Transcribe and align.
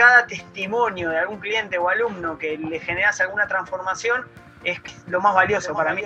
cada 0.00 0.26
testimonio 0.26 1.10
de 1.10 1.18
algún 1.18 1.40
cliente 1.40 1.76
o 1.76 1.86
alumno 1.86 2.38
que 2.38 2.56
le 2.56 2.80
generas 2.80 3.20
alguna 3.20 3.46
transformación 3.46 4.26
es 4.64 4.80
lo 5.06 5.20
más 5.20 5.34
valioso 5.34 5.74
para 5.74 5.92
mí. 5.92 6.00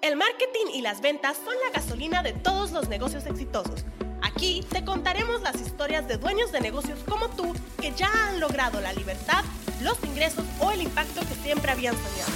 El 0.00 0.16
marketing 0.16 0.66
y 0.72 0.80
las 0.80 1.02
ventas 1.02 1.36
son 1.36 1.52
la 1.62 1.78
gasolina 1.78 2.22
de 2.22 2.32
todos 2.32 2.70
los 2.70 2.88
negocios 2.88 3.26
exitosos. 3.26 3.84
Aquí 4.22 4.66
te 4.72 4.82
contaremos 4.82 5.42
las 5.42 5.56
historias 5.56 6.08
de 6.08 6.16
dueños 6.16 6.52
de 6.52 6.60
negocios 6.60 7.00
como 7.06 7.28
tú 7.28 7.54
que 7.82 7.92
ya 7.92 8.08
han 8.28 8.40
logrado 8.40 8.80
la 8.80 8.94
libertad, 8.94 9.44
los 9.82 10.02
ingresos 10.02 10.46
o 10.60 10.70
el 10.70 10.80
impacto 10.80 11.20
que 11.20 11.34
siempre 11.34 11.70
habían 11.70 11.96
soñado. 11.96 12.32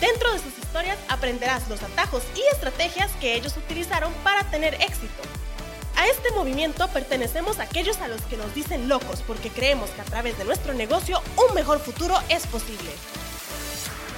Dentro 0.00 0.32
de 0.34 0.38
sus 0.38 0.56
historias 0.56 0.98
aprenderás 1.08 1.68
los 1.68 1.82
atajos 1.82 2.22
y 2.36 2.42
estrategias 2.54 3.10
que 3.20 3.34
ellos 3.34 3.56
utilizaron 3.56 4.12
para 4.22 4.44
tener 4.52 4.74
éxito. 4.74 5.20
A 6.02 6.08
este 6.08 6.32
movimiento 6.32 6.88
pertenecemos 6.88 7.60
a 7.60 7.62
aquellos 7.62 8.00
a 8.00 8.08
los 8.08 8.20
que 8.22 8.36
nos 8.36 8.52
dicen 8.56 8.88
locos 8.88 9.22
porque 9.24 9.50
creemos 9.50 9.88
que 9.90 10.00
a 10.00 10.04
través 10.04 10.36
de 10.36 10.44
nuestro 10.44 10.74
negocio 10.74 11.22
un 11.36 11.54
mejor 11.54 11.78
futuro 11.78 12.16
es 12.28 12.44
posible. 12.48 12.90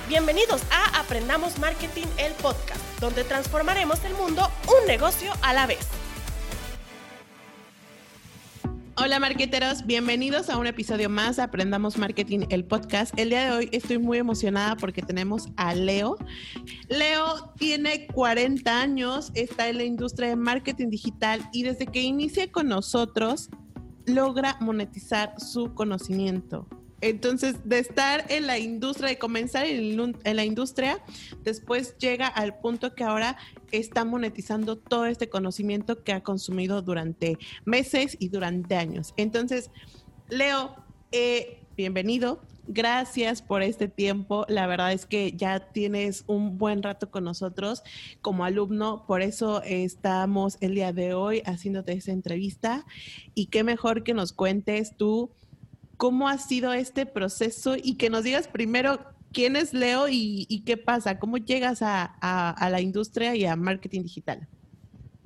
Bienvenidos 0.09 0.63
a 0.71 0.99
Aprendamos 0.99 1.59
Marketing, 1.59 2.07
el 2.17 2.33
podcast, 2.37 2.81
donde 3.01 3.23
transformaremos 3.23 4.03
el 4.07 4.15
mundo 4.15 4.51
un 4.67 4.87
negocio 4.87 5.31
a 5.43 5.53
la 5.53 5.67
vez. 5.67 5.87
Hola 8.97 9.19
marqueteros, 9.19 9.87
bienvenidos 9.87 10.49
a 10.49 10.57
un 10.57 10.69
episodio 10.69 11.11
más 11.11 11.35
de 11.35 11.43
Aprendamos 11.43 11.99
Marketing, 11.99 12.47
el 12.51 12.65
podcast. 12.65 13.13
El 13.19 13.31
día 13.31 13.47
de 13.47 13.57
hoy 13.57 13.69
estoy 13.73 13.99
muy 13.99 14.19
emocionada 14.19 14.77
porque 14.77 15.03
tenemos 15.03 15.49
a 15.57 15.75
Leo. 15.75 16.17
Leo 16.89 17.53
tiene 17.59 18.07
40 18.07 18.81
años, 18.81 19.33
está 19.35 19.69
en 19.69 19.79
la 19.79 19.85
industria 19.85 20.29
de 20.29 20.37
marketing 20.37 20.91
digital 20.91 21.41
y 21.53 21.65
desde 21.65 21.87
que 21.87 22.03
inicia 22.03 22.53
con 22.53 22.69
nosotros 22.69 23.51
logra 24.07 24.59
monetizar 24.61 25.35
su 25.41 25.75
conocimiento. 25.75 26.69
Entonces, 27.05 27.57
de 27.69 27.81
estar 27.81 28.25
en 28.31 28.47
la 28.47 28.59
industria, 28.59 29.11
de 29.11 29.19
comenzar 29.19 29.67
en, 29.67 30.17
la 30.25 30.45
industria, 30.47 31.05
después 31.43 31.99
llega 31.99 32.27
al 32.27 32.59
punto 32.61 32.95
que 32.95 33.05
ahora 33.05 33.37
está 33.73 34.07
monetizando 34.07 34.79
todo 34.79 35.05
este 35.05 35.29
conocimiento 35.29 36.03
que 36.03 36.15
ha 36.15 36.23
consumido 36.23 36.81
durante 36.81 37.37
meses 37.67 38.17
y 38.19 38.31
durante 38.31 38.77
años. 38.77 39.13
Entonces, 39.19 39.71
Leo, 40.31 40.77
eh, 41.13 41.61
bienvenido. 41.77 42.41
Gracias 42.67 43.43
por 43.43 43.63
este 43.63 43.89
tiempo. 43.89 44.47
La 44.49 44.67
verdad 44.67 44.95
es 44.95 45.05
que 45.05 45.33
ya 45.33 45.61
tienes 45.61 46.25
un 46.27 46.57
buen 46.57 46.83
rato 46.83 47.11
con 47.11 47.25
nosotros 47.25 47.83
como 48.23 48.47
alumno, 48.47 49.05
por 49.07 49.21
eso 49.21 49.63
estamos 49.63 50.57
el 50.63 50.75
día 50.75 50.95
de 50.95 51.13
hoy 51.13 51.43
haciéndote 51.45 51.93
esta 51.93 52.13
entrevista. 52.13 52.87
Y 53.35 53.49
qué 53.49 53.63
mejor 53.63 54.05
que 54.05 54.15
nos 54.15 54.33
cuentes 54.33 54.97
tú 54.97 55.31
cómo 56.05 56.29
ha 56.29 56.37
sido 56.37 56.75
este 56.75 57.07
proceso 57.07 57.77
y 57.83 57.95
que 57.95 58.11
nos 58.11 58.25
digas 58.25 58.47
primero 58.47 59.01
quién 59.33 59.57
es 59.57 59.73
Leo 59.73 60.05
y, 60.07 60.63
qué 60.67 60.77
pasa, 60.77 61.19
cómo 61.19 61.39
llegas 61.39 61.79
a, 61.81 62.69
la 62.71 62.81
industria 62.83 63.35
y 63.35 63.47
a 63.47 63.57
marketing 63.57 64.03
digital. 64.03 64.47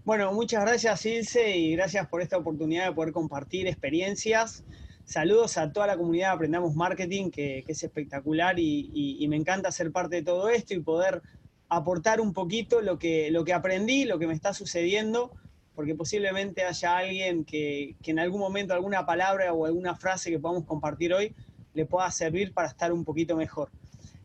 Bueno, 0.05 0.33
muchas 0.33 0.61
gracias 0.61 1.05
Ilse 1.05 1.56
y 1.56 1.73
gracias 1.73 2.06
por 2.06 2.23
esta 2.23 2.37
oportunidad 2.37 2.87
de 2.87 2.93
poder 2.93 3.12
compartir 3.12 3.67
experiencias. 3.67 4.62
Saludos 5.05 5.59
a 5.59 5.73
toda 5.73 5.89
la 5.89 5.97
comunidad 5.97 6.29
de 6.29 6.34
Aprendamos 6.34 6.77
Marketing, 6.77 7.33
que, 7.33 7.65
es 7.67 7.83
espectacular 7.83 8.61
y, 8.61 9.27
me 9.29 9.34
encanta 9.34 9.73
ser 9.73 9.91
parte 9.91 10.15
de 10.15 10.23
todo 10.23 10.49
esto 10.49 10.75
y 10.75 10.79
poder 10.79 11.23
aportar 11.69 12.21
un 12.21 12.33
poquito 12.33 12.83
lo 12.83 13.01
que, 13.01 13.33
lo 13.33 13.45
que 13.45 13.53
aprendí, 13.53 14.05
lo 14.05 14.21
que 14.21 14.29
me 14.29 14.34
está 14.34 14.55
sucediendo 14.55 15.33
porque 15.79 15.95
posiblemente 15.95 16.65
haya 16.65 16.98
alguien 16.98 17.45
que, 17.45 17.95
en 18.03 18.19
algún 18.19 18.41
momento 18.41 18.75
alguna 18.75 19.07
palabra 19.07 19.53
o 19.53 19.65
alguna 19.65 19.95
frase 19.95 20.29
que 20.29 20.41
podamos 20.41 20.65
compartir 20.65 21.15
hoy 21.15 21.37
le 21.73 21.87
pueda 21.87 22.11
servir 22.11 22.53
para 22.53 22.67
estar 22.67 22.93
un 22.93 23.05
poquito 23.05 23.37
mejor. 23.37 23.71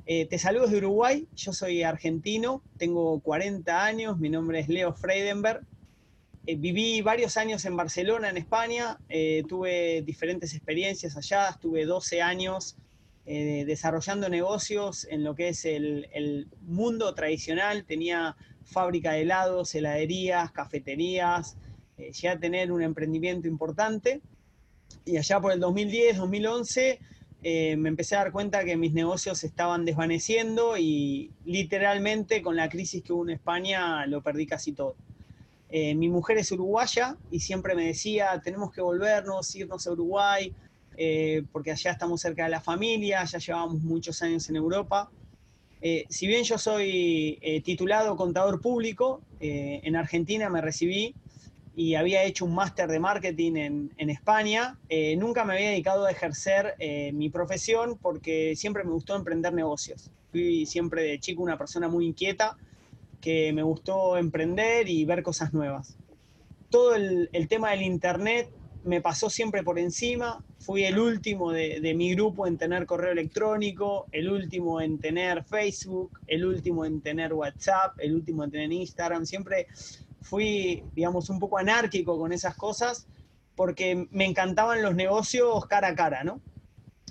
Eh, 0.08 0.26
te 0.26 0.40
saludo 0.40 0.66
de 0.66 0.78
Uruguay, 0.78 1.28
yo 1.36 1.54
soy 1.54 1.84
argentino, 1.84 2.64
tengo 2.80 3.20
40 3.20 3.86
años, 3.86 4.18
mi 4.18 4.30
nombre 4.30 4.62
es 4.62 4.68
Leo 4.68 4.94
Freidenberg. 4.94 5.62
Eh, 6.48 6.56
viví 6.56 7.04
varios 7.04 7.38
años 7.38 7.64
en 7.66 7.78
Barcelona, 7.78 8.32
en 8.32 8.38
España, 8.38 8.98
eh, 9.08 9.44
tuve 9.48 10.02
diferentes 10.02 10.56
experiencias 10.56 11.16
allá, 11.18 11.50
estuve 11.50 11.86
12 11.86 12.24
años 12.24 12.78
desarrollando 13.26 14.28
negocios 14.28 15.08
en 15.10 15.24
lo 15.24 15.34
que 15.34 15.50
es 15.50 15.64
el, 15.64 16.10
el 16.14 16.50
mundo 16.64 17.14
tradicional, 17.14 17.86
tenía 17.86 18.36
fábrica 18.66 19.14
de 19.14 19.22
helados, 19.22 19.76
heladerías, 19.76 20.52
cafeterías, 20.52 21.58
eh, 21.98 22.12
llegué 22.12 22.30
a 22.30 22.40
tener 22.40 22.72
un 22.72 22.82
emprendimiento 22.82 23.48
importante 23.48 24.22
y 25.06 25.18
allá 25.18 25.40
por 25.40 25.52
el 25.52 25.60
2010, 25.60 26.18
2011 26.18 27.00
eh, 27.44 27.76
me 27.76 27.90
empecé 27.90 28.16
a 28.16 28.20
dar 28.20 28.32
cuenta 28.32 28.64
que 28.64 28.78
mis 28.78 28.94
negocios 28.94 29.44
estaban 29.44 29.86
desvaneciendo 29.86 30.78
y 30.78 31.32
literalmente 31.46 32.42
con 32.42 32.56
la 32.56 32.70
crisis 32.70 33.04
que 33.04 33.14
hubo 33.14 33.24
en 33.24 33.32
España 33.32 34.06
lo 34.08 34.22
perdí 34.22 34.46
casi 34.48 34.72
todo. 34.72 34.96
Eh, 35.70 35.96
mi 35.96 36.08
mujer 36.08 36.38
es 36.38 36.52
uruguaya 36.52 37.18
y 37.32 37.40
siempre 37.40 37.76
me 37.76 37.86
decía, 37.88 38.40
tenemos 38.44 38.72
que 38.72 38.82
volvernos, 38.82 39.54
irnos 39.56 39.88
a 39.88 39.92
Uruguay, 39.92 40.54
porque 41.52 41.72
allá 41.72 41.90
estamos 41.90 42.22
cerca 42.22 42.44
de 42.44 42.52
la 42.52 42.62
familia, 42.62 43.24
ya 43.24 43.40
llevamos 43.40 43.82
muchos 43.82 44.22
años 44.22 44.48
en 44.50 44.58
Europa. 44.58 45.10
Eh, 45.86 46.06
si 46.08 46.28
bien 46.28 46.46
yo 46.46 46.58
soy 46.58 47.38
eh, 47.42 47.60
titulado 47.60 48.16
contador 48.16 48.62
público, 48.62 49.22
eh, 49.42 49.82
en 49.84 49.98
Argentina 49.98 50.50
me 50.50 50.62
recibí 50.62 51.14
y 51.76 51.96
había 51.96 52.24
hecho 52.24 52.46
un 52.46 52.56
máster 52.56 52.90
de 52.90 53.02
marketing 53.02 53.56
en, 53.98 54.10
España, 54.10 54.78
nunca 55.18 55.44
me 55.44 55.56
había 55.56 55.72
dedicado 55.72 56.06
a 56.06 56.12
ejercer 56.12 56.76
mi 57.14 57.32
profesión 57.32 57.98
porque 58.00 58.56
siempre 58.56 58.84
me 58.84 58.92
gustó 58.92 59.16
emprender 59.16 59.54
negocios. 59.54 60.12
Fui 60.32 60.68
siempre 60.68 61.02
de 61.02 61.20
chico 61.20 61.42
una 61.42 61.58
persona 61.58 61.88
muy 61.88 62.06
inquieta 62.06 62.58
que 63.20 63.52
me 63.54 63.64
gustó 63.64 64.18
emprender 64.18 64.88
y 64.88 65.04
ver 65.04 65.24
cosas 65.24 65.52
nuevas. 65.52 65.98
Todo 66.70 66.94
el 66.94 67.48
tema 67.50 67.72
del 67.72 67.82
Internet 67.82 68.52
me 68.84 69.02
pasó 69.02 69.30
siempre 69.30 69.64
por 69.64 69.80
encima. 69.80 70.44
Fui 70.60 70.84
el 70.84 71.00
último 71.00 71.52
de, 71.52 71.94
mi 71.96 72.14
grupo 72.14 72.48
en 72.48 72.58
tener 72.58 72.86
correo 72.86 73.12
electrónico, 73.12 74.08
el 74.12 74.30
último 74.30 74.82
en 74.82 75.00
tener 75.00 75.44
Facebook, 75.44 76.20
el 76.28 76.46
último 76.46 76.86
en 76.86 77.02
tener 77.02 77.34
WhatsApp, 77.34 77.96
el 78.00 78.16
último 78.16 78.44
en 78.44 78.52
tener 78.52 78.72
Instagram. 78.72 79.26
Siempre 79.26 79.68
fui, 80.22 80.84
digamos, 80.94 81.30
un 81.30 81.40
poco 81.40 81.58
anárquico 81.58 82.18
con 82.18 82.34
esas 82.34 82.56
cosas 82.56 83.08
porque 83.56 84.08
me 84.12 84.26
encantaban 84.26 84.82
los 84.82 84.96
negocios 84.96 85.66
cara 85.68 85.90
a 85.90 85.96
cara, 85.96 86.24
¿no? 86.24 86.42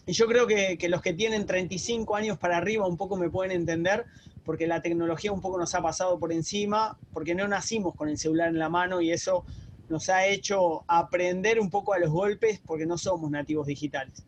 Y 0.07 0.13
yo 0.13 0.27
creo 0.27 0.47
que, 0.47 0.77
que 0.79 0.89
los 0.89 1.01
que 1.01 1.13
tienen 1.13 1.47
35 1.47 2.17
años 2.17 2.39
para 2.39 2.57
arriba 2.57 2.89
un 2.89 2.97
poco 2.97 3.17
me 3.17 3.31
pueden 3.31 3.53
entender 3.53 4.05
porque 4.45 4.67
la 4.67 4.83
tecnología 4.83 5.33
un 5.33 5.41
poco 5.41 5.59
nos 5.59 5.75
ha 5.75 5.83
pasado 5.83 6.19
por 6.19 6.33
encima, 6.33 6.99
porque 7.13 7.35
no 7.35 7.47
nacimos 7.47 7.95
con 7.95 8.09
el 8.09 8.19
celular 8.19 8.49
en 8.49 8.59
la 8.59 8.69
mano 8.69 9.01
y 9.01 9.13
eso 9.13 9.45
nos 9.89 10.09
ha 10.09 10.27
hecho 10.27 10.85
aprender 10.87 11.61
un 11.61 11.71
poco 11.71 11.93
a 11.93 11.99
los 11.99 12.11
golpes 12.11 12.61
porque 12.65 12.87
no 12.87 12.99
somos 12.99 13.31
nativos 13.31 13.67
digitales. 13.67 14.25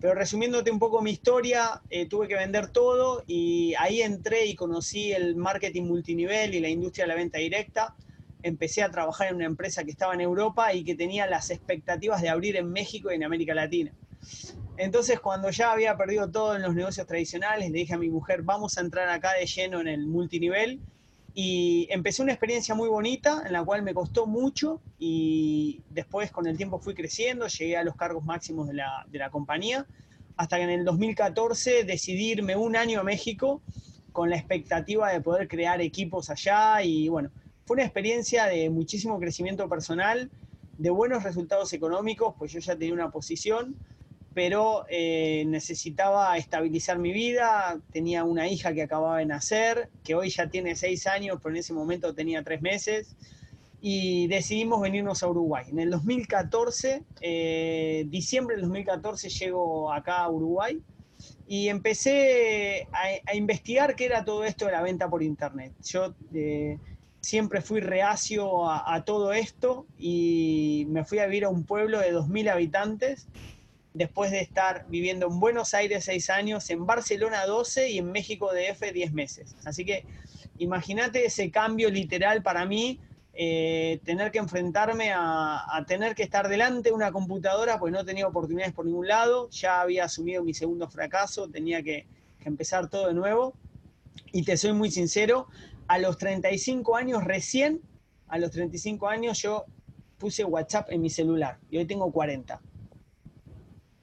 Pero 0.00 0.14
resumiéndote 0.14 0.70
un 0.70 0.80
poco 0.80 1.00
mi 1.00 1.12
historia, 1.12 1.80
eh, 1.88 2.06
tuve 2.06 2.26
que 2.26 2.34
vender 2.34 2.68
todo 2.68 3.22
y 3.26 3.74
ahí 3.78 4.02
entré 4.02 4.46
y 4.46 4.56
conocí 4.56 5.12
el 5.12 5.36
marketing 5.36 5.84
multinivel 5.84 6.54
y 6.54 6.60
la 6.60 6.68
industria 6.68 7.04
de 7.04 7.08
la 7.08 7.14
venta 7.14 7.38
directa. 7.38 7.94
Empecé 8.42 8.82
a 8.82 8.90
trabajar 8.90 9.28
en 9.28 9.36
una 9.36 9.44
empresa 9.44 9.84
que 9.84 9.92
estaba 9.92 10.14
en 10.14 10.20
Europa 10.20 10.74
y 10.74 10.82
que 10.82 10.96
tenía 10.96 11.28
las 11.28 11.50
expectativas 11.50 12.20
de 12.20 12.30
abrir 12.30 12.56
en 12.56 12.72
México 12.72 13.12
y 13.12 13.14
en 13.14 13.22
América 13.22 13.54
Latina. 13.54 13.92
Entonces, 14.76 15.20
cuando 15.20 15.50
ya 15.50 15.70
había 15.70 15.96
perdido 15.96 16.28
todo 16.28 16.56
en 16.56 16.62
los 16.62 16.74
negocios 16.74 17.06
tradicionales, 17.06 17.70
le 17.70 17.78
dije 17.78 17.94
a 17.94 17.98
mi 17.98 18.10
mujer, 18.10 18.42
vamos 18.42 18.78
a 18.78 18.80
entrar 18.80 19.08
acá 19.08 19.34
de 19.34 19.46
lleno 19.46 19.80
en 19.80 19.86
el 19.86 20.06
multinivel 20.08 20.80
y 21.34 21.86
empecé 21.90 22.22
una 22.22 22.32
experiencia 22.32 22.74
muy 22.74 22.88
bonita 22.88 23.42
en 23.46 23.52
la 23.52 23.64
cual 23.64 23.82
me 23.82 23.94
costó 23.94 24.26
mucho 24.26 24.82
y 24.98 25.82
después 25.90 26.30
con 26.30 26.46
el 26.46 26.56
tiempo 26.56 26.78
fui 26.78 26.94
creciendo, 26.94 27.46
llegué 27.46 27.76
a 27.76 27.84
los 27.84 27.96
cargos 27.96 28.24
máximos 28.24 28.68
de 28.68 28.74
la, 28.74 29.06
de 29.08 29.18
la 29.18 29.30
compañía, 29.30 29.86
hasta 30.36 30.56
que 30.56 30.64
en 30.64 30.70
el 30.70 30.84
2014 30.84 31.84
decidí 31.84 32.32
irme 32.32 32.56
un 32.56 32.76
año 32.76 33.00
a 33.00 33.02
México 33.02 33.62
con 34.12 34.28
la 34.28 34.36
expectativa 34.36 35.10
de 35.10 35.20
poder 35.22 35.48
crear 35.48 35.80
equipos 35.80 36.28
allá 36.28 36.82
y 36.82 37.08
bueno, 37.08 37.30
fue 37.64 37.76
una 37.76 37.84
experiencia 37.84 38.46
de 38.46 38.68
muchísimo 38.68 39.18
crecimiento 39.18 39.68
personal, 39.68 40.30
de 40.76 40.90
buenos 40.90 41.22
resultados 41.22 41.72
económicos, 41.72 42.34
pues 42.38 42.52
yo 42.52 42.60
ya 42.60 42.76
tenía 42.76 42.92
una 42.92 43.10
posición, 43.10 43.76
pero 44.34 44.84
eh, 44.88 45.44
necesitaba 45.46 46.36
estabilizar 46.36 46.98
mi 46.98 47.12
vida, 47.12 47.80
tenía 47.92 48.24
una 48.24 48.48
hija 48.48 48.72
que 48.72 48.82
acababa 48.82 49.18
de 49.18 49.26
nacer, 49.26 49.88
que 50.04 50.14
hoy 50.14 50.30
ya 50.30 50.48
tiene 50.48 50.76
seis 50.76 51.06
años, 51.06 51.38
pero 51.42 51.54
en 51.54 51.60
ese 51.60 51.72
momento 51.72 52.14
tenía 52.14 52.42
tres 52.42 52.62
meses, 52.62 53.16
y 53.80 54.28
decidimos 54.28 54.80
venirnos 54.80 55.22
a 55.22 55.28
Uruguay. 55.28 55.66
En 55.68 55.80
el 55.80 55.90
2014, 55.90 57.02
eh, 57.20 58.04
diciembre 58.08 58.56
del 58.56 58.62
2014, 58.62 59.28
llego 59.28 59.92
acá 59.92 60.18
a 60.18 60.30
Uruguay 60.30 60.80
y 61.48 61.68
empecé 61.68 62.86
a, 62.92 63.34
investigar 63.34 63.96
qué 63.96 64.06
era 64.06 64.24
todo 64.24 64.44
esto 64.44 64.66
de 64.66 64.72
la 64.72 64.82
venta 64.82 65.08
por 65.10 65.22
Internet. 65.22 65.72
Yo... 65.82 66.14
Eh, 66.32 66.78
siempre 67.22 67.60
fui 67.60 67.80
reacio 67.80 68.68
a, 68.68 69.04
todo 69.04 69.32
esto 69.32 69.86
y 69.96 70.86
me 70.90 71.04
fui 71.04 71.20
a 71.20 71.26
vivir 71.26 71.44
a 71.44 71.48
un 71.48 71.64
pueblo 71.64 72.00
de 72.00 72.12
2.000 72.12 72.50
habitantes 72.50 73.28
después 73.94 74.30
de 74.30 74.40
estar 74.40 74.86
viviendo 74.88 75.26
en 75.26 75.38
Buenos 75.38 75.74
Aires 75.74 76.04
seis 76.04 76.30
años, 76.30 76.68
en 76.70 76.86
Barcelona 76.86 77.44
12 77.46 77.90
y 77.90 77.98
en 77.98 78.10
México 78.10 78.50
DF 78.52 78.92
10 78.92 79.12
meses. 79.12 79.54
Así 79.64 79.84
que 79.84 80.04
imagínate 80.58 81.24
ese 81.24 81.50
cambio 81.50 81.90
literal 81.90 82.42
para 82.42 82.64
mí, 82.64 83.00
eh, 83.34 84.00
tener 84.04 84.30
que 84.30 84.38
enfrentarme 84.38 85.10
a, 85.14 85.84
tener 85.86 86.14
que 86.14 86.22
estar 86.22 86.48
delante 86.48 86.90
de 86.90 86.94
una 86.94 87.12
computadora, 87.12 87.78
pues 87.78 87.92
no 87.92 88.04
tenía 88.04 88.26
oportunidades 88.26 88.74
por 88.74 88.84
ningún 88.84 89.08
lado, 89.08 89.48
ya 89.50 89.80
había 89.80 90.04
asumido 90.04 90.44
mi 90.44 90.52
segundo 90.52 90.88
fracaso, 90.88 91.48
tenía 91.48 91.82
que, 91.82 92.06
empezar 92.44 92.90
todo 92.90 93.06
de 93.06 93.14
nuevo. 93.14 93.54
Y 94.32 94.42
te 94.42 94.56
soy 94.56 94.72
muy 94.72 94.90
sincero, 94.90 95.46
a 95.86 95.98
los 95.98 96.18
35 96.18 96.96
años 96.96 97.22
recién, 97.22 97.80
a 98.26 98.38
los 98.38 98.50
35 98.50 99.06
años 99.06 99.40
yo 99.40 99.64
puse 100.18 100.44
WhatsApp 100.44 100.90
en 100.90 101.02
mi 101.02 101.10
celular 101.10 101.58
y 101.70 101.78
hoy 101.78 101.84
tengo 101.84 102.10
40. 102.10 102.60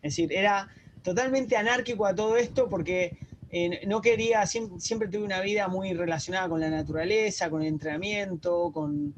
Es 0.01 0.13
decir, 0.13 0.33
era 0.33 0.69
totalmente 1.03 1.57
anárquico 1.57 2.05
a 2.05 2.15
todo 2.15 2.37
esto 2.37 2.69
porque 2.69 3.17
eh, 3.51 3.85
no 3.87 4.01
quería, 4.01 4.45
siempre, 4.45 5.07
tuve 5.07 5.23
una 5.23 5.41
vida 5.41 5.67
muy 5.67 5.93
relacionada 5.93 6.47
con 6.49 6.59
la 6.59 6.69
naturaleza, 6.69 7.49
con 7.49 7.61
el 7.61 7.69
entrenamiento, 7.69 8.71
con, 8.71 9.13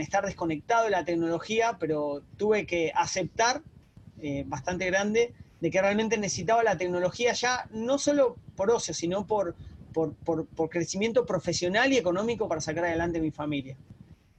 estar 0.00 0.24
desconectado 0.24 0.84
de 0.84 0.90
la 0.90 1.04
tecnología, 1.04 1.76
pero 1.80 2.22
tuve 2.36 2.64
que 2.64 2.92
aceptar 2.94 3.62
eh, 4.20 4.44
bastante 4.46 4.86
grande 4.86 5.32
de 5.60 5.70
que 5.70 5.80
realmente 5.80 6.16
necesitaba 6.16 6.62
la 6.62 6.78
tecnología 6.78 7.32
ya 7.32 7.68
no 7.72 7.98
solo 7.98 8.36
por 8.54 8.70
ocio, 8.70 8.94
sino 8.94 9.26
por, 9.26 9.56
por, 9.92 10.14
por, 10.46 10.68
crecimiento 10.68 11.26
profesional 11.26 11.92
y 11.92 11.96
económico 11.96 12.46
para 12.46 12.60
sacar 12.60 12.84
adelante 12.84 13.20
mi 13.20 13.32
familia. 13.32 13.76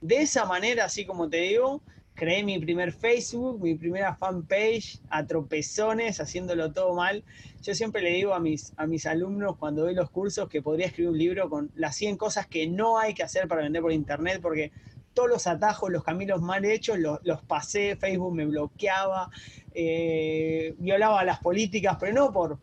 De 0.00 0.22
esa 0.22 0.46
manera, 0.46 0.86
así 0.86 1.04
como 1.04 1.28
te 1.28 1.38
digo, 1.38 1.82
creé 2.20 2.44
mi 2.44 2.58
primer 2.58 2.92
Facebook, 2.92 3.62
mi 3.62 3.76
primera 3.76 4.14
fanpage, 4.14 5.00
a 5.08 5.26
tropezones, 5.26 6.20
haciéndolo 6.20 6.70
todo 6.70 6.94
mal. 6.94 7.24
Yo 7.62 7.74
siempre 7.74 8.02
le 8.02 8.10
digo 8.10 8.34
a 8.34 8.40
mis, 8.40 8.74
a 8.76 8.86
mis 8.86 9.06
alumnos 9.06 9.56
cuando 9.56 9.84
doy 9.84 9.94
los 9.94 10.10
cursos 10.10 10.46
que 10.50 10.60
podría 10.60 10.88
escribir 10.88 11.12
un 11.12 11.16
libro 11.16 11.48
con 11.48 11.70
las 11.76 11.96
100 11.96 12.18
cosas 12.18 12.46
que 12.46 12.66
no 12.66 12.98
hay 12.98 13.14
que 13.14 13.22
hacer 13.22 13.48
para 13.48 13.62
vender 13.62 13.80
por 13.80 13.90
internet, 13.90 14.40
porque 14.42 14.70
todos 15.14 15.30
los 15.30 15.46
atajos, 15.46 15.90
los 15.90 16.04
caminos 16.04 16.42
mal 16.42 16.66
hechos, 16.66 16.98
los, 16.98 17.42
pasé, 17.44 17.96
Facebook 17.96 18.34
me 18.34 18.44
bloqueaba, 18.44 19.30
eh, 19.72 20.74
violaba 20.76 21.24
las 21.24 21.38
políticas, 21.38 21.96
pero 21.98 22.12
no 22.12 22.32
por, 22.32 22.58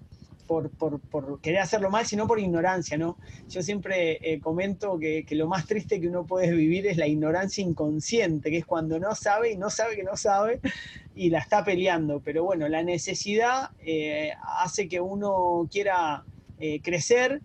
por, 0.48 0.72
por, 0.72 1.42
querer 1.42 1.60
hacerlo 1.60 1.90
mal, 1.92 2.06
sino 2.06 2.26
por 2.26 2.40
ignorancia, 2.40 2.98
¿no? 2.98 3.18
Yo 3.50 3.62
siempre 3.62 4.18
eh, 4.22 4.40
comento 4.40 4.98
que, 4.98 5.26
lo 5.32 5.48
más 5.48 5.68
triste 5.68 6.00
que 6.02 6.08
uno 6.08 6.26
puede 6.26 6.52
vivir 6.54 6.88
es 6.88 6.98
la 6.98 7.06
ignorancia 7.06 7.64
inconsciente, 7.64 8.50
que 8.50 8.58
es 8.58 8.66
cuando 8.66 9.00
no 9.00 9.14
sabe 9.14 9.52
y 9.52 9.58
no 9.58 9.70
sabe 9.70 9.96
que 9.96 10.04
no 10.04 10.16
sabe 10.16 10.62
y 11.16 11.30
la 11.30 11.40
está 11.40 11.64
peleando. 11.64 12.22
Pero 12.22 12.44
bueno, 12.44 12.68
la 12.68 12.82
necesidad 12.82 13.72
eh, 13.86 14.32
hace 14.58 14.88
que 14.88 15.02
uno 15.02 15.68
quiera 15.72 16.24
eh, 16.60 16.82
crecer 16.82 17.42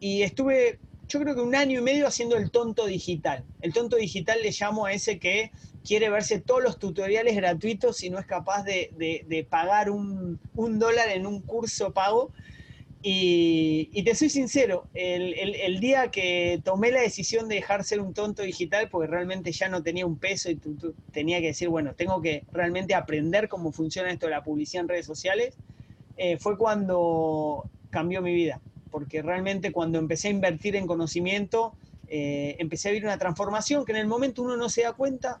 y 0.00 0.22
estuve, 0.22 0.78
yo 1.08 1.20
creo 1.20 1.34
que 1.34 1.40
un 1.40 1.54
año 1.54 1.80
y 1.80 1.82
medio 1.82 2.06
haciendo 2.06 2.36
el 2.36 2.50
tonto 2.50 2.86
digital. 2.86 3.44
El 3.60 3.72
tonto 3.72 3.96
digital 3.96 4.38
le 4.42 4.50
llamo 4.50 4.86
a 4.86 4.92
ese 4.92 5.18
que 5.18 5.52
quiere 5.84 6.10
verse 6.10 6.40
todos 6.40 6.62
los 6.62 6.78
tutoriales 6.78 7.36
gratuitos 7.36 8.02
y 8.02 8.10
no 8.10 8.18
es 8.18 8.26
capaz 8.26 8.64
de, 8.64 9.46
pagar 9.48 9.90
un, 9.90 10.40
dólar 10.54 11.08
en 11.10 11.26
un 11.26 11.40
curso 11.40 11.92
pago 11.92 12.32
y, 13.02 14.02
te 14.02 14.16
soy 14.16 14.28
sincero, 14.30 14.88
el, 14.94 15.78
día 15.78 16.10
que 16.10 16.60
tomé 16.64 16.90
la 16.90 17.02
decisión 17.02 17.48
de 17.48 17.56
dejar 17.56 17.84
ser 17.84 18.00
un 18.00 18.14
tonto 18.14 18.42
digital, 18.42 18.88
porque 18.90 19.06
realmente 19.06 19.52
ya 19.52 19.68
no 19.68 19.84
tenía 19.84 20.04
un 20.04 20.18
peso 20.18 20.50
y 20.50 20.58
tenía 21.12 21.40
que 21.40 21.48
decir, 21.48 21.68
bueno, 21.68 21.94
tengo 21.94 22.20
que 22.20 22.42
realmente 22.50 22.96
aprender 22.96 23.48
cómo 23.48 23.70
funciona 23.70 24.10
esto 24.10 24.26
de 24.26 24.32
la 24.32 24.42
publicidad 24.42 24.82
en 24.82 24.88
redes 24.88 25.06
sociales, 25.06 25.54
eh, 26.16 26.36
fue 26.38 26.58
cuando 26.58 27.70
cambió 27.90 28.22
mi 28.22 28.34
vida. 28.34 28.60
Porque 28.96 29.20
realmente 29.20 29.72
cuando 29.72 29.98
empecé 29.98 30.28
a 30.28 30.30
invertir 30.30 30.74
en 30.74 30.86
conocimiento, 30.86 31.74
eh, 32.08 32.56
empecé 32.58 32.88
a 32.88 32.92
vivir 32.92 33.04
una 33.04 33.18
transformación 33.18 33.84
que 33.84 33.92
en 33.92 33.98
el 33.98 34.06
momento 34.06 34.40
uno 34.40 34.56
no 34.56 34.70
se 34.70 34.84
da 34.84 34.94
cuenta, 34.94 35.38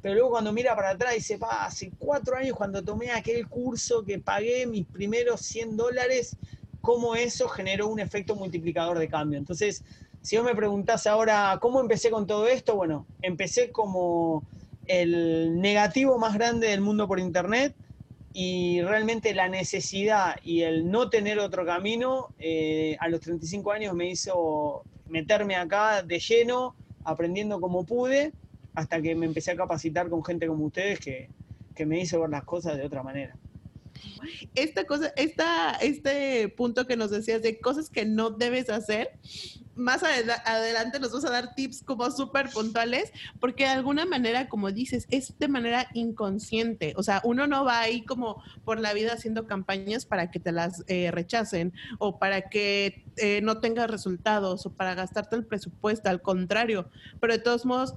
pero 0.00 0.14
luego 0.14 0.30
cuando 0.30 0.52
mira 0.52 0.76
para 0.76 0.90
atrás 0.90 1.12
dice, 1.12 1.36
pa, 1.36 1.64
hace 1.64 1.90
cuatro 1.98 2.36
años 2.36 2.56
cuando 2.56 2.80
tomé 2.84 3.10
aquel 3.10 3.48
curso 3.48 4.04
que 4.04 4.20
pagué 4.20 4.68
mis 4.68 4.86
primeros 4.86 5.40
100 5.40 5.76
dólares, 5.76 6.36
cómo 6.80 7.16
eso 7.16 7.48
generó 7.48 7.88
un 7.88 7.98
efecto 7.98 8.36
multiplicador 8.36 9.00
de 9.00 9.08
cambio. 9.08 9.40
Entonces, 9.40 9.82
si 10.20 10.36
vos 10.36 10.46
me 10.46 10.54
preguntás 10.54 11.08
ahora, 11.08 11.58
¿cómo 11.60 11.80
empecé 11.80 12.08
con 12.08 12.28
todo 12.28 12.46
esto? 12.46 12.76
Bueno, 12.76 13.08
empecé 13.20 13.72
como 13.72 14.44
el 14.86 15.60
negativo 15.60 16.20
más 16.20 16.34
grande 16.34 16.68
del 16.68 16.82
mundo 16.82 17.08
por 17.08 17.18
Internet 17.18 17.74
y 18.32 18.80
realmente 18.82 19.34
la 19.34 19.48
necesidad 19.48 20.36
y 20.42 20.62
el 20.62 20.90
no 20.90 21.10
tener 21.10 21.38
otro 21.38 21.66
camino 21.66 22.34
eh, 22.38 22.96
a 23.00 23.08
los 23.08 23.20
35 23.20 23.72
años 23.72 23.94
me 23.94 24.08
hizo 24.08 24.84
meterme 25.08 25.56
acá 25.56 26.02
de 26.02 26.18
lleno, 26.18 26.74
aprendiendo 27.04 27.60
como 27.60 27.84
pude, 27.84 28.32
hasta 28.74 29.02
que 29.02 29.14
me 29.14 29.26
empecé 29.26 29.50
a 29.50 29.56
capacitar 29.56 30.08
con 30.08 30.24
gente 30.24 30.46
como 30.46 30.64
ustedes 30.64 30.98
que, 30.98 31.28
que 31.74 31.84
me 31.84 32.00
hizo 32.00 32.20
ver 32.20 32.30
las 32.30 32.44
cosas 32.44 32.76
de 32.78 32.84
otra 32.84 33.02
manera 33.02 33.36
esta 34.54 34.84
cosa, 34.84 35.12
esta, 35.16 35.72
este 35.76 36.48
punto 36.48 36.86
que 36.86 36.96
nos 36.96 37.10
decías 37.10 37.42
de 37.42 37.58
cosas 37.60 37.90
que 37.90 38.04
no 38.04 38.30
debes 38.30 38.70
hacer, 38.70 39.18
más 39.74 40.02
adelante 40.02 41.00
nos 41.00 41.12
vas 41.12 41.24
a 41.24 41.30
dar 41.30 41.54
tips 41.54 41.82
como 41.82 42.10
súper 42.10 42.50
puntuales, 42.50 43.10
porque 43.40 43.64
de 43.64 43.70
alguna 43.70 44.04
manera, 44.04 44.48
como 44.48 44.70
dices, 44.70 45.06
es 45.10 45.38
de 45.38 45.48
manera 45.48 45.88
inconsciente. 45.94 46.94
O 46.96 47.02
sea, 47.02 47.20
uno 47.24 47.46
no 47.46 47.64
va 47.64 47.80
ahí 47.80 48.04
como 48.04 48.42
por 48.64 48.80
la 48.80 48.92
vida 48.92 49.14
haciendo 49.14 49.46
campañas 49.46 50.04
para 50.04 50.30
que 50.30 50.40
te 50.40 50.52
las 50.52 50.84
eh, 50.88 51.10
rechacen 51.10 51.72
o 51.98 52.18
para 52.18 52.48
que 52.48 53.04
eh, 53.16 53.40
no 53.42 53.60
tengas 53.60 53.90
resultados 53.90 54.66
o 54.66 54.70
para 54.70 54.94
gastarte 54.94 55.36
el 55.36 55.46
presupuesto, 55.46 56.10
al 56.10 56.22
contrario. 56.22 56.88
Pero 57.20 57.32
de 57.32 57.38
todos 57.38 57.64
modos, 57.64 57.94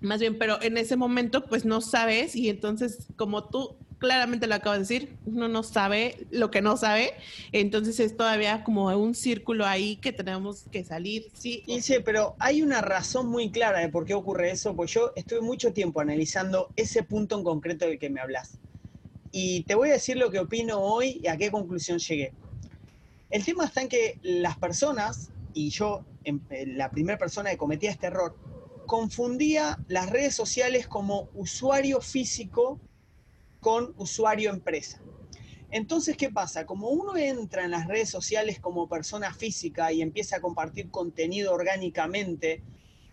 más 0.00 0.20
bien, 0.20 0.38
pero 0.38 0.60
en 0.62 0.76
ese 0.76 0.96
momento 0.96 1.46
pues 1.46 1.64
no 1.64 1.80
sabes 1.80 2.36
y 2.36 2.48
entonces 2.50 3.06
como 3.16 3.48
tú 3.48 3.76
claramente 3.98 4.46
lo 4.46 4.54
acabo 4.54 4.74
de 4.74 4.80
decir, 4.80 5.16
uno 5.26 5.48
no 5.48 5.62
sabe 5.62 6.26
lo 6.30 6.50
que 6.50 6.62
no 6.62 6.76
sabe, 6.76 7.14
entonces 7.52 8.00
es 8.00 8.16
todavía 8.16 8.64
como 8.64 8.86
un 8.96 9.14
círculo 9.14 9.66
ahí 9.66 9.96
que 9.96 10.12
tenemos 10.12 10.64
que 10.70 10.84
salir, 10.84 11.30
sí. 11.34 11.62
sí, 11.80 11.96
pero 12.04 12.36
hay 12.38 12.62
una 12.62 12.80
razón 12.80 13.28
muy 13.28 13.50
clara 13.50 13.80
de 13.80 13.88
por 13.88 14.04
qué 14.04 14.14
ocurre 14.14 14.50
eso, 14.50 14.74
pues 14.74 14.92
yo 14.92 15.12
estuve 15.16 15.40
mucho 15.40 15.72
tiempo 15.72 16.00
analizando 16.00 16.68
ese 16.76 17.02
punto 17.02 17.36
en 17.38 17.44
concreto 17.44 17.86
del 17.86 17.98
que 17.98 18.10
me 18.10 18.20
hablas. 18.20 18.58
Y 19.32 19.62
te 19.64 19.74
voy 19.74 19.90
a 19.90 19.94
decir 19.94 20.16
lo 20.16 20.30
que 20.30 20.38
opino 20.38 20.78
hoy 20.78 21.20
y 21.22 21.26
a 21.26 21.36
qué 21.36 21.50
conclusión 21.50 21.98
llegué. 21.98 22.32
El 23.30 23.44
tema 23.44 23.64
está 23.64 23.82
en 23.82 23.88
que 23.88 24.18
las 24.22 24.56
personas, 24.56 25.30
y 25.54 25.70
yo, 25.70 26.04
la 26.48 26.90
primera 26.90 27.18
persona 27.18 27.50
que 27.50 27.56
cometía 27.56 27.90
este 27.90 28.06
error, 28.06 28.36
confundía 28.86 29.78
las 29.88 30.08
redes 30.08 30.36
sociales 30.36 30.86
como 30.86 31.28
usuario 31.34 32.00
físico 32.00 32.78
con 33.64 33.94
usuario 33.96 34.50
empresa. 34.50 35.00
Entonces, 35.70 36.18
¿qué 36.18 36.28
pasa? 36.28 36.66
Como 36.66 36.90
uno 36.90 37.16
entra 37.16 37.64
en 37.64 37.70
las 37.70 37.88
redes 37.88 38.10
sociales 38.10 38.60
como 38.60 38.90
persona 38.90 39.32
física 39.32 39.90
y 39.90 40.02
empieza 40.02 40.36
a 40.36 40.40
compartir 40.42 40.90
contenido 40.90 41.54
orgánicamente 41.54 42.62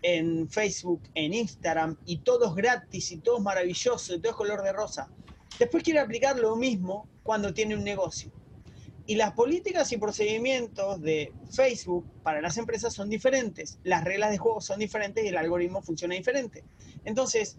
en 0.02 0.50
Facebook, 0.50 1.00
en 1.14 1.32
Instagram, 1.32 1.96
y 2.04 2.18
todo 2.18 2.50
es 2.50 2.54
gratis 2.54 3.12
y 3.12 3.16
todo 3.16 3.38
es 3.38 3.42
maravilloso 3.42 4.14
y 4.14 4.20
todo 4.20 4.32
es 4.32 4.36
color 4.36 4.62
de 4.62 4.74
rosa, 4.74 5.08
después 5.58 5.82
quiere 5.82 6.00
aplicar 6.00 6.38
lo 6.38 6.54
mismo 6.54 7.08
cuando 7.22 7.54
tiene 7.54 7.74
un 7.74 7.82
negocio. 7.82 8.30
Y 9.06 9.14
las 9.14 9.32
políticas 9.32 9.90
y 9.92 9.96
procedimientos 9.96 11.00
de 11.00 11.32
Facebook 11.50 12.04
para 12.22 12.42
las 12.42 12.58
empresas 12.58 12.92
son 12.92 13.08
diferentes, 13.08 13.78
las 13.84 14.04
reglas 14.04 14.30
de 14.30 14.36
juego 14.36 14.60
son 14.60 14.80
diferentes 14.80 15.24
y 15.24 15.28
el 15.28 15.38
algoritmo 15.38 15.80
funciona 15.80 16.14
diferente. 16.14 16.62
Entonces, 17.06 17.56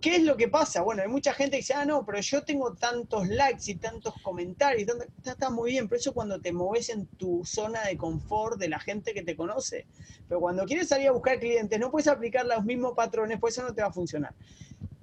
¿Qué 0.00 0.16
es 0.16 0.22
lo 0.22 0.36
que 0.36 0.48
pasa? 0.48 0.80
Bueno, 0.80 1.02
hay 1.02 1.08
mucha 1.08 1.34
gente 1.34 1.52
que 1.52 1.58
dice, 1.58 1.74
ah, 1.74 1.84
no, 1.84 2.06
pero 2.06 2.20
yo 2.20 2.42
tengo 2.42 2.74
tantos 2.74 3.28
likes 3.28 3.70
y 3.70 3.74
tantos 3.74 4.14
comentarios, 4.22 4.88
está, 5.24 5.50
muy 5.50 5.72
bien, 5.72 5.88
pero 5.88 6.00
eso 6.00 6.14
cuando 6.14 6.40
te 6.40 6.52
mueves 6.52 6.88
en 6.88 7.06
tu 7.06 7.44
zona 7.44 7.82
de 7.84 7.98
confort 7.98 8.58
de 8.58 8.68
la 8.68 8.80
gente 8.80 9.12
que 9.12 9.22
te 9.22 9.36
conoce. 9.36 9.86
Pero 10.26 10.40
cuando 10.40 10.64
quieres 10.64 10.88
salir 10.88 11.08
a 11.08 11.12
buscar 11.12 11.38
clientes, 11.38 11.78
no 11.78 11.90
puedes 11.90 12.08
aplicar 12.08 12.46
los 12.46 12.64
mismos 12.64 12.94
patrones, 12.96 13.38
pues 13.38 13.58
eso 13.58 13.66
no 13.66 13.74
te 13.74 13.82
va 13.82 13.88
a 13.88 13.92
funcionar. 13.92 14.34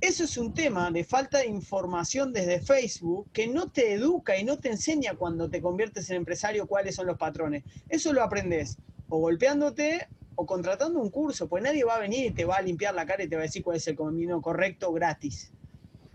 Eso 0.01 0.24
es 0.24 0.36
un 0.38 0.54
tema 0.54 0.89
de 0.89 1.04
falta 1.04 1.39
de 1.39 1.48
información 1.48 2.34
desde 2.34 2.60
Facebook 2.60 3.30
que 3.34 3.48
no 3.48 3.70
te 3.70 3.94
educa 3.94 4.38
y 4.38 4.44
no 4.44 4.58
te 4.58 4.70
enseña 4.70 5.13
cuando 5.16 5.48
te 5.50 5.62
conviertes 5.62 6.10
en 6.10 6.18
empresario 6.18 6.66
cuáles 6.66 6.96
son 6.96 7.06
los 7.06 7.18
patrones. 7.18 7.63
Eso 7.88 8.13
lo 8.13 8.24
aprendes 8.24 8.77
o 9.10 9.20
golpeándote 9.20 10.08
o 10.39 10.46
contratando 10.46 11.00
un 11.00 11.10
curso, 11.10 11.50
pues 11.50 11.63
nadie 11.63 11.84
va 11.84 11.96
a 11.96 12.00
venir 12.00 12.27
y 12.27 12.32
te 12.32 12.46
va 12.46 12.58
a 12.58 12.62
limpiar 12.62 12.94
la 12.94 13.08
cara 13.08 13.24
y 13.24 13.27
te 13.27 13.36
va 13.36 13.41
a 13.41 13.46
decir 13.46 13.63
cuál 13.63 13.77
es 13.77 13.88
el 13.88 13.98
camino 13.98 14.39
correcto 14.39 14.94
gratis. 14.94 15.51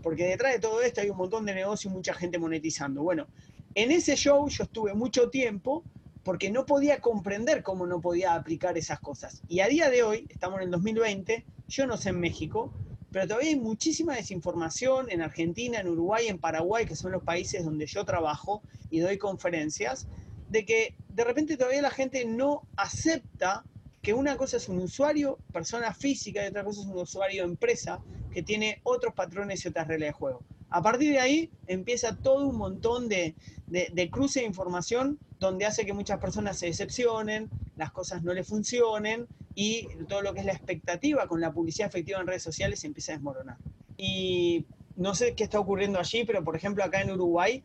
Porque 0.01 0.25
detrás 0.25 0.53
de 0.53 0.59
todo 0.59 0.81
esto 0.81 1.01
hay 1.01 1.09
un 1.09 1.17
montón 1.17 1.45
de 1.45 1.53
negocios 1.53 1.91
y 1.91 1.95
mucha 1.95 2.13
gente 2.13 2.39
monetizando. 2.39 3.03
Bueno, 3.03 3.27
en 3.75 3.91
ese 3.91 4.15
show 4.15 4.47
yo 4.47 4.63
estuve 4.63 4.93
mucho 4.93 5.29
tiempo 5.29 5.83
porque 6.23 6.51
no 6.51 6.65
podía 6.65 7.01
comprender 7.01 7.63
cómo 7.63 7.85
no 7.85 7.99
podía 7.99 8.35
aplicar 8.35 8.77
esas 8.77 9.01
cosas. 9.01 9.41
Y 9.49 9.59
a 9.59 9.67
día 9.67 9.89
de 9.89 10.03
hoy, 10.03 10.25
estamos 10.29 10.59
en 10.59 10.65
el 10.67 10.71
2020, 10.71 11.45
yo 11.67 11.85
no 11.85 11.97
sé 11.97 12.09
en 12.09 12.21
México, 12.21 12.73
pero 13.11 13.27
todavía 13.27 13.49
hay 13.49 13.59
muchísima 13.59 14.15
desinformación 14.15 15.11
en 15.11 15.21
Argentina, 15.21 15.81
en 15.81 15.89
Uruguay, 15.89 16.27
en 16.27 16.39
Paraguay, 16.39 16.85
que 16.85 16.95
son 16.95 17.11
los 17.11 17.23
países 17.23 17.65
donde 17.65 17.87
yo 17.87 18.05
trabajo 18.05 18.61
y 18.89 18.99
doy 18.99 19.17
conferencias, 19.17 20.07
de 20.49 20.63
que 20.63 20.95
de 21.09 21.25
repente 21.25 21.57
todavía 21.57 21.81
la 21.81 21.91
gente 21.91 22.23
no 22.23 22.61
acepta 22.77 23.65
que 24.03 24.13
una 24.13 24.35
cosa 24.35 24.57
es 24.57 24.67
un 24.67 24.79
usuario, 24.79 25.39
persona 25.53 25.93
física, 25.93 26.43
y 26.43 26.47
otra 26.49 26.65
cosa 26.65 26.81
es 26.81 26.87
un 26.87 26.97
usuario 26.99 27.45
empresa, 27.45 28.01
que 28.33 28.43
tiene 28.43 28.81
otros 28.83 29.13
patrones 29.13 29.63
y 29.63 29.69
otras 29.69 29.87
reglas 29.87 30.09
de 30.09 30.11
juego. 30.11 30.43
A 30.69 30.81
partir 30.83 31.13
de 31.13 31.19
ahí 31.19 31.49
empieza 31.67 32.17
todo 32.17 32.45
un 32.47 32.57
montón 32.57 33.07
de, 33.07 33.33
cruce 34.11 34.41
de 34.41 34.45
información 34.45 35.19
donde 35.39 35.65
hace 35.65 35.85
que 35.85 35.93
muchas 35.93 36.19
personas 36.19 36.59
se 36.59 36.65
decepcionen, 36.65 37.49
las 37.77 37.93
cosas 37.93 38.23
no 38.23 38.33
le 38.33 38.43
funcionen 38.43 39.25
y 39.55 39.87
todo 40.09 40.21
lo 40.21 40.33
que 40.33 40.41
es 40.41 40.45
la 40.45 40.53
expectativa 40.53 41.25
con 41.27 41.39
la 41.39 41.53
publicidad 41.53 41.87
efectiva 41.87 42.19
en 42.19 42.27
redes 42.27 42.43
sociales 42.43 42.81
se 42.81 42.87
empieza 42.87 43.13
a 43.13 43.15
desmoronar. 43.15 43.57
Y 43.97 44.65
no 44.97 45.15
sé 45.15 45.33
qué 45.33 45.45
está 45.45 45.59
ocurriendo 45.59 45.97
allí, 45.97 46.25
pero 46.25 46.43
por 46.43 46.57
ejemplo 46.57 46.83
acá 46.83 47.01
en 47.01 47.11
Uruguay, 47.11 47.63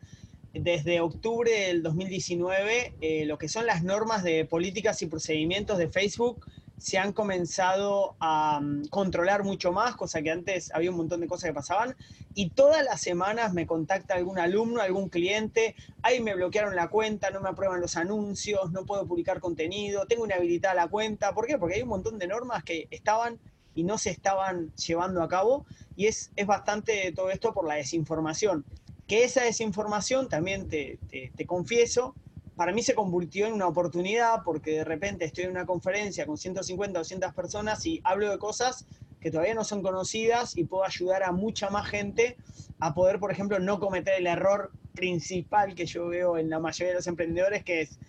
desde 0.59 1.01
octubre 1.01 1.51
del 1.51 1.83
2019, 1.83 2.93
eh, 3.01 3.25
lo 3.25 3.37
que 3.37 3.49
son 3.49 3.65
las 3.65 3.83
normas 3.83 4.23
de 4.23 4.45
políticas 4.45 5.01
y 5.01 5.07
procedimientos 5.07 5.77
de 5.77 5.89
Facebook 5.89 6.45
se 6.79 6.97
han 6.97 7.11
comenzado 7.11 8.15
a 8.19 8.59
mm, 8.61 8.87
controlar 8.87 9.43
mucho 9.43 9.71
más, 9.71 9.95
cosa 9.95 10.21
que 10.21 10.31
antes 10.31 10.71
había 10.73 10.91
un 10.91 10.97
montón 10.97 11.19
de 11.19 11.27
cosas 11.27 11.49
que 11.49 11.53
pasaban, 11.53 11.95
y 12.33 12.51
todas 12.51 12.83
las 12.83 13.01
semanas 13.01 13.53
me 13.53 13.67
contacta 13.67 14.15
algún 14.15 14.39
alumno, 14.39 14.81
algún 14.81 15.09
cliente, 15.09 15.75
ahí 16.01 16.21
me 16.21 16.35
bloquearon 16.35 16.75
la 16.75 16.87
cuenta, 16.87 17.31
no 17.31 17.41
me 17.41 17.49
aprueban 17.49 17.81
los 17.81 17.97
anuncios, 17.97 18.71
no 18.71 18.85
puedo 18.85 19.05
publicar 19.05 19.41
contenido, 19.41 20.07
tengo 20.07 20.25
inhabilitada 20.25 20.73
la 20.73 20.87
cuenta, 20.87 21.33
¿por 21.33 21.47
qué? 21.47 21.57
Porque 21.57 21.75
hay 21.75 21.81
un 21.81 21.89
montón 21.89 22.17
de 22.17 22.27
normas 22.27 22.63
que 22.63 22.87
estaban 22.91 23.39
y 23.75 23.83
no 23.83 23.97
se 23.97 24.09
estaban 24.09 24.73
llevando 24.75 25.21
a 25.21 25.27
cabo, 25.27 25.65
y 25.95 26.07
es, 26.07 26.31
es 26.37 26.47
bastante 26.47 27.11
todo 27.11 27.29
esto 27.29 27.53
por 27.53 27.67
la 27.67 27.75
desinformación. 27.75 28.63
Que 29.09 29.25
esa 29.25 29.43
desinformación, 29.43 30.29
también 30.29 30.69
te, 30.69 30.99
te 31.09 31.45
confieso, 31.45 32.15
para 32.55 32.71
mí 32.71 32.83
se 32.83 32.93
convirtió 32.93 33.47
en 33.47 33.53
una 33.53 33.67
oportunidad 33.67 34.43
porque 34.45 34.71
de 34.71 34.83
repente 34.83 35.25
estoy 35.25 35.45
en 35.45 35.51
una 35.51 35.65
conferencia 35.65 36.25
con 36.25 36.37
150 36.37 36.99
o 36.99 37.01
200 37.01 37.33
personas 37.33 37.85
y 37.85 37.99
hablo 38.03 38.29
de 38.29 38.37
cosas 38.37 38.85
que 39.19 39.31
todavía 39.31 39.55
no 39.55 39.63
son 39.63 39.81
conocidas 39.81 40.55
y 40.55 40.65
puedo 40.65 40.83
ayudar 40.83 41.23
a 41.23 41.31
mucha 41.31 41.69
más 41.69 41.87
gente 41.87 42.37
a 42.79 42.93
poder, 42.93 43.19
por 43.19 43.31
ejemplo, 43.31 43.59
no 43.59 43.79
cometer 43.79 44.13
el 44.15 44.27
error 44.27 44.71
principal 44.93 45.75
que 45.75 45.85
yo 45.85 46.07
veo 46.07 46.37
en 46.37 46.49
la 46.49 46.59
mayoría 46.59 46.89
de 46.89 46.99
los 46.99 47.07
emprendedores, 47.07 47.63
que 47.63 47.81
es, 47.81 47.99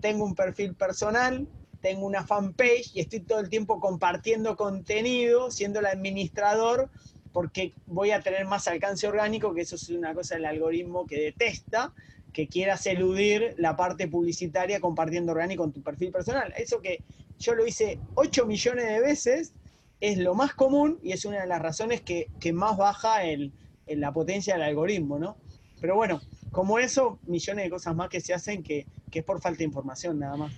tengo 0.00 0.24
un 0.24 0.34
perfil 0.34 0.74
personal, 0.74 1.46
tengo 1.80 2.06
una 2.06 2.24
fanpage 2.24 2.94
y 2.94 3.00
estoy 3.00 3.20
todo 3.20 3.40
el 3.40 3.48
tiempo 3.48 3.78
compartiendo 3.80 4.56
contenido, 4.56 5.50
siendo 5.50 5.80
el 5.80 5.86
administrador, 5.86 6.90
porque 7.36 7.74
voy 7.84 8.12
a 8.12 8.22
tener 8.22 8.46
más 8.46 8.66
alcance 8.66 9.06
orgánico, 9.06 9.52
que 9.52 9.60
eso 9.60 9.76
es 9.76 9.90
una 9.90 10.14
cosa 10.14 10.36
del 10.36 10.46
algoritmo 10.46 11.06
que 11.06 11.20
detesta, 11.20 11.92
que 12.32 12.48
quieras 12.48 12.86
eludir 12.86 13.54
la 13.58 13.76
parte 13.76 14.08
publicitaria 14.08 14.80
compartiendo 14.80 15.32
orgánico 15.32 15.62
con 15.62 15.70
tu 15.70 15.82
perfil 15.82 16.12
personal. 16.12 16.54
Eso 16.56 16.80
que 16.80 17.02
yo 17.38 17.54
lo 17.54 17.66
hice 17.66 18.00
8 18.14 18.46
millones 18.46 18.86
de 18.86 19.00
veces, 19.00 19.52
es 20.00 20.16
lo 20.16 20.34
más 20.34 20.54
común 20.54 20.98
y 21.02 21.12
es 21.12 21.26
una 21.26 21.42
de 21.42 21.46
las 21.46 21.60
razones 21.60 22.00
que, 22.00 22.30
más 22.54 22.78
baja 22.78 23.22
el, 23.24 23.52
la 23.86 24.14
potencia 24.14 24.54
del 24.54 24.62
algoritmo, 24.62 25.18
¿no? 25.18 25.36
Pero 25.78 25.94
bueno, 25.94 26.22
como 26.52 26.78
eso, 26.78 27.18
millones 27.26 27.66
de 27.66 27.70
cosas 27.70 27.94
más 27.94 28.08
que 28.08 28.22
se 28.22 28.32
hacen 28.32 28.62
que 28.62 28.86
es 29.12 29.24
por 29.24 29.42
falta 29.42 29.58
de 29.58 29.64
información 29.64 30.18
nada 30.18 30.38
más. 30.38 30.54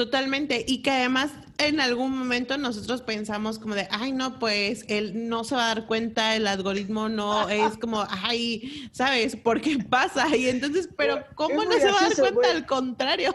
Totalmente. 0.00 0.64
Y 0.66 0.80
que 0.80 0.90
además 0.90 1.30
en 1.58 1.78
algún 1.78 2.16
momento 2.16 2.56
nosotros 2.56 3.02
pensamos 3.02 3.58
como 3.58 3.74
de, 3.74 3.86
ay, 3.90 4.12
no, 4.12 4.38
pues 4.38 4.86
él 4.88 5.28
no 5.28 5.44
se 5.44 5.54
va 5.54 5.64
a 5.64 5.74
dar 5.74 5.86
cuenta, 5.86 6.34
el 6.36 6.46
algoritmo 6.46 7.10
no 7.10 7.50
es 7.50 7.76
como, 7.76 8.06
ay, 8.08 8.88
¿sabes? 8.92 9.36
¿Por 9.36 9.60
qué 9.60 9.76
pasa? 9.78 10.34
Y 10.34 10.48
entonces, 10.48 10.88
pero 10.96 11.22
¿cómo 11.34 11.64
no 11.64 11.72
se 11.72 11.90
va 11.90 11.98
a 11.98 12.08
dar 12.08 12.16
cuenta? 12.16 12.40
Pues. 12.40 12.50
Al 12.50 12.66
contrario. 12.66 13.34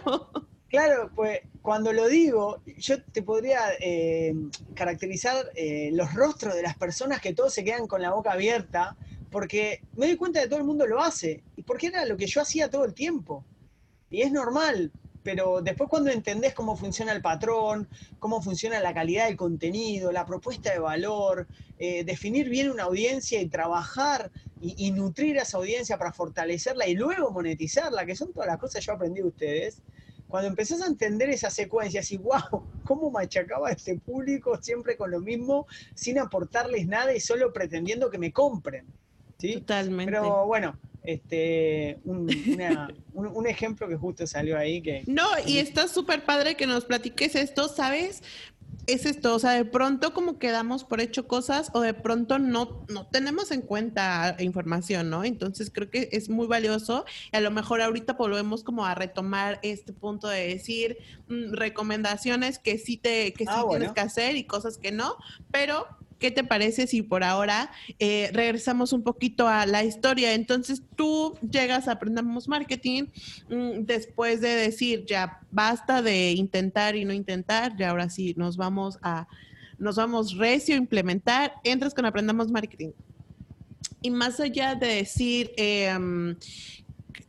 Claro, 0.68 1.12
pues 1.14 1.42
cuando 1.62 1.94
lo 1.94 2.08
digo, 2.08 2.64
yo 2.80 3.00
te 3.04 3.22
podría 3.22 3.60
eh, 3.80 4.34
caracterizar 4.74 5.52
eh, 5.54 5.92
los 5.94 6.16
rostros 6.16 6.56
de 6.56 6.64
las 6.64 6.76
personas 6.76 7.22
que 7.22 7.36
todos 7.36 7.54
se 7.54 7.64
quedan 7.64 7.86
con 7.86 8.02
la 8.02 8.12
boca 8.12 8.32
abierta, 8.32 8.98
porque 9.30 9.84
me 9.96 10.08
doy 10.08 10.16
cuenta 10.16 10.40
de 10.40 10.46
que 10.46 10.50
todo 10.50 10.60
el 10.60 10.66
mundo 10.66 10.88
lo 10.88 11.00
hace, 11.00 11.44
y 11.56 11.62
porque 11.62 11.88
era 11.88 12.08
lo 12.08 12.18
que 12.18 12.26
yo 12.26 12.42
hacía 12.42 12.72
todo 12.72 12.86
el 12.86 12.96
tiempo. 12.96 13.46
Y 14.10 14.24
es 14.24 14.32
normal, 14.32 14.92
pero 15.26 15.60
después 15.60 15.90
cuando 15.90 16.12
entendés 16.12 16.54
cómo 16.54 16.78
funciona 16.78 17.12
el 17.12 17.20
patrón, 17.20 17.90
cómo 18.20 18.44
funciona 18.44 18.80
la 18.80 18.94
calidad 18.94 19.26
del 19.26 19.36
contenido, 19.36 20.12
la 20.12 20.24
propuesta 20.24 20.72
de 20.72 20.78
valor, 20.78 21.48
eh, 21.80 22.04
definir 22.04 22.48
bien 22.48 22.70
una 22.70 22.84
audiencia 22.84 23.42
y 23.42 23.48
trabajar 23.48 24.30
y, 24.62 24.92
nutrir 24.92 25.40
a 25.40 25.42
esa 25.42 25.58
audiencia 25.58 25.98
para 25.98 26.14
fortalecerla 26.14 26.88
y 26.88 26.94
luego 26.94 27.32
monetizarla, 27.32 28.06
que 28.06 28.16
son 28.16 28.34
todas 28.34 28.48
las 28.48 28.60
cosas 28.60 28.76
que 28.82 28.86
yo 28.86 28.94
aprendí 28.94 29.22
de 29.22 29.28
ustedes, 29.28 29.82
cuando 30.28 30.48
empezás 30.48 30.84
a 30.84 30.86
entender 30.86 31.32
esa 31.32 31.50
secuencia, 31.50 32.02
así, 32.02 32.18
wow, 32.18 32.64
cómo 32.84 33.10
machacaba 33.10 33.70
a 33.70 33.72
este 33.72 33.98
público 33.98 34.62
siempre 34.62 34.96
con 34.96 35.10
lo 35.10 35.22
mismo, 35.22 35.66
sin 35.96 36.20
aportarles 36.20 36.86
nada 36.86 37.16
y 37.16 37.20
solo 37.20 37.52
pretendiendo 37.52 38.12
que 38.12 38.20
me 38.20 38.32
compren. 38.32 38.86
¿sí? 39.40 39.56
Totalmente. 39.56 40.12
Pero 40.12 40.46
bueno, 40.46 40.78
este, 41.06 42.00
un, 42.06 42.30
un, 43.14 43.48
ejemplo 43.48 43.88
que 43.88 43.96
justo 43.96 44.26
salió 44.28 44.58
ahí 44.58 44.82
que... 44.82 45.04
No, 45.08 45.28
y 45.46 45.58
está 45.58 45.88
súper 45.88 46.24
padre 46.24 46.56
que 46.56 46.68
nos 46.68 46.86
platiques 46.86 47.36
esto, 47.36 47.68
¿sabes? 47.68 48.24
Es 48.88 49.06
esto, 49.06 49.34
o 49.34 49.40
sea, 49.40 49.52
de 49.52 49.66
pronto 49.66 50.14
como 50.14 50.38
quedamos 50.38 50.84
por 50.84 51.02
hecho 51.02 51.28
cosas 51.28 51.72
o 51.74 51.82
de 51.82 51.96
pronto 51.96 52.38
no, 52.38 52.86
no 52.88 53.08
tenemos 53.08 53.50
en 53.52 53.62
cuenta 53.62 54.36
información, 54.40 55.10
¿no? 55.10 55.24
Entonces 55.24 55.72
creo 55.74 55.90
que 55.90 56.10
es 56.12 56.30
muy 56.30 56.46
valioso 56.46 57.06
y 57.34 57.38
a 57.38 57.42
lo 57.42 57.50
mejor 57.50 57.82
ahorita 57.82 58.14
volvemos 58.14 58.64
como 58.64 58.86
a 58.86 58.94
retomar 58.94 59.60
este 59.64 59.92
punto 59.92 60.28
de 60.28 60.48
decir 60.48 60.98
mm, 61.30 61.54
recomendaciones 61.54 62.60
que 62.60 62.78
sí, 62.78 62.98
te, 62.98 63.34
que 63.34 63.46
sí 63.46 63.52
ah, 63.52 63.66
tienes 63.68 63.92
que 63.92 64.02
hacer 64.02 64.36
y 64.36 64.44
cosas 64.44 64.78
que 64.78 64.92
no, 64.92 65.16
pero 65.52 65.88
¿qué 66.20 66.32
te 66.32 66.44
parece 66.44 66.88
si 66.88 67.02
por 67.02 67.24
ahora 67.24 67.72
eh, 68.00 68.30
regresamos 68.34 68.94
un 68.94 69.04
poquito 69.04 69.48
a 69.48 69.66
la 69.66 69.84
historia? 69.84 70.34
Entonces 70.34 70.82
tú 70.96 71.38
llegas 71.50 71.88
a 71.88 71.94
Aprendamos 71.94 72.48
Marketing 72.48 73.06
mm, 73.50 73.86
después 73.86 74.42
de 74.42 74.50
decir, 74.50 75.06
ya 75.06 75.40
basta 75.52 76.02
de 76.02 76.32
intentar 76.32 76.96
y 76.96 77.06
no 77.06 77.14
intentar, 77.14 77.76
ya 77.78 77.90
ahora 77.90 78.10
sí 78.10 78.34
nos 78.38 78.58
vamos 78.58 78.98
a, 79.02 79.28
nos 79.78 79.96
vamos 79.96 80.38
recio 80.38 80.76
a 80.76 80.78
implementar, 80.78 81.54
entras 81.64 81.94
con 81.94 82.06
Aprendamos 82.06 82.52
Marketing. 82.52 82.92
Y 84.02 84.12
más 84.12 84.40
allá 84.40 84.76
de 84.76 84.88
decir, 84.88 85.52
em, 85.58 86.36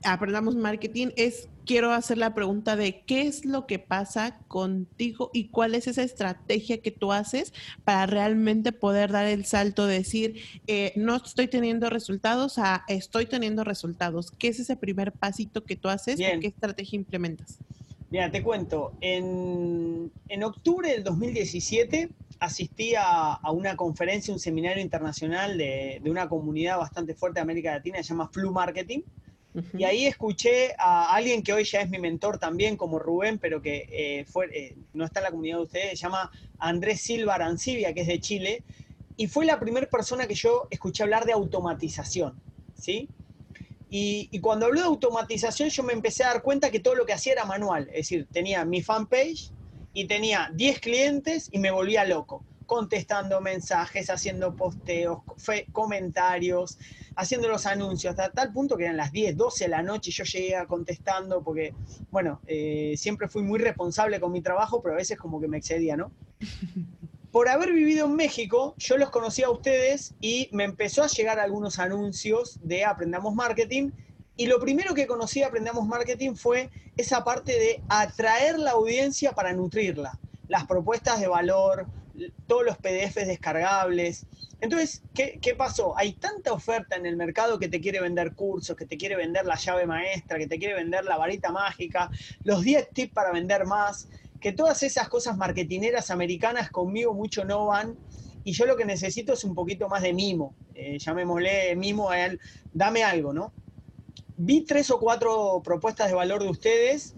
Aprendamos 0.04 0.54
Marketing, 0.54 1.08
es 1.16 1.48
quiero 1.66 1.92
hacer 1.92 2.16
la 2.16 2.32
pregunta 2.32 2.76
de 2.76 3.02
qué 3.02 3.22
es 3.22 3.44
lo 3.44 3.66
que 3.66 3.78
pasa 3.78 4.38
contigo 4.48 5.30
y 5.34 5.48
cuál 5.48 5.74
es 5.74 5.88
esa 5.88 6.02
estrategia 6.02 6.78
que 6.80 6.92
tú 6.92 7.12
haces 7.12 7.52
para 7.84 8.06
realmente 8.06 8.72
poder 8.72 9.10
dar 9.10 9.26
el 9.26 9.44
salto 9.44 9.86
de 9.86 9.98
decir, 9.98 10.40
eh, 10.66 10.92
no 10.96 11.16
estoy 11.16 11.48
teniendo 11.48 11.90
resultados 11.90 12.58
a 12.58 12.84
estoy 12.88 13.26
teniendo 13.26 13.64
resultados. 13.64 14.30
¿Qué 14.38 14.48
es 14.48 14.60
ese 14.60 14.76
primer 14.76 15.12
pasito 15.12 15.64
que 15.64 15.76
tú 15.76 15.88
haces 15.88 16.20
y 16.20 16.40
qué 16.40 16.46
estrategia 16.46 16.96
implementas? 16.96 17.58
Mira, 18.10 18.30
te 18.30 18.42
cuento, 18.42 18.92
en, 19.00 20.12
octubre 20.44 20.90
del 20.90 21.02
2017 21.02 22.08
asistí 22.38 22.94
a, 22.96 23.40
una 23.50 23.76
conferencia, 23.76 24.32
un 24.32 24.38
seminario 24.38 24.82
internacional 24.82 25.58
de, 25.58 26.00
de, 26.02 26.10
una 26.10 26.28
comunidad 26.28 26.78
bastante 26.78 27.14
fuerte 27.14 27.40
de 27.40 27.42
América 27.42 27.72
Latina, 27.72 27.96
se 27.98 28.10
llama 28.10 28.28
Flu 28.28 28.52
Marketing. 28.52 29.00
Y 29.76 29.84
ahí 29.84 30.06
escuché 30.06 30.74
a 30.78 31.14
alguien 31.14 31.42
que 31.42 31.52
hoy 31.52 31.64
ya 31.64 31.80
es 31.80 31.88
mi 31.88 31.98
mentor 31.98 32.38
también, 32.38 32.76
como 32.76 32.98
Rubén, 32.98 33.38
pero 33.38 33.62
que 33.62 33.88
eh, 33.90 34.24
fue, 34.26 34.46
eh, 34.52 34.76
no 34.92 35.04
está 35.04 35.20
en 35.20 35.24
la 35.24 35.30
comunidad 35.30 35.56
de 35.58 35.62
ustedes, 35.62 35.90
se 35.90 35.96
llama 35.96 36.30
Andrés 36.58 37.00
Silva 37.00 37.34
Arancibia, 37.34 37.94
que 37.94 38.02
es 38.02 38.06
de 38.06 38.20
Chile, 38.20 38.62
y 39.16 39.28
fue 39.28 39.46
la 39.46 39.58
primera 39.58 39.88
persona 39.88 40.26
que 40.26 40.34
yo 40.34 40.66
escuché 40.70 41.02
hablar 41.02 41.24
de 41.24 41.32
automatización, 41.32 42.38
¿sí? 42.74 43.08
Y, 43.88 44.28
y, 44.30 44.40
cuando 44.40 44.66
habló 44.66 44.80
de 44.80 44.86
automatización 44.86 45.68
yo 45.70 45.84
me 45.84 45.92
empecé 45.92 46.24
a 46.24 46.28
dar 46.28 46.42
cuenta 46.42 46.70
que 46.70 46.80
todo 46.80 46.96
lo 46.96 47.06
que 47.06 47.12
hacía 47.12 47.32
era 47.32 47.44
manual, 47.44 47.88
es 47.90 48.08
decir, 48.08 48.26
tenía 48.32 48.64
mi 48.64 48.82
fanpage 48.82 49.52
y 49.94 50.06
tenía 50.06 50.50
10 50.52 50.80
clientes 50.80 51.48
y 51.52 51.58
me 51.58 51.70
volvía 51.70 52.04
loco, 52.04 52.44
contestando 52.66 53.40
mensajes, 53.40 54.10
haciendo 54.10 54.54
posteos, 54.54 55.20
comentarios, 55.72 56.78
haciendo 57.16 57.48
los 57.48 57.66
anuncios, 57.66 58.10
hasta 58.10 58.30
tal 58.30 58.52
punto 58.52 58.76
que 58.76 58.84
eran 58.84 58.96
las 58.96 59.10
10, 59.10 59.36
12 59.36 59.64
de 59.64 59.70
la 59.70 59.82
noche 59.82 60.10
y 60.10 60.12
yo 60.12 60.24
llegué 60.24 60.54
contestando 60.68 61.42
porque, 61.42 61.74
bueno, 62.10 62.40
eh, 62.46 62.94
siempre 62.96 63.26
fui 63.28 63.42
muy 63.42 63.58
responsable 63.58 64.20
con 64.20 64.30
mi 64.30 64.42
trabajo, 64.42 64.82
pero 64.82 64.94
a 64.94 64.98
veces 64.98 65.18
como 65.18 65.40
que 65.40 65.48
me 65.48 65.56
excedía, 65.56 65.96
¿no? 65.96 66.12
Por 67.32 67.48
haber 67.48 67.72
vivido 67.72 68.06
en 68.06 68.14
México, 68.14 68.74
yo 68.78 68.96
los 68.96 69.10
conocí 69.10 69.42
a 69.42 69.50
ustedes 69.50 70.14
y 70.20 70.48
me 70.52 70.64
empezó 70.64 71.02
a 71.02 71.06
llegar 71.06 71.38
algunos 71.38 71.78
anuncios 71.78 72.58
de 72.62 72.84
Aprendamos 72.84 73.34
Marketing 73.34 73.90
Y 74.36 74.46
lo 74.46 74.58
primero 74.58 74.94
que 74.94 75.06
conocí 75.06 75.40
de 75.40 75.46
Aprendamos 75.46 75.86
Marketing 75.86 76.34
fue 76.34 76.70
esa 76.96 77.24
parte 77.24 77.52
de 77.52 77.82
atraer 77.88 78.58
la 78.58 78.72
audiencia 78.72 79.32
para 79.32 79.52
nutrirla. 79.52 80.18
Las 80.48 80.66
propuestas 80.66 81.20
de 81.20 81.28
valor, 81.28 81.86
todos 82.46 82.64
los 82.64 82.76
PDFs 82.78 83.26
descargables. 83.26 84.26
Entonces, 84.60 85.02
¿qué, 85.14 85.38
¿qué, 85.40 85.54
pasó? 85.54 85.96
Hay 85.96 86.12
tanta 86.14 86.52
oferta 86.52 86.96
en 86.96 87.06
el 87.06 87.16
mercado 87.16 87.58
que 87.58 87.68
te 87.68 87.80
quiere 87.80 88.00
vender 88.00 88.34
cursos, 88.34 88.76
que 88.76 88.86
te 88.86 88.96
quiere 88.96 89.16
vender 89.16 89.44
la 89.46 89.56
llave 89.56 89.86
maestra, 89.86 90.38
que 90.38 90.46
te 90.46 90.58
quiere 90.58 90.74
vender 90.74 91.04
la 91.04 91.16
varita 91.16 91.52
mágica, 91.52 92.10
los 92.44 92.62
10 92.62 92.90
tips 92.92 93.12
para 93.12 93.32
vender 93.32 93.66
más, 93.66 94.08
que 94.40 94.52
todas 94.52 94.82
esas 94.82 95.08
cosas 95.08 95.36
marketineras 95.36 96.10
americanas 96.10 96.70
conmigo 96.70 97.14
mucho 97.14 97.44
no 97.44 97.66
van. 97.66 97.96
Y 98.44 98.52
yo 98.52 98.64
lo 98.64 98.76
que 98.76 98.84
necesito 98.84 99.32
es 99.32 99.44
un 99.44 99.54
poquito 99.54 99.88
más 99.88 100.02
de 100.02 100.12
mimo. 100.12 100.54
Eh, 100.74 100.98
llamémosle 100.98 101.74
mimo 101.76 102.10
a 102.10 102.26
él, 102.26 102.40
dame 102.72 103.02
algo, 103.02 103.32
¿no? 103.32 103.52
vi 104.36 104.62
tres 104.62 104.90
o 104.90 104.98
cuatro 104.98 105.62
propuestas 105.64 106.08
de 106.08 106.14
valor 106.14 106.42
de 106.42 106.50
ustedes 106.50 107.14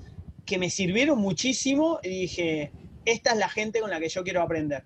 que 0.47 0.59
me 0.59 0.71
sirvieron 0.71 1.19
muchísimo 1.19 1.99
y 2.03 2.09
dije, 2.09 2.73
esta 3.11 3.33
es 3.33 3.39
la 3.39 3.49
gente 3.49 3.81
con 3.81 3.91
la 3.91 4.01
que 4.01 4.09
yo 4.09 4.23
quiero 4.23 4.43
aprender. 4.43 4.85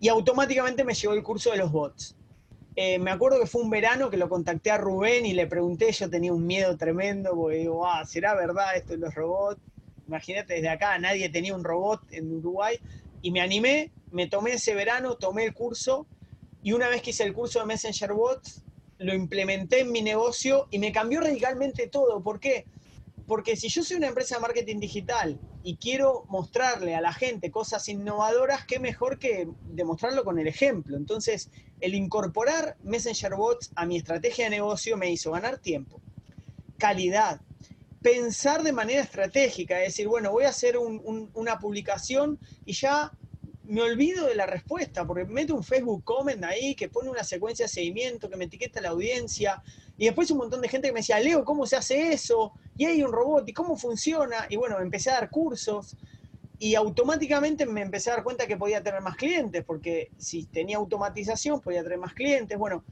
Y 0.00 0.08
automáticamente 0.08 0.84
me 0.84 0.94
llegó 0.94 1.14
el 1.14 1.22
curso 1.22 1.50
de 1.50 1.58
los 1.58 1.72
bots. 1.72 2.14
Eh, 2.76 2.98
me 2.98 3.10
acuerdo 3.10 3.38
que 3.40 3.46
fue 3.46 3.62
un 3.62 3.70
verano 3.70 4.10
que 4.10 4.16
lo 4.16 4.28
contacté 4.28 4.70
a 4.70 4.78
Rubén 4.78 5.26
y 5.26 5.32
le 5.32 5.46
pregunté, 5.46 5.92
yo 5.92 6.10
tenía 6.10 6.32
un 6.32 6.44
miedo 6.44 6.76
tremendo, 6.76 7.34
porque 7.34 7.58
digo, 7.58 7.86
ah, 7.86 8.04
¿será 8.04 8.34
verdad 8.34 8.76
esto 8.76 8.94
de 8.94 8.98
los 8.98 9.14
robots? 9.14 9.60
Imagínate, 10.08 10.54
desde 10.54 10.68
acá 10.68 10.98
nadie 10.98 11.28
tenía 11.28 11.54
un 11.54 11.62
robot 11.62 12.00
en 12.10 12.36
Uruguay. 12.36 12.78
Y 13.22 13.30
me 13.30 13.40
animé, 13.40 13.92
me 14.10 14.26
tomé 14.26 14.54
ese 14.54 14.74
verano, 14.74 15.14
tomé 15.16 15.44
el 15.44 15.54
curso, 15.54 16.06
y 16.62 16.72
una 16.72 16.88
vez 16.88 17.02
que 17.02 17.10
hice 17.10 17.24
el 17.24 17.32
curso 17.32 17.60
de 17.60 17.66
Messenger 17.66 18.12
Bots, 18.12 18.62
lo 18.98 19.14
implementé 19.14 19.80
en 19.80 19.92
mi 19.92 20.02
negocio 20.02 20.66
y 20.70 20.78
me 20.78 20.92
cambió 20.92 21.20
radicalmente 21.20 21.88
todo. 21.88 22.22
¿Por 22.22 22.40
qué? 22.40 22.64
Si 23.56 23.68
yo 23.68 23.82
soy 23.82 23.96
una 23.96 24.08
empresa 24.08 24.36
de 24.36 24.42
marketing 24.42 24.80
digital 24.80 25.38
y 25.62 25.76
quiero 25.76 26.24
mostrarle 26.28 26.94
a 26.94 27.00
la 27.00 27.12
gente 27.12 27.50
cosas 27.50 27.88
innovadoras, 27.88 28.66
qué 28.66 28.78
mejor 28.78 29.18
que 29.18 29.48
demostrarlo 29.64 30.24
con 30.24 30.38
el 30.38 30.46
ejemplo. 30.46 30.96
Entonces, 30.96 31.50
el 31.80 31.94
incorporar 31.94 32.76
Messenger 32.82 33.34
Bots 33.34 33.70
a 33.74 33.86
mi 33.86 33.96
estrategia 33.96 34.44
de 34.44 34.50
negocio 34.50 34.96
me 34.96 35.10
hizo 35.10 35.32
ganar 35.32 35.58
tiempo, 35.58 36.00
calidad, 36.78 37.40
pensar 38.02 38.62
de 38.62 38.72
manera 38.72 39.02
estratégica, 39.02 39.80
es 39.80 39.88
decir, 39.88 40.08
bueno, 40.08 40.30
voy 40.30 40.44
a 40.44 40.50
hacer 40.50 40.76
una 40.76 41.58
publicación 41.58 42.38
y 42.66 42.74
ya 42.74 43.12
me 43.66 43.82
olvido 43.82 44.26
de 44.26 44.34
la 44.34 44.46
respuesta, 44.46 45.06
porque 45.06 45.24
meto 45.24 45.54
un 45.54 45.64
Facebook 45.64 46.04
comment 46.04 46.44
ahí 46.44 46.74
que 46.74 46.88
pone 46.88 47.10
una 47.10 47.24
secuencia 47.24 47.64
de 47.64 47.68
seguimiento, 47.70 48.28
que 48.28 48.36
me 48.36 48.44
etiqueta 48.44 48.80
la 48.80 48.90
audiencia, 48.90 49.62
y 49.96 50.06
después 50.06 50.30
un 50.30 50.38
montón 50.38 50.60
de 50.60 50.68
gente 50.68 50.88
que 50.88 50.92
me 50.92 51.00
decía, 51.00 51.18
Leo, 51.20 51.44
¿cómo 51.44 51.66
se 51.66 51.76
hace 51.76 52.12
eso? 52.12 52.52
Y 52.76 52.84
hay 52.86 53.02
un 53.02 53.12
robot, 53.12 53.48
¿y 53.48 53.52
cómo 53.52 53.76
funciona? 53.76 54.46
Y 54.48 54.56
bueno, 54.56 54.78
empecé 54.80 55.10
a 55.10 55.14
dar 55.14 55.30
cursos, 55.30 55.96
y 56.58 56.74
automáticamente 56.76 57.66
me 57.66 57.82
empecé 57.82 58.10
a 58.10 58.14
dar 58.14 58.24
cuenta 58.24 58.46
que 58.46 58.56
podía 58.56 58.82
tener 58.82 59.00
más 59.00 59.16
clientes, 59.16 59.64
porque 59.64 60.10
si 60.18 60.44
tenía 60.44 60.76
automatización 60.76 61.60
podía 61.60 61.82
tener 61.82 61.98
más 61.98 62.14
clientes. 62.14 62.56
Bueno, 62.56 62.84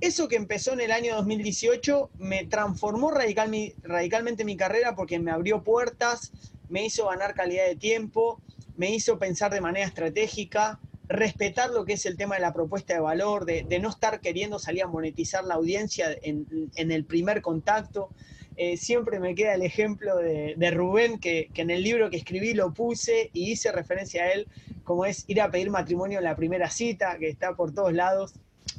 eso 0.00 0.26
que 0.26 0.36
empezó 0.36 0.72
en 0.72 0.80
el 0.80 0.90
año 0.90 1.14
2018 1.16 2.10
me 2.18 2.44
transformó 2.44 3.12
radicalmente 3.12 4.44
mi 4.44 4.56
carrera 4.56 4.94
porque 4.96 5.18
me 5.20 5.30
abrió 5.30 5.62
puertas, 5.62 6.32
me 6.68 6.84
hizo 6.84 7.06
ganar 7.06 7.34
calidad 7.34 7.66
de 7.66 7.76
tiempo, 7.76 8.40
me 8.76 8.90
hizo 8.90 9.18
pensar 9.18 9.52
de 9.52 9.60
manera 9.60 9.86
estratégica, 9.86 10.80
respetar 11.08 11.70
lo 11.70 11.84
que 11.84 11.94
es 11.94 12.06
el 12.06 12.16
tema 12.16 12.36
de 12.36 12.40
la 12.40 12.52
propuesta 12.52 12.94
de 12.94 13.00
valor, 13.00 13.44
de, 13.44 13.78
no 13.78 13.90
estar 13.90 14.20
queriendo 14.20 14.58
salir 14.58 14.82
a 14.82 14.86
monetizar 14.86 15.44
la 15.44 15.54
audiencia 15.54 16.08
en, 16.22 16.46
el 16.76 17.04
primer 17.04 17.42
contacto. 17.42 18.10
Eh, 18.56 18.76
siempre 18.76 19.18
me 19.18 19.34
queda 19.34 19.54
el 19.54 19.62
ejemplo 19.62 20.16
de, 20.16 20.70
Rubén, 20.70 21.18
que, 21.18 21.50
que, 21.52 21.62
en 21.62 21.70
el 21.70 21.82
libro 21.82 22.10
que 22.10 22.16
escribí 22.16 22.54
lo 22.54 22.72
puse 22.72 23.30
y 23.32 23.50
hice 23.50 23.72
referencia 23.72 24.24
a 24.24 24.32
él, 24.32 24.48
como 24.84 25.04
es 25.04 25.24
ir 25.26 25.40
a 25.40 25.50
pedir 25.50 25.70
matrimonio 25.70 26.18
en 26.18 26.24
la 26.24 26.36
primera 26.36 26.70
cita, 26.70 27.18
que 27.18 27.28
está 27.28 27.54
por 27.54 27.74
todos 27.74 27.92
lados 27.92 28.34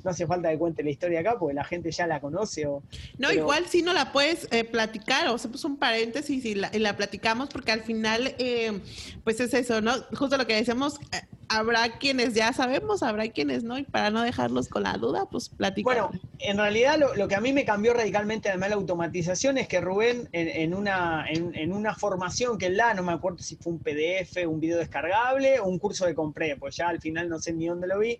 no 0.05 0.11
hace 0.11 0.27
falta 0.27 0.49
que 0.49 0.57
cuente 0.57 0.83
la 0.83 0.91
historia 0.91 1.19
acá 1.19 1.37
porque 1.37 1.55
la 1.55 1.63
gente 1.63 1.91
ya 1.91 2.05
la 2.05 2.21
conoce. 2.21 2.67
O, 2.67 2.83
no, 3.17 3.31
igual 3.31 3.65
si 3.65 3.81
no 3.81 3.91
la 3.91 4.11
puedes 4.11 4.47
eh, 4.51 4.63
platicar, 4.63 5.27
o 5.29 5.37
sea, 5.37 5.49
pues 5.49 5.65
un 5.65 5.77
paréntesis 5.77 6.45
y 6.45 6.55
la, 6.55 6.69
y 6.71 6.79
la 6.79 6.95
platicamos 6.95 7.49
porque 7.49 7.71
al 7.71 7.81
final, 7.81 8.35
eh, 8.37 8.79
pues 9.23 9.39
es 9.39 9.53
eso, 9.53 9.81
¿no? 9.81 9.93
Justo 10.13 10.37
lo 10.37 10.45
que 10.45 10.55
decíamos, 10.55 10.99
eh, 11.11 11.21
habrá 11.49 11.97
quienes 11.97 12.33
ya 12.33 12.53
sabemos, 12.53 13.03
habrá 13.03 13.27
quienes 13.29 13.63
no, 13.63 13.77
y 13.77 13.83
para 13.83 14.09
no 14.09 14.21
dejarlos 14.21 14.67
con 14.67 14.83
la 14.83 14.93
duda, 14.93 15.27
pues 15.29 15.49
platicamos. 15.49 16.11
Bueno, 16.11 16.27
en 16.39 16.57
realidad 16.57 16.99
lo, 17.15 17.27
que 17.27 17.35
a 17.35 17.41
mí 17.41 17.53
me 17.53 17.65
cambió 17.65 17.93
radicalmente 17.93 18.49
además 18.49 18.69
la 18.69 18.75
automatización 18.75 19.57
es 19.57 19.67
que 19.67 19.81
Rubén 19.81 20.29
en, 20.31 20.73
una, 20.73 21.25
en, 21.27 21.71
una 21.73 21.95
formación 21.95 22.57
que 22.57 22.67
él 22.67 22.77
da, 22.77 22.93
no 22.93 23.03
me 23.03 23.13
acuerdo 23.13 23.39
si 23.39 23.55
fue 23.55 23.73
un 23.73 23.79
PDF, 23.79 24.47
un 24.47 24.59
video 24.59 24.77
descargable 24.77 25.59
o 25.59 25.65
un 25.65 25.79
curso 25.79 26.05
de 26.05 26.15
compré, 26.15 26.55
pues 26.57 26.75
ya 26.75 26.87
al 26.87 27.01
final 27.01 27.29
no 27.29 27.39
sé 27.39 27.53
ni 27.53 27.67
dónde 27.67 27.87
lo 27.87 27.99
vi, 27.99 28.19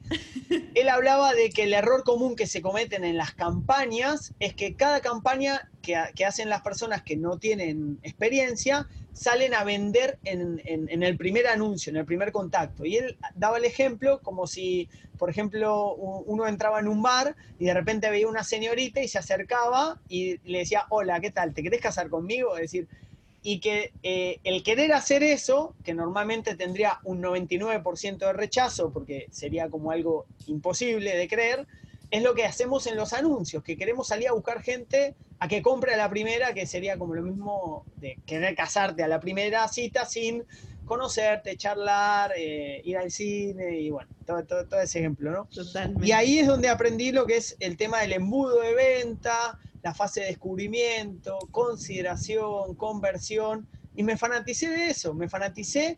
él 0.76 0.90
hablaba 0.90 1.34
de 1.34 1.50
que 1.50 1.64
el 1.64 1.74
error 1.74 2.04
común 2.04 2.36
que 2.36 2.48
se 2.48 2.62
cometen 2.62 3.04
en 3.04 3.18
las 3.18 3.34
campañas 3.34 4.34
es 4.40 4.54
que 4.54 4.76
cada 4.76 5.02
campaña 5.02 5.70
que, 5.82 5.96
que 6.16 6.26
hacen 6.26 6.50
las 6.50 6.62
personas 6.62 7.04
que 7.04 7.16
no 7.16 7.38
tienen 7.38 8.00
experiencia, 8.04 8.88
salen 9.16 9.54
a 9.54 9.64
vender 9.64 10.20
en, 10.26 10.60
el 11.04 11.18
primer 11.18 11.48
anuncio, 11.48 11.90
en 11.90 11.96
el 11.96 12.06
primer 12.06 12.34
contacto. 12.34 12.86
Y 12.86 12.98
él 12.98 13.18
daba 13.34 13.58
el 13.58 13.64
ejemplo 13.64 14.20
como 14.22 14.46
si, 14.46 14.90
por 15.18 15.30
ejemplo, 15.30 15.96
uno 15.96 16.46
entraba 16.48 16.82
en 16.82 16.90
un 16.90 17.02
bar 17.02 17.34
y 17.58 17.66
de 17.66 17.74
repente 17.74 18.10
veía 18.10 18.28
una 18.28 18.44
señorita 18.44 19.02
y 19.02 19.08
se 19.08 19.18
acercaba 19.18 20.02
y 20.10 20.38
le 20.50 20.60
decía, 20.60 20.86
hola, 20.90 21.22
¿qué 21.22 21.32
tal? 21.32 21.54
¿Te 21.54 21.64
querés 21.64 21.80
casar 21.80 22.10
conmigo? 22.10 22.56
Es 22.58 22.64
decir, 22.64 22.90
y 23.42 23.62
que 23.62 23.94
eh, 24.04 24.40
el 24.44 24.64
querer 24.64 24.92
hacer 24.92 25.24
eso, 25.24 25.76
que 25.86 25.94
normalmente 25.94 26.56
tendría 26.56 27.00
un 27.06 27.24
99% 27.24 28.18
de 28.18 28.34
rechazo, 28.34 28.92
porque 28.92 29.28
sería 29.32 29.70
como 29.70 29.92
algo 29.92 30.26
imposible 30.48 31.16
de 31.16 31.28
creer, 31.30 31.66
es 32.12 32.22
lo 32.22 32.34
que 32.36 32.44
hacemos 32.44 32.86
en 32.88 32.98
los 32.98 33.14
anuncios, 33.14 33.64
que 33.64 33.78
queremos 33.78 34.10
salir 34.10 34.28
a 34.28 34.34
buscar 34.34 34.62
gente 34.62 35.16
a 35.40 35.48
que 35.48 35.62
compre 35.62 35.94
a 35.94 35.98
la 35.98 36.10
primera, 36.10 36.54
que 36.54 36.66
sería 36.66 36.98
como 36.98 37.14
lo 37.14 37.22
mismo 37.22 37.86
de 38.00 38.18
querer 38.26 38.56
casarte 38.56 39.04
a 39.04 39.08
la 39.08 39.20
primera 39.20 39.68
cita 39.68 40.06
sin 40.06 40.44
conocerte, 40.86 41.58
charlar, 41.58 42.32
eh, 42.38 42.82
ir 42.84 42.98
al 42.98 43.12
cine 43.12 43.80
y 43.80 43.90
bueno, 43.90 44.10
todo, 44.26 44.44
todo, 44.46 44.82
ese 44.82 45.00
ejemplo, 45.00 45.32
¿no? 45.32 45.48
Y 46.02 46.12
ahí 46.12 46.40
es 46.40 46.48
donde 46.48 46.70
aprendí 46.70 47.12
lo 47.12 47.26
que 47.26 47.38
es 47.38 47.58
el 47.60 47.76
tema 47.76 48.02
del 48.02 48.14
embudo 48.14 48.62
de 48.62 48.76
venta, 48.76 49.58
la 49.82 49.94
fase 49.94 50.22
de 50.22 50.28
descubrimiento, 50.28 51.38
consideración, 51.52 52.76
conversión, 52.76 53.68
y 53.96 54.04
me 54.04 54.18
fanaticé 54.18 54.70
de 54.70 54.90
eso, 54.90 55.14
me 55.14 55.28
fanaticé 55.28 55.98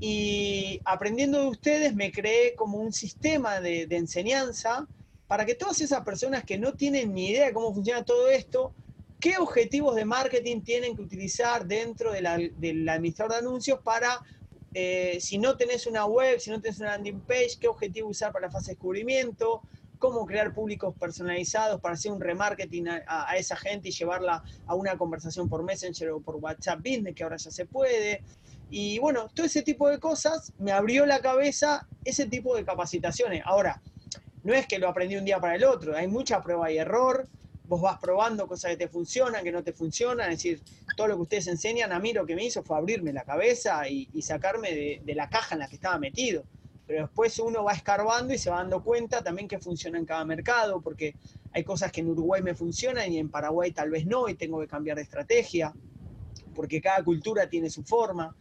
y 0.00 0.80
aprendiendo 0.84 1.40
de 1.40 1.48
ustedes 1.48 1.94
me 1.94 2.10
creé 2.10 2.54
como 2.56 2.78
un 2.78 2.92
sistema 2.92 3.60
de, 3.60 3.86
de 3.86 3.96
enseñanza 3.96 4.88
para 5.26 5.46
que 5.46 5.54
todas 5.54 5.80
esas 5.80 6.04
personas 6.04 6.44
que 6.44 6.58
no 6.58 6.74
tienen 6.74 7.14
ni 7.14 7.30
idea 7.30 7.46
de 7.46 7.52
cómo 7.52 7.72
funciona 7.72 8.04
todo 8.04 8.28
esto, 8.28 8.72
qué 9.20 9.38
objetivos 9.38 9.96
de 9.96 10.04
marketing 10.04 10.60
tienen 10.60 10.94
que 10.94 11.02
utilizar 11.02 11.66
dentro 11.66 12.12
del 12.12 12.26
administrador 12.88 13.32
de 13.32 13.38
anuncios 13.38 13.80
para, 13.80 14.20
eh, 14.74 15.18
si 15.20 15.38
no 15.38 15.56
tenés 15.56 15.86
una 15.86 16.04
web, 16.04 16.38
si 16.40 16.50
no 16.50 16.60
tenés 16.60 16.78
una 16.80 16.90
landing 16.90 17.20
page, 17.20 17.56
qué 17.58 17.68
objetivo 17.68 18.08
usar 18.08 18.32
para 18.32 18.48
la 18.48 18.52
fase 18.52 18.66
de 18.66 18.74
descubrimiento, 18.74 19.62
cómo 19.98 20.26
crear 20.26 20.52
públicos 20.52 20.94
personalizados 21.00 21.80
para 21.80 21.94
hacer 21.94 22.12
un 22.12 22.20
remarketing 22.20 22.88
a, 22.88 23.02
a, 23.06 23.36
esa 23.38 23.56
gente 23.56 23.88
y 23.88 23.92
llevarla 23.92 24.44
a 24.66 24.74
una 24.74 24.98
conversación 24.98 25.48
por 25.48 25.62
Messenger 25.62 26.10
o 26.10 26.20
por 26.20 26.36
WhatsApp 26.36 26.80
Business, 26.80 27.14
que 27.14 27.22
ahora 27.22 27.38
ya 27.38 27.50
se 27.50 27.64
puede. 27.64 28.22
Y 28.68 28.98
bueno, 28.98 29.30
todo 29.32 29.46
ese 29.46 29.62
tipo 29.62 29.88
de 29.88 29.98
cosas 29.98 30.52
me 30.58 30.72
abrió 30.72 31.06
la 31.06 31.20
cabeza 31.20 31.86
ese 32.04 32.26
tipo 32.26 32.54
de 32.54 32.64
capacitaciones. 32.66 33.42
Ahora, 33.46 33.80
no 34.44 34.54
es 34.54 34.66
que 34.66 34.78
lo 34.78 34.88
aprendí 34.88 35.16
un 35.16 35.24
día 35.24 35.40
para 35.40 35.56
el 35.56 35.64
otro, 35.64 35.96
hay 35.96 36.06
mucha 36.06 36.40
prueba 36.40 36.70
y 36.70 36.78
error, 36.78 37.26
vos 37.66 37.80
vas 37.80 37.98
probando 37.98 38.46
cosas 38.46 38.72
que 38.72 38.76
te 38.76 38.88
funcionan, 38.88 39.42
que 39.42 39.50
no 39.50 39.62
te 39.62 39.72
funcionan, 39.72 40.30
es 40.30 40.38
decir, 40.38 40.62
todo 40.96 41.08
lo 41.08 41.16
que 41.16 41.22
ustedes 41.22 41.46
enseñan, 41.46 41.92
a 41.92 41.98
mí 41.98 42.12
lo 42.12 42.26
que 42.26 42.36
me 42.36 42.44
hizo 42.44 42.62
fue 42.62 42.76
abrirme 42.76 43.12
la 43.12 43.24
cabeza 43.24 43.88
y, 43.88 44.06
sacarme 44.22 45.00
de, 45.04 45.14
la 45.14 45.28
caja 45.28 45.54
en 45.54 45.60
la 45.60 45.68
que 45.68 45.76
estaba 45.76 45.98
metido. 45.98 46.44
Pero 46.86 47.06
después 47.06 47.38
uno 47.38 47.64
va 47.64 47.72
escarbando 47.72 48.34
y 48.34 48.38
se 48.38 48.50
va 48.50 48.58
dando 48.58 48.84
cuenta 48.84 49.22
también 49.22 49.48
que 49.48 49.58
funciona 49.58 49.98
en 49.98 50.04
cada 50.04 50.24
mercado, 50.26 50.82
porque 50.82 51.14
hay 51.52 51.64
cosas 51.64 51.90
que 51.90 52.02
en 52.02 52.10
Uruguay 52.10 52.42
me 52.42 52.54
funcionan 52.54 53.10
y 53.10 53.18
en 53.18 53.30
Paraguay 53.30 53.72
tal 53.72 53.88
vez 53.88 54.04
no, 54.04 54.28
y 54.28 54.34
tengo 54.34 54.60
que 54.60 54.66
cambiar 54.66 54.98
de 54.98 55.02
estrategia, 55.04 55.72
porque 56.54 56.82
cada 56.82 57.02
cultura 57.02 57.48
tiene 57.48 57.70
su 57.70 57.82
forma. 57.82 58.36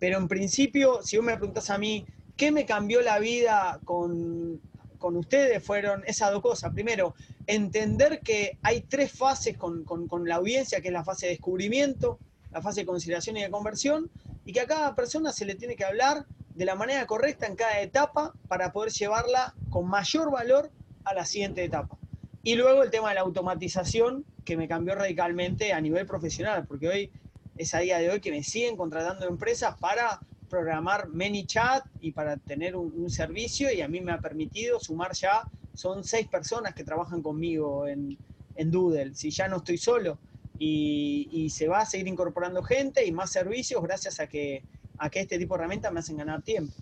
Pero 0.00 0.18
en 0.18 0.26
principio, 0.26 1.00
si 1.04 1.16
vos 1.16 1.24
me 1.24 1.36
preguntas 1.36 1.70
a 1.70 1.78
mí, 1.78 2.04
¿qué 2.36 2.50
me 2.50 2.66
cambió 2.66 3.00
la 3.00 3.20
vida 3.20 3.78
con 3.84 4.60
con 5.04 5.16
ustedes 5.16 5.62
fueron 5.62 6.02
esas 6.06 6.32
dos 6.32 6.40
cosas. 6.40 6.72
Primero, 6.72 7.14
entender 7.46 8.20
que 8.20 8.56
hay 8.62 8.80
tres 8.80 9.12
fases 9.12 9.54
con, 9.58 9.84
la 10.24 10.36
audiencia, 10.36 10.80
que 10.80 10.88
es 10.88 10.94
la 10.94 11.04
fase 11.04 11.26
de 11.26 11.32
descubrimiento, 11.32 12.18
la 12.50 12.62
fase 12.62 12.80
de 12.80 12.86
conciliación 12.86 13.36
y 13.36 13.42
de 13.42 13.50
conversión, 13.50 14.10
y 14.46 14.54
que 14.54 14.60
a 14.60 14.66
cada 14.66 14.94
persona 14.94 15.30
se 15.30 15.44
le 15.44 15.56
tiene 15.56 15.76
que 15.76 15.84
hablar 15.84 16.24
de 16.54 16.64
la 16.64 16.74
manera 16.74 17.06
correcta 17.06 17.46
en 17.46 17.54
cada 17.54 17.82
etapa 17.82 18.32
para 18.48 18.72
poder 18.72 18.92
llevarla 18.92 19.54
con 19.68 19.86
mayor 19.86 20.30
valor 20.30 20.70
a 21.04 21.12
la 21.12 21.26
siguiente 21.26 21.62
etapa. 21.62 21.98
Y 22.42 22.54
luego 22.54 22.82
el 22.82 22.90
tema 22.90 23.10
de 23.10 23.16
la 23.16 23.20
automatización, 23.20 24.24
que 24.46 24.56
me 24.56 24.68
cambió 24.68 24.94
radicalmente 24.94 25.74
a 25.74 25.82
nivel 25.82 26.06
profesional, 26.06 26.64
porque 26.66 26.88
hoy 26.88 27.12
es 27.58 27.74
a 27.74 27.80
día 27.80 27.98
de 27.98 28.08
hoy 28.08 28.20
que 28.20 28.30
me 28.30 28.42
siguen 28.42 28.78
contratando 28.78 29.28
empresas 29.28 29.76
para 29.78 30.20
programar 30.54 31.08
ManyChat 31.08 31.84
y 32.00 32.12
para 32.12 32.36
tener 32.36 32.76
un, 32.76 33.10
servicio 33.10 33.72
y 33.72 33.80
a 33.80 33.88
mí 33.88 34.00
me 34.00 34.12
ha 34.12 34.20
permitido 34.20 34.78
sumar 34.78 35.12
ya, 35.12 35.42
son 35.74 36.04
seis 36.04 36.28
personas 36.28 36.74
que 36.74 36.84
trabajan 36.84 37.22
conmigo 37.22 37.88
en, 37.88 38.16
en 38.54 38.70
Doodle, 38.70 39.16
si 39.16 39.30
ya 39.30 39.48
no 39.48 39.56
estoy 39.56 39.78
solo. 39.78 40.16
Y, 40.56 41.50
se 41.50 41.66
va 41.66 41.80
a 41.80 41.86
seguir 41.86 42.06
incorporando 42.06 42.62
gente 42.62 43.04
y 43.04 43.10
más 43.10 43.32
servicios 43.32 43.82
gracias 43.82 44.20
a 44.20 44.28
que, 44.28 44.62
a 44.96 45.10
que 45.10 45.20
este 45.20 45.38
tipo 45.38 45.54
de 45.54 45.58
herramientas 45.58 45.92
me 45.92 45.98
hacen 45.98 46.16
ganar 46.16 46.42
tiempo. 46.42 46.72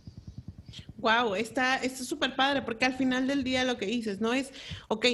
Wow, 0.99 1.35
está 1.35 1.81
súper 1.89 2.37
padre 2.37 2.61
porque 2.61 2.85
al 2.85 2.95
final 2.95 3.27
del 3.27 3.43
día 3.43 3.65
lo 3.65 3.79
que 3.79 3.87
dices, 3.87 4.21
¿no? 4.21 4.35
Es, 4.35 4.53
ok, 4.89 5.07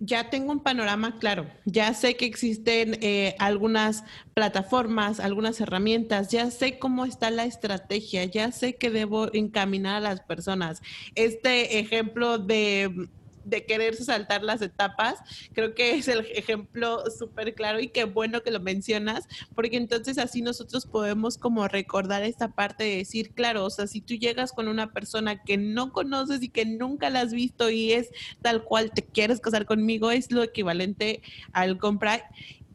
ya 0.00 0.30
tengo 0.30 0.52
un 0.52 0.60
panorama 0.60 1.18
claro, 1.18 1.46
ya 1.64 1.92
sé 1.94 2.16
que 2.16 2.26
existen 2.26 2.98
eh, 3.00 3.34
algunas 3.38 4.04
plataformas, 4.34 5.18
algunas 5.18 5.60
herramientas, 5.60 6.28
ya 6.28 6.50
sé 6.50 6.78
cómo 6.78 7.04
está 7.04 7.30
la 7.30 7.44
estrategia, 7.44 8.24
ya 8.24 8.52
sé 8.52 8.76
que 8.76 8.90
debo 8.90 9.32
encaminar 9.34 9.96
a 9.96 10.00
las 10.00 10.20
personas. 10.20 10.82
Este 11.14 11.80
ejemplo 11.80 12.38
de 12.38 13.08
de 13.48 13.64
quererse 13.64 14.04
saltar 14.04 14.42
las 14.42 14.62
etapas, 14.62 15.18
creo 15.52 15.74
que 15.74 15.96
es 15.96 16.08
el 16.08 16.26
ejemplo 16.34 17.04
súper 17.10 17.54
claro 17.54 17.80
y 17.80 17.88
qué 17.88 18.04
bueno 18.04 18.42
que 18.42 18.50
lo 18.50 18.60
mencionas, 18.60 19.26
porque 19.54 19.76
entonces 19.76 20.18
así 20.18 20.42
nosotros 20.42 20.86
podemos 20.86 21.38
como 21.38 21.66
recordar 21.68 22.22
esta 22.22 22.48
parte 22.48 22.84
de 22.84 22.96
decir, 22.98 23.32
claro, 23.32 23.64
o 23.64 23.70
sea, 23.70 23.86
si 23.86 24.00
tú 24.00 24.14
llegas 24.14 24.52
con 24.52 24.68
una 24.68 24.92
persona 24.92 25.42
que 25.42 25.56
no 25.56 25.92
conoces 25.92 26.42
y 26.42 26.48
que 26.48 26.66
nunca 26.66 27.10
la 27.10 27.20
has 27.20 27.32
visto 27.32 27.70
y 27.70 27.92
es 27.92 28.10
tal 28.42 28.64
cual 28.64 28.90
te 28.92 29.02
quieres 29.02 29.40
casar 29.40 29.66
conmigo, 29.66 30.10
es 30.10 30.30
lo 30.30 30.42
equivalente 30.42 31.22
al 31.52 31.78
comprar 31.78 32.24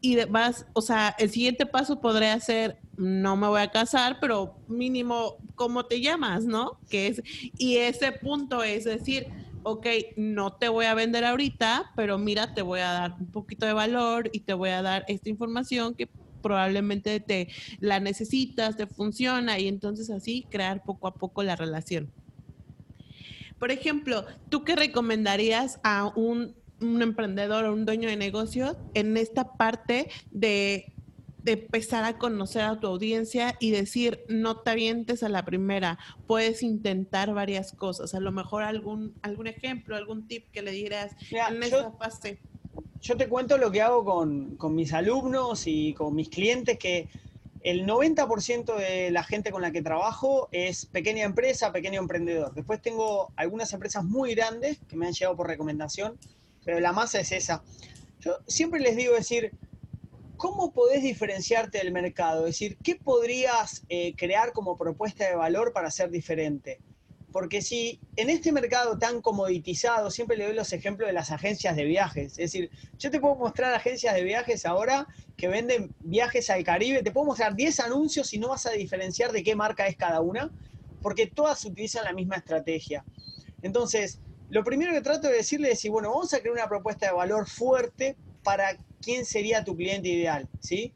y 0.04 0.22
vas, 0.26 0.66
o 0.74 0.82
sea, 0.82 1.14
el 1.18 1.30
siguiente 1.30 1.64
paso 1.64 1.98
podría 1.98 2.38
ser, 2.38 2.76
no 2.98 3.36
me 3.36 3.48
voy 3.48 3.62
a 3.62 3.70
casar, 3.70 4.18
pero 4.20 4.54
mínimo, 4.68 5.38
¿cómo 5.54 5.86
te 5.86 6.02
llamas, 6.02 6.44
no? 6.44 6.78
Que 6.90 7.06
es, 7.06 7.22
y 7.56 7.78
ese 7.78 8.12
punto 8.12 8.62
es 8.62 8.84
decir, 8.84 9.28
ok, 9.64 9.86
no 10.16 10.52
te 10.54 10.68
voy 10.68 10.84
a 10.84 10.94
vender 10.94 11.24
ahorita, 11.24 11.92
pero 11.96 12.18
mira, 12.18 12.54
te 12.54 12.62
voy 12.62 12.80
a 12.80 12.92
dar 12.92 13.16
un 13.18 13.30
poquito 13.30 13.66
de 13.66 13.72
valor 13.72 14.30
y 14.32 14.40
te 14.40 14.52
voy 14.52 14.70
a 14.70 14.82
dar 14.82 15.04
esta 15.08 15.30
información 15.30 15.94
que 15.94 16.08
probablemente 16.42 17.20
te 17.20 17.48
la 17.80 17.98
necesitas, 17.98 18.76
te 18.76 18.86
funciona 18.86 19.58
y 19.58 19.66
entonces 19.66 20.10
así 20.10 20.46
crear 20.50 20.84
poco 20.84 21.08
a 21.08 21.14
poco 21.14 21.42
la 21.42 21.56
relación. 21.56 22.12
Por 23.58 23.70
ejemplo, 23.70 24.26
¿tú 24.50 24.64
qué 24.64 24.76
recomendarías 24.76 25.80
a 25.82 26.12
un, 26.14 26.54
un 26.82 27.00
emprendedor 27.00 27.64
o 27.64 27.72
un 27.72 27.86
dueño 27.86 28.10
de 28.10 28.16
negocio 28.16 28.76
en 28.92 29.16
esta 29.16 29.56
parte 29.56 30.10
de 30.30 30.93
de 31.44 31.52
empezar 31.52 32.04
a 32.04 32.16
conocer 32.16 32.62
a 32.62 32.80
tu 32.80 32.86
audiencia 32.86 33.54
y 33.60 33.70
decir, 33.70 34.24
no 34.28 34.60
te 34.60 34.70
avientes 34.70 35.22
a 35.22 35.28
la 35.28 35.44
primera, 35.44 35.98
puedes 36.26 36.62
intentar 36.62 37.34
varias 37.34 37.72
cosas, 37.72 38.14
a 38.14 38.20
lo 38.20 38.32
mejor 38.32 38.62
algún, 38.62 39.14
algún 39.20 39.46
ejemplo, 39.46 39.94
algún 39.94 40.26
tip 40.26 40.50
que 40.50 40.62
le 40.62 40.70
dirás 40.70 41.12
en 41.30 41.62
esa 41.62 41.92
fase. 41.92 42.40
Yo 43.02 43.18
te 43.18 43.28
cuento 43.28 43.58
lo 43.58 43.70
que 43.70 43.82
hago 43.82 44.06
con, 44.06 44.56
con 44.56 44.74
mis 44.74 44.94
alumnos 44.94 45.66
y 45.66 45.92
con 45.92 46.14
mis 46.14 46.30
clientes, 46.30 46.78
que 46.78 47.10
el 47.60 47.86
90% 47.86 48.76
de 48.76 49.10
la 49.10 49.22
gente 49.22 49.50
con 49.50 49.60
la 49.60 49.70
que 49.70 49.82
trabajo 49.82 50.48
es 50.50 50.86
pequeña 50.86 51.24
empresa, 51.24 51.72
pequeño 51.72 52.00
emprendedor. 52.00 52.54
Después 52.54 52.80
tengo 52.80 53.32
algunas 53.36 53.70
empresas 53.74 54.02
muy 54.02 54.34
grandes 54.34 54.78
que 54.88 54.96
me 54.96 55.06
han 55.06 55.12
llegado 55.12 55.36
por 55.36 55.46
recomendación, 55.46 56.18
pero 56.64 56.80
la 56.80 56.92
masa 56.92 57.20
es 57.20 57.32
esa. 57.32 57.62
Yo 58.20 58.38
siempre 58.46 58.80
les 58.80 58.96
digo 58.96 59.14
decir, 59.14 59.52
¿cómo 60.36 60.72
podés 60.72 61.02
diferenciarte 61.02 61.78
del 61.78 61.92
mercado? 61.92 62.46
Es 62.46 62.54
decir, 62.54 62.78
¿qué 62.82 62.96
podrías 62.96 63.84
eh, 63.88 64.14
crear 64.16 64.52
como 64.52 64.76
propuesta 64.76 65.28
de 65.28 65.36
valor 65.36 65.72
para 65.72 65.90
ser 65.90 66.10
diferente? 66.10 66.80
Porque 67.32 67.62
si 67.62 68.00
en 68.14 68.30
este 68.30 68.52
mercado 68.52 68.96
tan 68.96 69.20
comoditizado, 69.20 70.10
siempre 70.10 70.36
le 70.36 70.46
doy 70.46 70.54
los 70.54 70.72
ejemplos 70.72 71.08
de 71.08 71.12
las 71.12 71.32
agencias 71.32 71.74
de 71.74 71.84
viajes, 71.84 72.32
es 72.32 72.52
decir, 72.52 72.70
yo 72.96 73.10
te 73.10 73.20
puedo 73.20 73.34
mostrar 73.34 73.74
agencias 73.74 74.14
de 74.14 74.22
viajes 74.22 74.64
ahora 74.64 75.08
que 75.36 75.48
venden 75.48 75.92
viajes 76.02 76.48
al 76.50 76.62
Caribe, 76.62 77.02
te 77.02 77.10
puedo 77.10 77.26
mostrar 77.26 77.56
10 77.56 77.80
anuncios 77.80 78.32
y 78.34 78.38
no 78.38 78.50
vas 78.50 78.66
a 78.66 78.70
diferenciar 78.70 79.32
de 79.32 79.42
qué 79.42 79.56
marca 79.56 79.88
es 79.88 79.96
cada 79.96 80.20
una, 80.20 80.52
porque 81.02 81.26
todas 81.26 81.64
utilizan 81.64 82.04
la 82.04 82.12
misma 82.12 82.36
estrategia. 82.36 83.04
Entonces, 83.62 84.20
lo 84.50 84.62
primero 84.62 84.92
que 84.92 85.00
trato 85.00 85.26
de 85.26 85.34
decirle 85.34 85.72
es 85.72 85.88
bueno, 85.88 86.10
vamos 86.10 86.32
a 86.34 86.38
crear 86.38 86.54
una 86.54 86.68
propuesta 86.68 87.06
de 87.06 87.12
valor 87.12 87.48
fuerte 87.48 88.16
para 88.44 88.76
quién 89.02 89.24
sería 89.24 89.64
tu 89.64 89.74
cliente 89.74 90.08
ideal, 90.08 90.48
¿sí? 90.60 90.92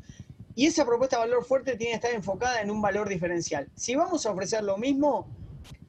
Y 0.54 0.66
esa 0.66 0.84
propuesta 0.84 1.16
de 1.16 1.28
valor 1.28 1.44
fuerte 1.44 1.76
tiene 1.76 1.92
que 1.92 1.96
estar 1.96 2.12
enfocada 2.12 2.60
en 2.60 2.70
un 2.70 2.80
valor 2.82 3.08
diferencial. 3.08 3.68
Si 3.74 3.94
vamos 3.94 4.26
a 4.26 4.32
ofrecer 4.32 4.62
lo 4.62 4.76
mismo, 4.76 5.28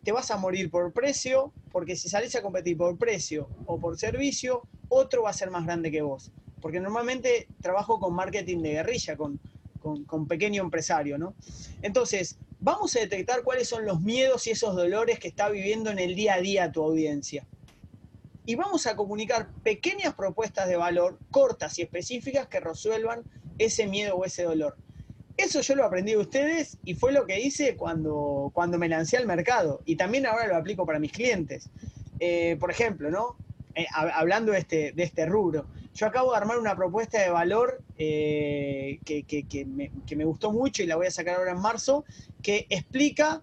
te 0.03 0.11
vas 0.11 0.31
a 0.31 0.37
morir 0.37 0.69
por 0.69 0.93
precio, 0.93 1.51
porque 1.71 1.95
si 1.95 2.07
sales 2.07 2.35
a 2.35 2.41
competir 2.41 2.77
por 2.77 2.97
precio 2.97 3.49
o 3.65 3.79
por 3.79 3.97
servicio, 3.97 4.63
otro 4.87 5.23
va 5.23 5.31
a 5.31 5.33
ser 5.33 5.49
más 5.49 5.65
grande 5.65 5.91
que 5.91 6.01
vos. 6.01 6.31
Porque 6.61 6.79
normalmente 6.79 7.47
trabajo 7.61 7.99
con 7.99 8.13
marketing 8.13 8.61
de 8.61 8.71
guerrilla, 8.71 9.17
con, 9.17 9.39
con, 9.81 10.27
pequeño 10.27 10.61
empresario, 10.61 11.17
¿no? 11.17 11.33
Entonces, 11.81 12.37
vamos 12.59 12.95
a 12.95 12.99
detectar 12.99 13.43
cuáles 13.43 13.67
son 13.67 13.85
los 13.85 14.01
miedos 14.01 14.45
y 14.45 14.51
esos 14.51 14.75
dolores 14.75 15.19
que 15.19 15.29
está 15.29 15.49
viviendo 15.49 15.89
en 15.89 15.99
el 15.99 16.15
día 16.15 16.35
a 16.35 16.41
día 16.41 16.71
tu 16.71 16.83
audiencia 16.83 17.45
y 18.49 18.55
vamos 18.55 18.87
a 18.87 18.95
comunicar 18.95 19.47
pequeñas 19.61 20.15
propuestas 20.15 20.67
de 20.67 20.75
valor 20.75 21.19
cortas 21.29 21.77
y 21.77 21.83
específicas 21.83 22.47
que 22.47 22.59
resuelvan 22.59 23.21
ese 23.59 23.85
miedo 23.85 24.15
o 24.15 24.25
ese 24.25 24.41
dolor. 24.41 24.75
Eso 25.37 25.61
yo 25.61 25.75
lo 25.75 25.85
aprendí 25.85 26.13
de 26.13 26.17
ustedes 26.17 26.79
y 26.83 26.95
fue 26.95 27.11
lo 27.11 27.27
que 27.27 27.39
hice 27.39 27.75
cuando, 27.75 28.49
cuando 28.55 28.79
me 28.79 28.89
lancé 28.89 29.17
al 29.17 29.27
mercado 29.27 29.83
y 29.85 29.97
también 29.97 30.25
ahora 30.25 30.47
lo 30.47 30.55
aplico 30.55 30.83
para 30.83 30.97
mis 30.97 31.11
clientes. 31.11 31.69
Eh, 32.19 32.57
por 32.59 32.71
ejemplo, 32.71 33.11
¿no? 33.11 33.37
Eh, 33.75 33.85
hablando 33.93 34.53
de 34.53 34.57
este, 34.57 34.93
de 34.93 35.03
este 35.03 35.27
rubro, 35.27 35.67
yo 35.93 36.07
acabo 36.07 36.31
de 36.31 36.37
armar 36.37 36.57
una 36.57 36.75
propuesta 36.75 37.21
de 37.21 37.29
valor 37.29 37.83
eh, 37.99 38.97
que, 39.05 39.25
que, 39.25 39.65
me, 39.65 39.91
que 40.07 40.15
me 40.15 40.25
gustó 40.25 40.51
mucho 40.51 40.81
y 40.81 40.87
la 40.87 40.95
voy 40.95 41.05
a 41.05 41.11
sacar 41.11 41.35
ahora 41.35 41.51
en 41.51 41.61
marzo, 41.61 42.03
que 42.41 42.65
explica 42.71 43.41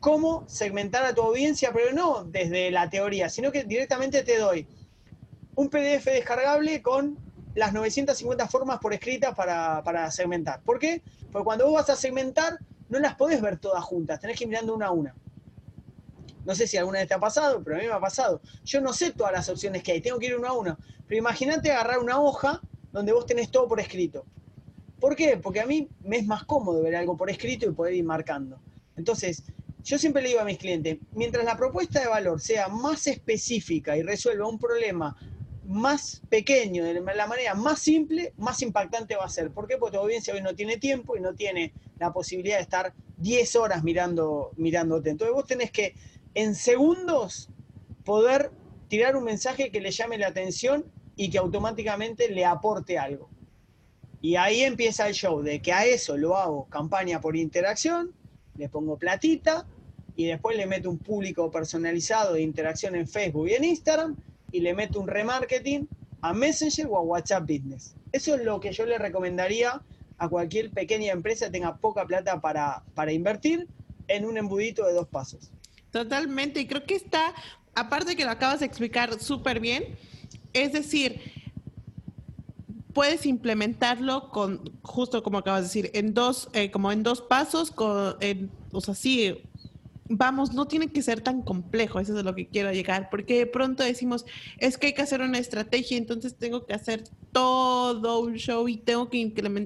cómo 0.00 0.44
segmentar 0.48 1.04
a 1.04 1.14
tu 1.14 1.22
audiencia, 1.22 1.72
pero 1.72 1.92
no 1.92 2.24
desde 2.24 2.70
la 2.70 2.88
teoría, 2.90 3.28
sino 3.28 3.50
que 3.52 3.64
directamente 3.64 4.22
te 4.22 4.38
doy 4.38 4.66
un 5.54 5.68
PDF 5.68 6.04
descargable 6.04 6.82
con 6.82 7.18
las 7.54 7.72
950 7.72 8.46
formas 8.48 8.78
por 8.78 8.92
escrita 8.92 9.34
para, 9.34 10.10
segmentar. 10.10 10.60
¿Por 10.62 10.78
qué? 10.78 11.02
Porque 11.32 11.44
cuando 11.44 11.64
vos 11.64 11.74
vas 11.74 11.90
a 11.90 11.96
segmentar, 11.96 12.58
no 12.88 12.98
las 12.98 13.14
podés 13.14 13.40
ver 13.40 13.58
todas 13.58 13.82
juntas, 13.82 14.20
tenés 14.20 14.36
que 14.36 14.44
ir 14.44 14.48
mirando 14.48 14.74
una 14.74 14.86
a 14.86 14.90
una. 14.90 15.14
No 16.44 16.54
sé 16.54 16.66
si 16.68 16.76
alguna 16.76 17.00
vez 17.00 17.08
te 17.08 17.14
ha 17.14 17.18
pasado, 17.18 17.62
pero 17.64 17.76
a 17.76 17.80
mí 17.80 17.86
me 17.86 17.92
ha 17.92 17.98
pasado. 17.98 18.40
Yo 18.64 18.80
no 18.80 18.92
sé 18.92 19.12
todas 19.12 19.32
las 19.32 19.48
opciones 19.48 19.82
que 19.82 19.92
hay, 19.92 20.00
tengo 20.00 20.18
que 20.18 20.26
ir 20.26 20.36
uno 20.36 20.46
a 20.46 20.52
uno. 20.52 20.78
Pero 21.08 21.18
imagínate 21.18 21.72
agarrar 21.72 21.98
una 21.98 22.20
hoja 22.20 22.60
donde 22.92 23.12
vos 23.12 23.26
tenés 23.26 23.50
todo 23.50 23.66
por 23.66 23.80
escrito. 23.80 24.24
¿Por 25.00 25.16
qué? 25.16 25.36
Porque 25.36 25.60
a 25.60 25.66
mí 25.66 25.88
me 26.00 26.18
es 26.18 26.26
más 26.26 26.44
cómodo 26.44 26.82
ver 26.82 26.96
algo 26.96 27.16
por 27.16 27.30
escrito 27.30 27.66
y 27.66 27.72
poder 27.72 27.94
ir 27.94 28.04
marcando. 28.04 28.60
Entonces, 28.96 29.42
yo 29.86 29.98
siempre 29.98 30.20
le 30.20 30.30
digo 30.30 30.40
a 30.40 30.44
mis 30.44 30.58
clientes, 30.58 30.98
mientras 31.12 31.44
la 31.44 31.56
propuesta 31.56 32.00
de 32.00 32.08
valor 32.08 32.40
sea 32.40 32.66
más 32.66 33.06
específica 33.06 33.96
y 33.96 34.02
resuelva 34.02 34.48
un 34.48 34.58
problema 34.58 35.16
más 35.64 36.22
pequeño, 36.28 36.84
de 36.84 36.94
la 36.94 37.26
manera 37.28 37.54
más 37.54 37.78
simple, 37.78 38.32
más 38.36 38.62
impactante 38.62 39.14
va 39.14 39.24
a 39.24 39.28
ser. 39.28 39.52
¿Por 39.52 39.68
qué? 39.68 39.76
Porque 39.76 39.96
tu 39.96 40.02
audiencia 40.02 40.34
hoy 40.34 40.42
no 40.42 40.56
tiene 40.56 40.78
tiempo 40.78 41.16
y 41.16 41.20
no 41.20 41.34
tiene 41.34 41.72
la 42.00 42.12
posibilidad 42.12 42.56
de 42.56 42.62
estar 42.62 42.94
10 43.18 43.56
horas 43.56 43.84
mirando, 43.84 44.50
mirándote. 44.56 45.10
Entonces 45.10 45.32
vos 45.32 45.46
tenés 45.46 45.70
que 45.70 45.94
en 46.34 46.56
segundos 46.56 47.48
poder 48.04 48.50
tirar 48.88 49.14
un 49.16 49.22
mensaje 49.22 49.70
que 49.70 49.80
le 49.80 49.92
llame 49.92 50.18
la 50.18 50.26
atención 50.26 50.84
y 51.14 51.30
que 51.30 51.38
automáticamente 51.38 52.28
le 52.28 52.44
aporte 52.44 52.98
algo. 52.98 53.30
Y 54.20 54.34
ahí 54.34 54.62
empieza 54.62 55.06
el 55.06 55.14
show, 55.14 55.42
de 55.42 55.62
que 55.62 55.72
a 55.72 55.86
eso 55.86 56.16
lo 56.16 56.36
hago 56.36 56.64
campaña 56.68 57.20
por 57.20 57.36
interacción, 57.36 58.12
le 58.56 58.68
pongo 58.68 58.98
platita, 58.98 59.66
y 60.16 60.26
después 60.26 60.56
le 60.56 60.66
meto 60.66 60.90
un 60.90 60.98
público 60.98 61.50
personalizado 61.50 62.34
de 62.34 62.42
interacción 62.42 62.96
en 62.96 63.06
Facebook 63.06 63.48
y 63.48 63.54
en 63.54 63.64
Instagram 63.64 64.16
y 64.50 64.60
le 64.60 64.74
meto 64.74 65.00
un 65.00 65.08
remarketing 65.08 65.88
a 66.22 66.32
Messenger 66.32 66.86
o 66.88 66.96
a 66.96 67.02
WhatsApp 67.02 67.42
Business. 67.42 67.94
Eso 68.12 68.34
es 68.34 68.42
lo 68.42 68.58
que 68.58 68.72
yo 68.72 68.86
le 68.86 68.98
recomendaría 68.98 69.82
a 70.18 70.28
cualquier 70.28 70.70
pequeña 70.70 71.12
empresa 71.12 71.46
que 71.46 71.52
tenga 71.52 71.76
poca 71.76 72.06
plata 72.06 72.40
para, 72.40 72.82
para 72.94 73.12
invertir 73.12 73.68
en 74.08 74.24
un 74.24 74.38
embudito 74.38 74.86
de 74.86 74.94
dos 74.94 75.06
pasos. 75.06 75.50
Totalmente, 75.90 76.60
y 76.60 76.66
creo 76.66 76.84
que 76.84 76.94
está, 76.94 77.34
aparte 77.74 78.16
que 78.16 78.24
lo 78.24 78.30
acabas 78.30 78.60
de 78.60 78.66
explicar 78.66 79.20
súper 79.20 79.60
bien, 79.60 79.84
es 80.52 80.72
decir, 80.72 81.20
puedes 82.96 83.26
implementarlo 83.26 84.30
con, 84.30 84.72
justo 84.82 85.22
como 85.22 85.38
acabas 85.38 85.60
de 85.60 85.66
decir, 85.66 85.90
en 85.92 86.14
dos, 86.14 86.48
eh, 86.54 86.70
como 86.70 86.92
en 86.92 87.02
dos 87.02 87.20
pasos, 87.20 87.70
con, 87.70 88.16
o 88.72 88.80
sea, 88.80 88.94
sí, 88.94 89.42
vamos, 90.08 90.52
no 90.52 90.66
tiene 90.66 90.88
que 90.88 91.02
ser 91.02 91.20
tan 91.20 91.42
complejo, 91.42 92.00
eso 92.00 92.16
es 92.18 92.24
lo 92.24 92.34
que 92.34 92.48
quiero 92.48 92.72
llegar, 92.72 93.08
porque 93.10 93.38
de 93.38 93.46
pronto 93.46 93.82
decimos, 93.82 94.24
es 94.58 94.78
que 94.78 94.88
hay 94.88 94.94
que 94.94 95.02
hacer 95.02 95.20
una 95.20 95.38
estrategia, 95.38 95.98
entonces 95.98 96.36
tengo 96.36 96.66
que 96.66 96.74
hacer 96.74 97.04
todo 97.32 98.20
un 98.20 98.34
show 98.34 98.68
y 98.68 98.76
tengo 98.76 99.08
que 99.10 99.18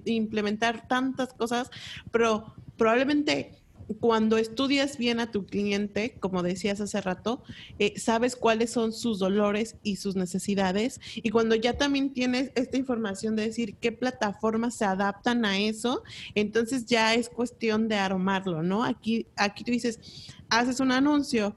implementar 0.07 0.89
tantas 0.89 1.33
cosas, 1.33 1.71
pero 2.11 2.55
probablemente 2.77 3.60
cuando 3.99 4.39
estudias 4.39 4.99
bien 4.99 5.21
a 5.21 5.31
tu 5.31 5.47
cliente, 5.47 6.17
como 6.21 6.43
decías 6.43 6.81
hace 6.81 7.01
rato, 7.01 7.43
eh, 7.79 7.95
sabes 7.99 8.37
cuáles 8.37 8.71
son 8.71 8.93
sus 8.93 9.19
dolores 9.19 9.77
y 9.83 9.97
sus 9.97 10.17
necesidades. 10.17 11.01
Y 11.17 11.31
cuando 11.31 11.55
ya 11.55 11.77
también 11.77 12.13
tienes 12.13 12.53
esta 12.55 12.77
información 12.77 13.37
de 13.37 13.47
decir 13.47 13.77
qué 13.77 13.93
plataformas 13.93 14.75
se 14.75 14.85
adaptan 14.85 15.45
a 15.45 15.59
eso, 15.59 16.03
entonces 16.35 16.87
ya 16.87 17.15
es 17.15 17.29
cuestión 17.29 17.89
de 17.89 17.97
armarlo, 17.97 18.63
¿no? 18.63 18.85
Aquí, 18.85 19.27
aquí 19.37 19.65
tú 19.65 19.73
dices, 19.73 19.99
haces 20.49 20.81
un 20.81 20.93
anuncio 20.93 21.57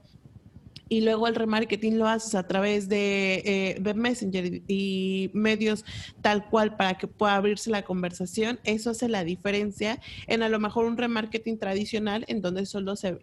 y 0.93 1.01
luego 1.01 1.27
el 1.27 1.33
remarketing 1.33 1.97
lo 1.97 2.07
haces 2.07 2.35
a 2.35 2.45
través 2.45 2.87
de 2.87 3.41
eh, 3.83 3.93
Messenger 3.95 4.61
y 4.67 5.31
medios 5.33 5.83
tal 6.21 6.47
cual 6.51 6.77
para 6.77 6.99
que 6.99 7.07
pueda 7.07 7.33
abrirse 7.33 7.71
la 7.71 7.81
conversación, 7.81 8.59
eso 8.63 8.91
hace 8.91 9.09
la 9.09 9.23
diferencia 9.23 9.99
en 10.27 10.43
a 10.43 10.49
lo 10.49 10.59
mejor 10.59 10.85
un 10.85 10.95
remarketing 10.95 11.57
tradicional 11.57 12.25
en 12.27 12.41
donde 12.41 12.67
solo 12.67 12.95
se, 12.95 13.17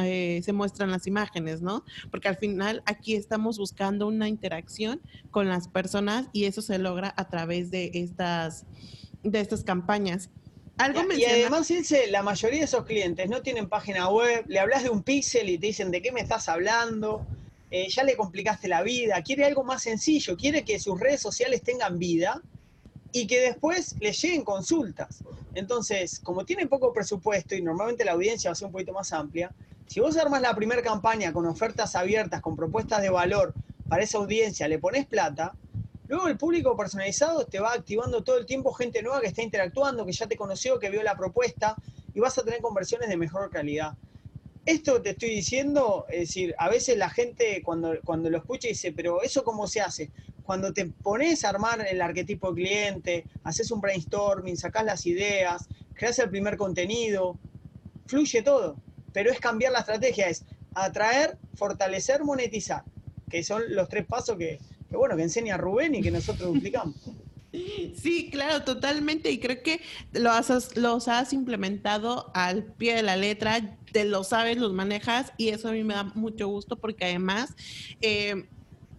eh, 0.00 0.40
se 0.44 0.52
muestran 0.52 0.92
las 0.92 1.08
imágenes, 1.08 1.62
¿no? 1.62 1.84
Porque 2.12 2.28
al 2.28 2.36
final 2.36 2.80
aquí 2.86 3.16
estamos 3.16 3.58
buscando 3.58 4.06
una 4.06 4.28
interacción 4.28 5.00
con 5.32 5.48
las 5.48 5.66
personas 5.66 6.28
y 6.32 6.44
eso 6.44 6.62
se 6.62 6.78
logra 6.78 7.12
a 7.16 7.28
través 7.28 7.72
de 7.72 7.90
estas, 7.92 8.66
de 9.24 9.40
estas 9.40 9.64
campañas 9.64 10.30
y, 11.16 11.24
además, 11.24 11.70
la 12.10 12.22
mayoría 12.22 12.60
de 12.60 12.64
esos 12.64 12.84
clientes 12.84 13.28
no 13.28 13.42
tienen 13.42 13.68
página 13.68 14.08
web, 14.08 14.44
le 14.48 14.58
hablas 14.58 14.82
de 14.82 14.90
un 14.90 15.02
pixel 15.02 15.48
y 15.48 15.58
te 15.58 15.66
dicen 15.66 15.90
de 15.90 16.00
qué 16.00 16.12
me 16.12 16.20
estás 16.20 16.48
hablando, 16.48 17.26
eh, 17.70 17.88
ya 17.88 18.02
le 18.02 18.16
complicaste 18.16 18.68
la 18.68 18.82
vida, 18.82 19.22
quiere 19.22 19.44
algo 19.44 19.62
más 19.62 19.82
sencillo, 19.82 20.36
quiere 20.36 20.64
que 20.64 20.78
sus 20.78 20.98
redes 20.98 21.20
sociales 21.20 21.62
tengan 21.62 21.98
vida 21.98 22.42
y 23.12 23.26
que 23.26 23.40
después 23.40 23.96
le 24.00 24.12
lleguen 24.12 24.42
consultas. 24.42 25.22
Entonces, 25.54 26.20
como 26.20 26.44
tiene 26.44 26.66
poco 26.66 26.92
presupuesto 26.92 27.54
y 27.54 27.62
normalmente 27.62 28.04
la 28.04 28.12
audiencia 28.12 28.50
va 28.50 28.52
a 28.52 28.56
ser 28.56 28.66
un 28.66 28.72
poquito 28.72 28.92
más 28.92 29.12
amplia, 29.12 29.52
si 29.86 30.00
vos 30.00 30.16
armas 30.16 30.40
la 30.40 30.54
primera 30.54 30.82
campaña 30.82 31.32
con 31.32 31.46
ofertas 31.46 31.96
abiertas, 31.96 32.40
con 32.40 32.56
propuestas 32.56 33.02
de 33.02 33.10
valor 33.10 33.52
para 33.88 34.04
esa 34.04 34.18
audiencia, 34.18 34.68
le 34.68 34.78
pones 34.78 35.06
plata, 35.06 35.54
Luego 36.10 36.26
el 36.26 36.36
público 36.36 36.76
personalizado 36.76 37.46
te 37.46 37.60
va 37.60 37.72
activando 37.72 38.24
todo 38.24 38.36
el 38.36 38.44
tiempo 38.44 38.72
gente 38.72 39.00
nueva 39.00 39.20
que 39.20 39.28
está 39.28 39.42
interactuando, 39.42 40.04
que 40.04 40.10
ya 40.10 40.26
te 40.26 40.34
conoció, 40.34 40.76
que 40.76 40.90
vio 40.90 41.04
la 41.04 41.16
propuesta 41.16 41.76
y 42.12 42.18
vas 42.18 42.36
a 42.36 42.42
tener 42.42 42.60
conversiones 42.60 43.08
de 43.08 43.16
mejor 43.16 43.48
calidad. 43.48 43.94
Esto 44.66 45.00
te 45.00 45.10
estoy 45.10 45.30
diciendo, 45.30 46.06
es 46.10 46.18
decir, 46.18 46.52
a 46.58 46.68
veces 46.68 46.98
la 46.98 47.10
gente 47.10 47.62
cuando, 47.62 47.94
cuando 48.04 48.28
lo 48.28 48.38
escucha 48.38 48.66
dice, 48.66 48.90
pero 48.90 49.22
¿eso 49.22 49.44
cómo 49.44 49.68
se 49.68 49.82
hace? 49.82 50.10
Cuando 50.42 50.72
te 50.72 50.86
pones 50.86 51.44
a 51.44 51.50
armar 51.50 51.86
el 51.88 52.02
arquetipo 52.02 52.48
de 52.48 52.54
cliente, 52.60 53.24
haces 53.44 53.70
un 53.70 53.80
brainstorming, 53.80 54.56
sacas 54.56 54.84
las 54.84 55.06
ideas, 55.06 55.68
creas 55.94 56.18
el 56.18 56.28
primer 56.28 56.56
contenido, 56.56 57.38
fluye 58.06 58.42
todo. 58.42 58.74
Pero 59.12 59.30
es 59.30 59.38
cambiar 59.38 59.70
la 59.70 59.78
estrategia, 59.78 60.28
es 60.28 60.44
atraer, 60.74 61.38
fortalecer, 61.54 62.24
monetizar, 62.24 62.82
que 63.28 63.44
son 63.44 63.62
los 63.68 63.88
tres 63.88 64.06
pasos 64.06 64.36
que, 64.36 64.58
que 64.90 64.96
bueno, 64.96 65.16
que 65.16 65.22
enseña 65.22 65.56
Rubén 65.56 65.94
y 65.94 66.02
que 66.02 66.10
nosotros 66.10 66.52
duplicamos. 66.52 66.96
Sí, 67.96 68.28
claro, 68.30 68.62
totalmente. 68.62 69.30
Y 69.30 69.38
creo 69.38 69.62
que 69.62 69.80
lo 70.12 70.30
has, 70.30 70.76
los 70.76 71.08
has 71.08 71.32
implementado 71.32 72.30
al 72.34 72.64
pie 72.64 72.94
de 72.94 73.02
la 73.02 73.16
letra, 73.16 73.76
te 73.92 74.04
lo 74.04 74.24
sabes, 74.24 74.58
los 74.58 74.72
manejas 74.72 75.32
y 75.36 75.48
eso 75.48 75.68
a 75.68 75.72
mí 75.72 75.82
me 75.82 75.94
da 75.94 76.04
mucho 76.14 76.48
gusto 76.48 76.76
porque 76.76 77.06
además, 77.06 77.54
eh, 78.00 78.46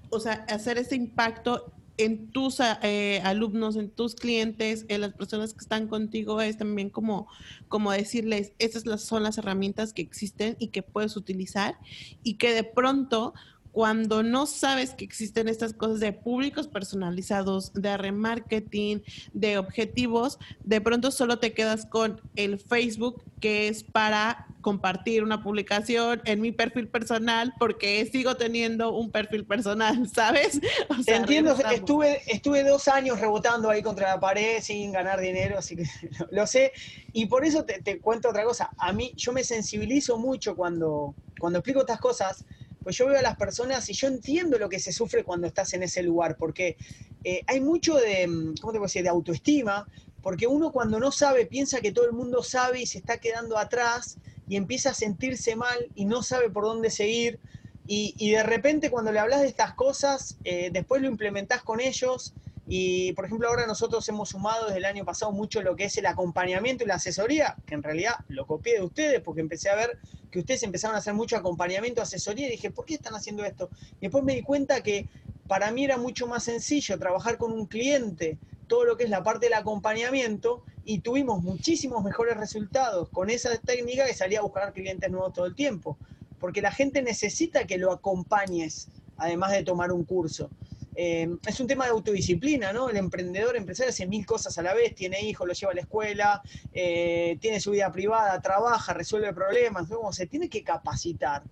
o 0.09 0.19
sea, 0.19 0.45
hacer 0.49 0.77
ese 0.77 0.95
impacto 0.95 1.73
en 1.97 2.31
tus 2.31 2.59
eh, 2.81 3.21
alumnos, 3.23 3.75
en 3.75 3.89
tus 3.89 4.15
clientes, 4.15 4.85
en 4.87 5.01
las 5.01 5.13
personas 5.13 5.53
que 5.53 5.59
están 5.59 5.87
contigo, 5.87 6.41
es 6.41 6.57
también 6.57 6.89
como, 6.89 7.27
como 7.67 7.91
decirles, 7.91 8.53
estas 8.59 8.83
son 9.01 9.23
las 9.23 9.37
herramientas 9.37 9.93
que 9.93 10.01
existen 10.01 10.55
y 10.59 10.69
que 10.69 10.81
puedes 10.81 11.15
utilizar 11.15 11.77
y 12.23 12.35
que 12.35 12.53
de 12.53 12.63
pronto 12.63 13.33
cuando 13.71 14.21
no 14.21 14.45
sabes 14.45 14.93
que 14.93 15.05
existen 15.05 15.47
estas 15.47 15.73
cosas 15.73 15.99
de 15.99 16.11
públicos 16.11 16.67
personalizados, 16.67 17.71
de 17.73 17.95
remarketing, 17.97 19.03
de 19.33 19.57
objetivos, 19.57 20.39
de 20.63 20.81
pronto 20.81 21.11
solo 21.11 21.39
te 21.39 21.53
quedas 21.53 21.85
con 21.85 22.21
el 22.35 22.59
Facebook, 22.59 23.23
que 23.39 23.69
es 23.69 23.83
para 23.83 24.47
compartir 24.61 25.23
una 25.23 25.41
publicación 25.41 26.21
en 26.25 26.41
mi 26.41 26.51
perfil 26.51 26.87
personal, 26.87 27.53
porque 27.57 28.05
sigo 28.11 28.35
teniendo 28.35 28.93
un 28.93 29.09
perfil 29.09 29.45
personal, 29.45 30.07
¿sabes? 30.13 30.59
te 31.05 31.15
entiendo, 31.15 31.55
estuve, 31.71 32.21
estuve 32.27 32.63
dos 32.63 32.87
años 32.87 33.19
rebotando 33.19 33.69
ahí 33.69 33.81
contra 33.81 34.09
la 34.09 34.19
pared 34.19 34.61
sin 34.61 34.91
ganar 34.91 35.19
dinero, 35.19 35.57
así 35.57 35.77
que 35.77 35.85
lo, 36.31 36.45
sé. 36.45 36.73
Y 37.13 37.25
por 37.25 37.45
eso 37.45 37.63
te, 37.63 37.81
te, 37.81 37.99
cuento 37.99 38.29
otra 38.29 38.43
cosa. 38.43 38.71
A 38.77 38.93
mí, 38.93 39.13
yo 39.15 39.33
me 39.33 39.43
sensibilizo 39.43 40.17
mucho 40.17 40.55
cuando, 40.55 41.15
cuando 41.39 41.59
explico 41.59 41.79
estas 41.81 41.99
cosas 41.99 42.45
pues 42.83 42.97
yo 42.97 43.07
veo 43.07 43.19
a 43.19 43.21
las 43.21 43.37
personas 43.37 43.87
y 43.89 43.93
yo 43.93 44.07
entiendo 44.07 44.57
lo 44.57 44.69
que 44.69 44.79
se 44.79 44.91
sufre 44.91 45.23
cuando 45.23 45.47
estás 45.47 45.73
en 45.73 45.83
ese 45.83 46.03
lugar, 46.03 46.37
porque 46.37 46.77
eh, 47.23 47.43
hay 47.47 47.59
mucho 47.59 47.95
de, 47.95 48.27
mm, 48.27 48.55
¿cómo 48.59 48.73
te 48.73 48.79
puedo 48.79 48.87
decir?, 48.87 49.03
de 49.03 49.09
autoestima, 49.09 49.87
porque 50.21 50.47
uno 50.47 50.71
cuando 50.71 50.99
no 50.99 51.11
sabe 51.11 51.45
piensa 51.45 51.81
que 51.81 51.91
todo 51.91 52.05
el 52.05 52.13
mundo 52.13 52.43
sabe 52.43 52.81
y 52.81 52.85
se 52.85 52.99
está 52.99 53.17
quedando 53.17 53.57
atrás 53.57 54.17
y 54.47 54.55
empieza 54.55 54.91
a 54.91 54.93
sentirse 54.93 55.55
mal 55.55 55.89
y 55.95 56.05
no 56.05 56.23
sabe 56.23 56.49
por 56.49 56.63
dónde 56.63 56.89
seguir. 56.89 57.39
Y, 57.87 58.31
de 58.31 58.43
repente 58.43 58.89
cuando 58.89 59.11
le 59.11 59.19
hablas 59.19 59.41
de 59.41 59.47
estas 59.47 59.73
cosas, 59.73 60.37
eh, 60.45 60.69
después 60.71 61.01
lo 61.01 61.07
implementás 61.09 61.61
con 61.61 61.81
ellos 61.81 62.33
y, 62.73 63.11
por 63.11 63.25
ejemplo, 63.25 63.49
ahora 63.49 63.67
nosotros 63.67 64.07
hemos 64.07 64.29
sumado 64.29 64.67
desde 64.67 64.77
el 64.77 64.85
año 64.85 65.03
pasado 65.03 65.33
mucho 65.33 65.61
lo 65.61 65.75
que 65.75 65.83
es 65.83 65.97
el 65.97 66.05
acompañamiento 66.05 66.85
y 66.85 66.87
la 66.87 66.95
asesoría, 66.95 67.57
que 67.65 67.73
en 67.73 67.83
realidad 67.83 68.13
lo 68.29 68.47
copié 68.47 68.75
de 68.75 68.81
ustedes 68.81 69.19
porque 69.19 69.41
empecé 69.41 69.69
a 69.69 69.75
ver 69.75 69.99
que 70.31 70.39
ustedes 70.39 70.63
empezaron 70.63 70.95
a 70.95 70.99
hacer 70.99 71.13
mucho 71.13 71.35
acompañamiento, 71.35 72.01
asesoría, 72.01 72.47
y 72.47 72.51
dije, 72.51 72.71
¿por 72.71 72.85
qué 72.85 72.93
están 72.93 73.13
haciendo 73.13 73.43
esto? 73.43 73.69
Y 73.97 74.03
después 74.03 74.23
me 74.23 74.35
di 74.35 74.41
cuenta 74.41 74.81
que 74.81 75.09
para 75.49 75.69
mí 75.71 75.83
era 75.83 75.97
mucho 75.97 76.27
más 76.27 76.45
sencillo 76.45 76.97
trabajar 76.97 77.37
con 77.37 77.51
un 77.51 77.65
cliente, 77.65 78.37
todo 78.67 78.85
lo 78.85 78.95
que 78.95 79.03
es 79.03 79.09
la 79.09 79.21
parte 79.21 79.47
del 79.47 79.55
acompañamiento, 79.55 80.63
y 80.85 80.99
tuvimos 80.99 81.43
muchísimos 81.43 82.01
mejores 82.05 82.37
resultados 82.37 83.09
con 83.09 83.29
esa 83.29 83.49
técnica 83.57 84.05
que 84.05 84.13
salía 84.13 84.39
a 84.39 84.43
buscar 84.43 84.71
clientes 84.71 85.11
nuevos 85.11 85.33
todo 85.33 85.45
el 85.45 85.55
tiempo, 85.55 85.97
porque 86.39 86.61
la 86.61 86.71
gente 86.71 87.01
necesita 87.01 87.67
que 87.67 87.77
lo 87.77 87.91
acompañes, 87.91 88.87
además 89.17 89.51
de 89.51 89.65
tomar 89.65 89.91
un 89.91 90.05
curso. 90.05 90.49
Eh, 90.93 91.27
es 91.45 91.59
un 91.59 91.67
tema 91.67 91.85
de 91.85 91.91
autodisciplina, 91.91 92.73
¿no? 92.73 92.89
El 92.89 92.97
emprendedor, 92.97 93.55
empresario 93.55 93.91
hace 93.91 94.07
mil 94.07 94.25
cosas 94.25 94.57
a 94.57 94.61
la 94.61 94.73
vez, 94.73 94.93
tiene 94.93 95.21
hijos, 95.21 95.47
lo 95.47 95.53
lleva 95.53 95.71
a 95.71 95.75
la 95.75 95.81
escuela, 95.81 96.41
eh, 96.73 97.37
tiene 97.39 97.59
su 97.59 97.71
vida 97.71 97.91
privada, 97.91 98.41
trabaja, 98.41 98.93
resuelve 98.93 99.33
problemas, 99.33 99.89
¿no? 99.89 100.11
se 100.11 100.27
tiene 100.27 100.49
que 100.49 100.63
capacitar 100.63 101.43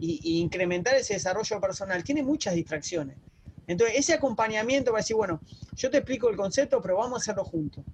e 0.00 0.18
incrementar 0.22 0.94
ese 0.94 1.14
desarrollo 1.14 1.60
personal. 1.60 2.04
Tiene 2.04 2.22
muchas 2.22 2.54
distracciones. 2.54 3.16
Entonces, 3.66 3.98
ese 3.98 4.14
acompañamiento 4.14 4.92
va 4.92 4.98
a 4.98 5.00
decir, 5.00 5.16
bueno, 5.16 5.40
yo 5.76 5.90
te 5.90 5.98
explico 5.98 6.28
el 6.28 6.36
concepto, 6.36 6.80
pero 6.82 6.96
vamos 6.98 7.14
a 7.14 7.22
hacerlo 7.22 7.44
juntos. 7.44 7.84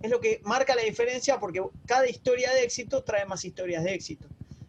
Es 0.00 0.10
lo 0.10 0.20
que 0.20 0.40
marca 0.44 0.74
la 0.74 0.82
diferencia 0.82 1.40
porque 1.40 1.62
cada 1.86 2.06
historia 2.08 2.52
de 2.52 2.62
éxito 2.62 3.02
trae 3.02 3.24
más 3.24 3.44
historias 3.44 3.82
de 3.82 3.94
éxito. 3.94 4.28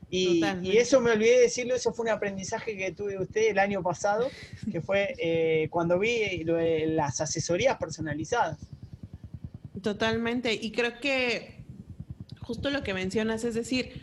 Y, 0.09 0.41
eso 0.77 1.01
me 1.01 1.11
olvidé 1.11 1.31
de 1.33 1.41
decirlo, 1.41 1.75
eso 1.75 1.93
fue 1.93 2.05
un 2.05 2.11
aprendizaje 2.11 2.77
que 2.77 2.91
tuve 2.93 3.13
de 3.13 3.19
usted 3.19 3.49
el 3.49 3.59
año 3.59 3.83
pasado, 3.83 4.29
que 4.71 4.81
fue 4.81 5.13
eh, 5.17 5.67
cuando 5.69 5.99
vi 5.99 6.43
las 6.45 7.19
asesorías 7.19 7.77
personalizadas. 7.77 8.57
Totalmente, 9.81 10.53
y 10.53 10.71
creo 10.71 10.99
que 10.99 11.57
justo 12.41 12.69
lo 12.69 12.83
que 12.83 12.93
mencionas, 12.93 13.43
es 13.43 13.53
decir, 13.53 14.01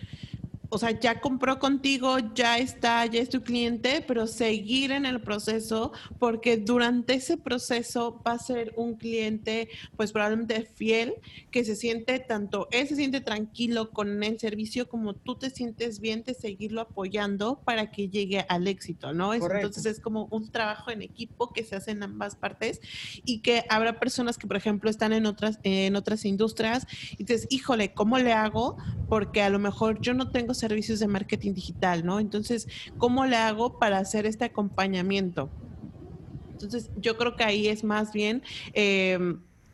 o 0.68 0.78
sea, 0.78 0.98
ya 0.98 1.20
compró 1.20 1.58
contigo, 1.58 2.16
ya 2.34 2.58
está, 2.58 3.04
ya 3.06 3.20
es 3.20 3.28
tu 3.28 3.42
cliente, 3.42 4.04
pero 4.06 4.26
seguir 4.26 4.92
en 4.92 5.06
el 5.06 5.20
proceso, 5.20 5.92
porque 6.18 6.56
durante 6.56 7.14
ese 7.14 7.36
proceso 7.36 8.22
va 8.26 8.32
a 8.32 8.38
ser 8.38 8.72
un 8.76 8.94
cliente, 8.94 9.68
pues 9.96 10.12
probablemente 10.12 10.64
fiel, 10.64 11.14
que 11.50 11.64
se 11.64 11.76
siente 11.76 12.18
tanto, 12.18 12.68
él 12.70 12.88
se 12.88 12.96
siente 12.96 13.20
tranquilo 13.20 13.90
con 13.90 14.22
el 14.22 14.38
servicio 14.38 14.88
como 14.88 15.14
tú 15.14 15.36
te 15.36 15.50
sientes 15.50 16.00
bien 16.00 16.22
de 16.24 16.34
seguirlo 16.34 16.80
apoyando 16.80 17.60
para 17.64 17.90
que 17.90 18.08
llegue 18.08 18.44
al 18.48 18.66
éxito, 18.66 19.12
¿no? 19.12 19.34
Entonces 19.34 19.86
es 19.86 20.00
como 20.00 20.26
un 20.30 20.50
trabajo 20.50 20.90
en 20.90 21.02
equipo 21.02 21.52
que 21.52 21.64
se 21.64 21.76
hace 21.76 21.92
en 21.92 22.02
ambas 22.02 22.36
partes 22.36 22.80
y 23.24 23.40
que 23.40 23.64
habrá 23.68 23.98
personas 23.98 24.38
que, 24.38 24.46
por 24.46 24.56
ejemplo, 24.56 24.90
están 24.90 25.12
en 25.12 25.26
otras, 25.26 25.58
en 25.62 25.96
otras 25.96 26.24
industrias 26.24 26.86
y 27.12 27.24
dices, 27.24 27.46
híjole, 27.50 27.92
¿cómo 27.94 28.18
le 28.18 28.32
hago? 28.32 28.76
Porque 29.08 29.42
a 29.42 29.50
lo 29.50 29.58
mejor 29.58 30.00
yo 30.00 30.14
no 30.14 30.30
tengo 30.30 30.54
servicios 30.68 30.98
de 31.00 31.08
marketing 31.08 31.52
digital, 31.52 32.04
¿no? 32.04 32.20
Entonces, 32.20 32.66
¿cómo 32.98 33.26
le 33.26 33.36
hago 33.36 33.78
para 33.78 33.98
hacer 33.98 34.26
este 34.26 34.44
acompañamiento? 34.44 35.50
Entonces, 36.52 36.90
yo 36.96 37.16
creo 37.16 37.36
que 37.36 37.44
ahí 37.44 37.68
es 37.68 37.84
más 37.84 38.12
bien... 38.12 38.42
Eh, 38.72 39.18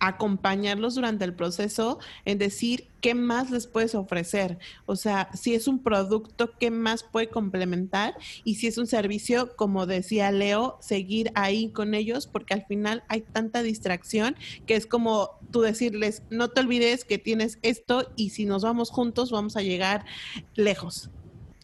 acompañarlos 0.00 0.94
durante 0.94 1.24
el 1.24 1.34
proceso 1.34 1.98
en 2.24 2.38
decir 2.38 2.88
qué 3.00 3.14
más 3.14 3.50
les 3.50 3.66
puedes 3.66 3.94
ofrecer. 3.94 4.58
O 4.86 4.96
sea, 4.96 5.30
si 5.34 5.54
es 5.54 5.68
un 5.68 5.82
producto, 5.82 6.52
qué 6.58 6.70
más 6.70 7.02
puede 7.02 7.28
complementar 7.28 8.14
y 8.44 8.56
si 8.56 8.66
es 8.66 8.78
un 8.78 8.86
servicio, 8.86 9.54
como 9.56 9.86
decía 9.86 10.32
Leo, 10.32 10.78
seguir 10.80 11.30
ahí 11.34 11.70
con 11.70 11.94
ellos 11.94 12.26
porque 12.26 12.54
al 12.54 12.66
final 12.66 13.04
hay 13.08 13.20
tanta 13.20 13.62
distracción 13.62 14.36
que 14.66 14.74
es 14.74 14.86
como 14.86 15.38
tú 15.50 15.60
decirles, 15.60 16.22
no 16.30 16.48
te 16.48 16.60
olvides 16.60 17.04
que 17.04 17.18
tienes 17.18 17.58
esto 17.62 18.10
y 18.16 18.30
si 18.30 18.46
nos 18.46 18.62
vamos 18.62 18.90
juntos 18.90 19.30
vamos 19.30 19.56
a 19.56 19.62
llegar 19.62 20.04
lejos. 20.54 21.10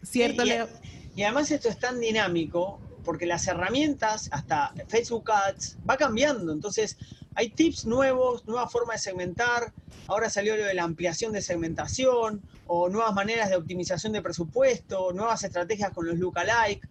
¿Cierto, 0.03 0.45
Leo? 0.45 0.67
Y 1.15 1.23
además 1.23 1.49
esto 1.49 1.69
es 1.69 1.79
tan 1.79 1.99
dinámico 1.99 2.79
porque 3.07 3.25
las 3.25 3.47
herramientas, 3.47 4.27
hasta 4.33 4.73
Facebook 4.89 5.31
Ads, 5.31 5.77
va 5.89 5.95
cambiando. 5.95 6.51
Entonces, 6.51 6.97
hay 7.35 7.51
tips 7.51 7.85
nuevos, 7.85 8.45
nuevas 8.45 8.69
formas 8.69 8.97
de 8.97 9.11
segmentar. 9.11 9.71
Ahora 10.07 10.29
salió 10.29 10.57
lo 10.57 10.65
de 10.65 10.73
la 10.73 10.83
ampliación 10.83 11.31
de 11.31 11.41
segmentación 11.41 12.41
o 12.65 12.89
nuevas 12.89 13.13
maneras 13.13 13.49
de 13.49 13.55
optimización 13.55 14.11
de 14.11 14.21
presupuesto, 14.21 15.13
nuevas 15.13 15.41
estrategias 15.41 15.93
con 15.93 16.05
los 16.05 16.17
lookalike, 16.17 16.85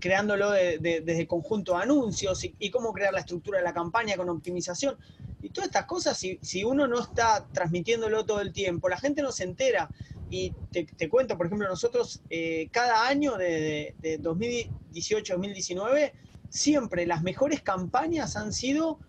creándolo 0.00 0.50
desde 0.50 1.28
conjunto 1.28 1.76
de 1.76 1.84
anuncios 1.84 2.44
y, 2.58 2.70
cómo 2.72 2.92
crear 2.92 3.12
la 3.12 3.20
estructura 3.20 3.58
de 3.58 3.64
la 3.64 3.72
campaña 3.72 4.16
con 4.16 4.28
optimización. 4.28 4.96
Y 5.40 5.50
todas 5.50 5.68
estas 5.68 5.84
cosas, 5.84 6.18
si, 6.18 6.64
uno 6.64 6.88
no 6.88 6.98
está 6.98 7.46
transmitiéndolo 7.52 8.26
todo 8.26 8.40
el 8.40 8.52
tiempo, 8.52 8.88
la 8.88 8.98
gente 8.98 9.22
no 9.22 9.30
se 9.30 9.44
entera. 9.44 9.88
Y 10.30 10.54
te, 10.70 11.08
cuento, 11.08 11.36
por 11.36 11.46
ejemplo, 11.46 11.68
nosotros 11.68 12.22
eh, 12.30 12.68
cada 12.70 13.08
año 13.08 13.36
de, 13.36 13.96
2018-2019, 14.00 16.12
siempre 16.48 17.04
las 17.06 17.22
mejores 17.22 17.62
campañas 17.62 18.36
han 18.36 18.52
sido 18.52 19.00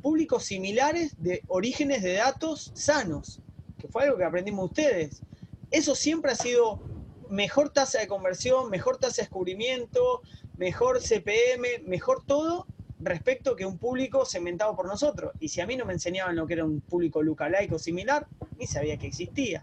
públicos 0.00 0.44
similares 0.44 1.16
de 1.18 1.42
orígenes 1.48 2.04
de 2.04 2.12
datos 2.14 2.70
sanos, 2.74 3.40
que 3.78 3.88
fue 3.88 4.04
algo 4.04 4.16
que 4.16 4.24
aprendimos 4.24 4.66
ustedes. 4.66 5.22
Eso 5.72 5.96
siempre 5.96 6.30
ha 6.30 6.36
sido 6.36 6.80
mejor 7.28 7.70
tasa 7.70 7.98
de 7.98 8.06
conversión, 8.06 8.70
mejor 8.70 8.98
tasa 8.98 9.16
de 9.16 9.22
descubrimiento, 9.22 10.22
mejor 10.56 11.00
CPM, 11.00 11.82
mejor 11.86 12.22
todo 12.24 12.66
respecto 13.00 13.56
que 13.56 13.66
un 13.66 13.78
público 13.78 14.24
segmentado 14.24 14.76
por 14.76 14.86
nosotros. 14.86 15.32
Y 15.40 15.48
si 15.48 15.60
a 15.60 15.66
mí 15.66 15.76
no 15.76 15.84
me 15.84 15.92
enseñaban 15.92 16.36
lo 16.36 16.46
que 16.46 16.54
era 16.54 16.64
un 16.64 16.80
público 16.80 17.22
lookalike 17.22 17.78
similar, 17.78 18.26
ni 18.58 18.66
sabía 18.66 18.96
que 18.96 19.08
existía. 19.08 19.62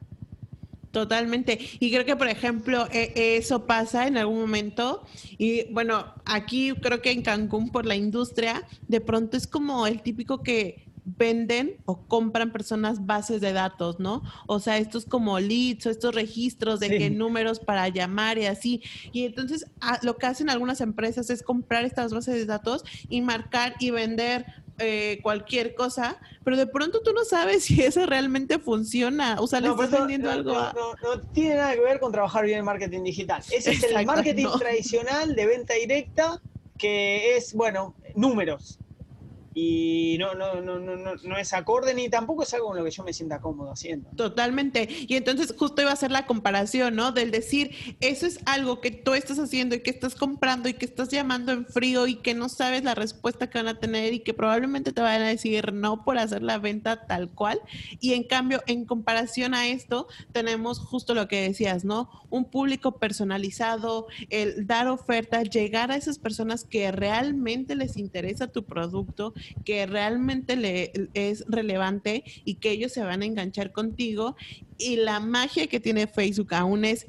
Totalmente. 0.96 1.60
Y 1.82 1.92
creo 1.92 2.06
que, 2.06 2.16
por 2.16 2.30
ejemplo, 2.30 2.88
e, 2.90 3.36
eso 3.36 3.66
pasa 3.66 4.08
en 4.08 4.16
algún 4.16 4.40
momento. 4.40 5.04
Y 5.38 5.70
bueno, 5.74 6.14
aquí 6.24 6.72
creo 6.82 7.02
que 7.02 7.12
en 7.12 7.22
Cancún, 7.22 7.70
por 7.70 7.86
la 7.86 7.98
industria, 7.98 8.66
de 8.88 9.02
pronto 9.02 9.36
es 9.36 9.46
como 9.46 9.88
el 9.88 10.02
típico 10.02 10.42
que 10.42 10.88
venden 11.04 11.82
o 11.84 12.08
compran 12.08 12.54
personas 12.54 13.06
bases 13.06 13.42
de 13.42 13.52
datos, 13.52 14.00
¿no? 14.00 14.24
O 14.48 14.62
sea, 14.62 14.78
estos 14.78 15.04
como 15.04 15.38
leads 15.38 15.86
o 15.86 15.90
estos 15.90 16.16
registros 16.16 16.80
de 16.80 16.98
qué 16.98 17.10
números 17.10 17.60
para 17.60 17.90
llamar 17.90 18.38
y 18.38 18.46
así. 18.46 18.82
Y 19.12 19.26
entonces 19.26 19.66
lo 20.02 20.16
que 20.16 20.28
hacen 20.28 20.50
algunas 20.50 20.80
empresas 20.80 21.30
es 21.30 21.44
comprar 21.44 21.84
estas 21.84 22.14
bases 22.14 22.36
de 22.36 22.46
datos 22.46 22.86
y 23.10 23.20
marcar 23.20 23.76
y 23.82 23.92
vender 23.92 24.46
eh, 24.78 25.20
cualquier 25.24 25.76
cosa, 25.76 26.18
pero 26.44 26.58
de 26.58 26.68
pronto 26.68 27.02
tú 27.02 27.14
no 27.14 27.24
sabes 27.24 27.64
si 27.66 27.82
eso 27.82 28.06
realmente 28.06 28.60
funciona. 28.60 29.38
O 29.40 29.48
sea, 29.48 29.62
le 29.62 29.70
estás 29.70 29.92
vendiendo 29.92 30.30
algo. 30.30 30.54
No, 30.54 30.94
no, 31.02 31.22
tiene 31.34 31.56
nada 31.56 31.74
que 31.74 31.82
ver 31.82 32.00
con 32.00 32.12
trabajar 32.12 32.46
bien 32.46 32.60
el 32.60 32.64
marketing 32.64 33.04
digital. 33.04 33.42
Ese 33.52 33.72
es 33.72 33.84
el 33.84 34.06
marketing 34.06 34.48
tradicional 34.60 35.36
de 35.36 35.46
venta 35.46 35.74
directa 35.76 36.42
que 36.78 37.38
es, 37.38 37.54
bueno, 37.54 37.96
números 38.16 38.80
y 39.58 40.18
no, 40.20 40.36
no, 40.36 40.60
no, 40.60 40.80
no, 40.80 41.16
no 41.16 41.38
es 41.38 41.54
acorde 41.54 41.94
ni 41.94 42.10
tampoco 42.10 42.44
es 42.44 42.54
algo 42.54 42.68
con 42.68 42.78
lo 42.78 42.84
que 42.84 42.92
yo 42.92 43.06
me 43.06 43.14
sienta 43.14 43.40
cómodo 43.40 43.72
haciendo. 43.72 44.10
Totalmente. 44.10 44.90
Y 45.08 45.16
entonces 45.16 45.56
justo 45.58 45.82
iba 45.82 45.94
a 45.94 45.96
ser 45.96 46.12
la 46.12 46.26
comparación, 46.26 46.98
¿no? 46.98 47.14
Del 47.14 47.32
decir, 47.32 47.72
eso 48.02 48.28
es 48.28 48.40
algo 48.46 48.82
que 48.82 48.92
tú 48.92 49.14
estás 49.14 49.40
haciendo 49.40 49.76
y 49.76 49.80
que 49.80 49.92
estás 49.92 50.14
comprando 50.16 50.68
y 50.68 50.74
que 50.74 50.84
estás 50.84 51.08
llamando 51.08 51.54
en 51.54 51.66
frío 51.66 52.06
y 52.06 52.16
que 52.16 52.34
no 52.34 52.50
sabes 52.50 52.84
la 52.84 52.96
respuesta 52.96 53.50
que 53.50 53.58
van 53.58 53.70
a 53.70 53.80
tener 53.80 54.14
y 54.14 54.20
que 54.20 54.34
probablemente 54.34 54.92
te 54.92 55.00
van 55.00 55.22
a 55.22 55.28
decir 55.28 55.72
no 55.72 56.04
por 56.04 56.18
hacer 56.18 56.44
la 56.44 56.58
venta 56.58 57.08
tal 57.08 57.30
cual. 57.30 57.62
Y 58.02 58.12
en 58.12 58.24
cambio, 58.24 58.62
en 58.68 58.84
comparación 58.84 59.54
a 59.54 59.70
esto, 59.70 60.08
tenemos 60.34 60.80
justo 60.80 61.14
lo 61.14 61.30
que 61.30 61.42
decías, 61.42 61.86
¿no? 61.86 62.10
Un 62.30 62.44
público 62.44 63.00
personalizado, 63.00 64.08
el 64.30 64.68
dar 64.68 64.90
ofertas, 64.90 65.50
llegar 65.50 65.92
a 65.92 65.96
esas 65.96 66.20
personas 66.20 66.66
que 66.66 66.92
realmente 66.92 67.76
les 67.76 67.96
interesa 67.96 68.48
tu 68.48 68.66
producto 68.66 69.34
que 69.64 69.86
realmente 69.86 70.56
le 70.56 70.92
es 71.14 71.46
relevante 71.48 72.24
y 72.44 72.56
que 72.56 72.72
ellos 72.72 72.92
se 72.92 73.02
van 73.02 73.22
a 73.22 73.26
enganchar 73.26 73.72
contigo. 73.72 74.36
Y 74.78 74.98
la 74.98 75.20
magia 75.20 75.68
que 75.68 75.80
tiene 75.80 76.08
Facebook 76.08 76.54
aún 76.54 76.86
es 76.86 77.08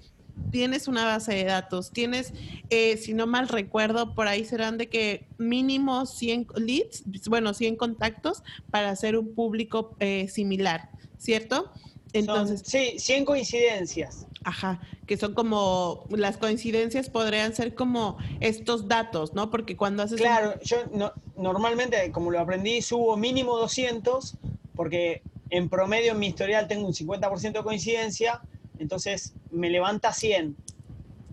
tienes 0.51 0.88
una 0.88 1.05
base 1.05 1.35
de 1.35 1.44
datos, 1.44 1.90
tienes, 1.92 2.33
eh, 2.70 2.96
si 2.96 3.14
no 3.14 3.27
mal 3.27 3.49
recuerdo, 3.49 4.14
por 4.14 4.29
ahí 4.29 4.44
serán 4.44 4.79
de 4.79 4.88
que 4.88 5.27
mínimo 5.38 6.07
100 6.07 6.49
leads, 6.57 7.05
bueno, 7.29 7.55
100 7.55 7.77
contactos 7.77 8.42
para 8.70 8.90
hacer 8.90 9.16
un 9.16 9.35
público 9.35 9.96
eh, 10.01 10.29
similar, 10.29 10.90
¿cierto? 11.18 11.72
Entonces, 12.12 12.62
sí, 12.64 12.99
100 12.99 13.25
coincidencias. 13.25 14.27
Ajá, 14.46 14.80
que 15.09 15.16
son 15.16 15.35
como, 15.35 16.04
las 16.09 16.37
coincidencias 16.37 17.11
podrían 17.11 17.52
ser 17.52 17.74
como 17.74 18.16
estos 18.38 18.87
datos, 18.87 19.35
¿no? 19.35 19.50
Porque 19.50 19.76
cuando 19.76 20.04
haces... 20.04 20.20
Claro, 20.20 20.54
yo 20.62 20.85
normalmente, 21.37 22.12
como 22.12 22.30
lo 22.30 22.38
aprendí, 22.38 22.80
subo 22.80 23.16
mínimo 23.16 23.59
200, 23.59 24.37
porque 24.76 25.22
en 25.50 25.68
promedio 25.68 26.12
en 26.12 26.20
mi 26.20 26.28
historial 26.28 26.68
tengo 26.68 26.87
un 26.87 26.92
50% 26.92 27.52
de 27.54 27.62
coincidencia, 27.64 28.40
entonces 28.78 29.35
me 29.50 29.68
levanta 29.68 30.12
100, 30.12 30.56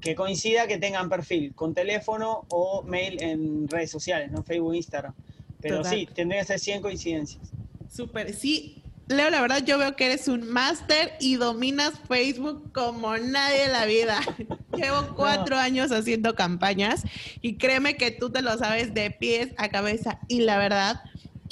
que 0.01 0.15
coincida 0.15 0.65
que 0.65 0.79
tengan 0.79 1.07
perfil, 1.07 1.53
con 1.53 1.75
teléfono 1.75 2.45
o 2.49 2.81
mail 2.81 3.21
en 3.21 3.67
redes 3.67 3.91
sociales, 3.91 4.31
¿no? 4.31 4.41
Facebook, 4.41 4.73
Instagram. 4.73 5.13
Pero 5.61 5.83
sí, 5.83 6.09
tendría 6.15 6.41
que 6.41 6.47
ser 6.47 6.59
100 6.59 6.81
coincidencias. 6.81 7.51
Súper, 7.89 8.33
sí, 8.33 8.82
Leo, 9.07 9.29
la 9.29 9.41
verdad 9.41 9.63
yo 9.65 9.77
veo 9.77 9.95
que 9.95 10.05
eres 10.05 10.27
un 10.27 10.47
máster 10.49 11.13
y 11.19 11.35
dominas 11.35 11.93
Facebook 12.07 12.71
como 12.73 13.17
nadie 13.17 13.65
en 13.65 13.71
la 13.73 13.85
vida. 13.85 14.19
Llevo 14.75 15.13
cuatro 15.15 15.57
años 15.57 15.91
haciendo 15.91 16.35
campañas 16.35 17.03
y 17.41 17.57
créeme 17.57 17.97
que 17.97 18.11
tú 18.11 18.31
te 18.31 18.41
lo 18.41 18.57
sabes 18.57 18.93
de 18.93 19.11
pies 19.11 19.49
a 19.57 19.69
cabeza 19.69 20.19
y 20.27 20.41
la 20.41 20.57
verdad 20.57 21.01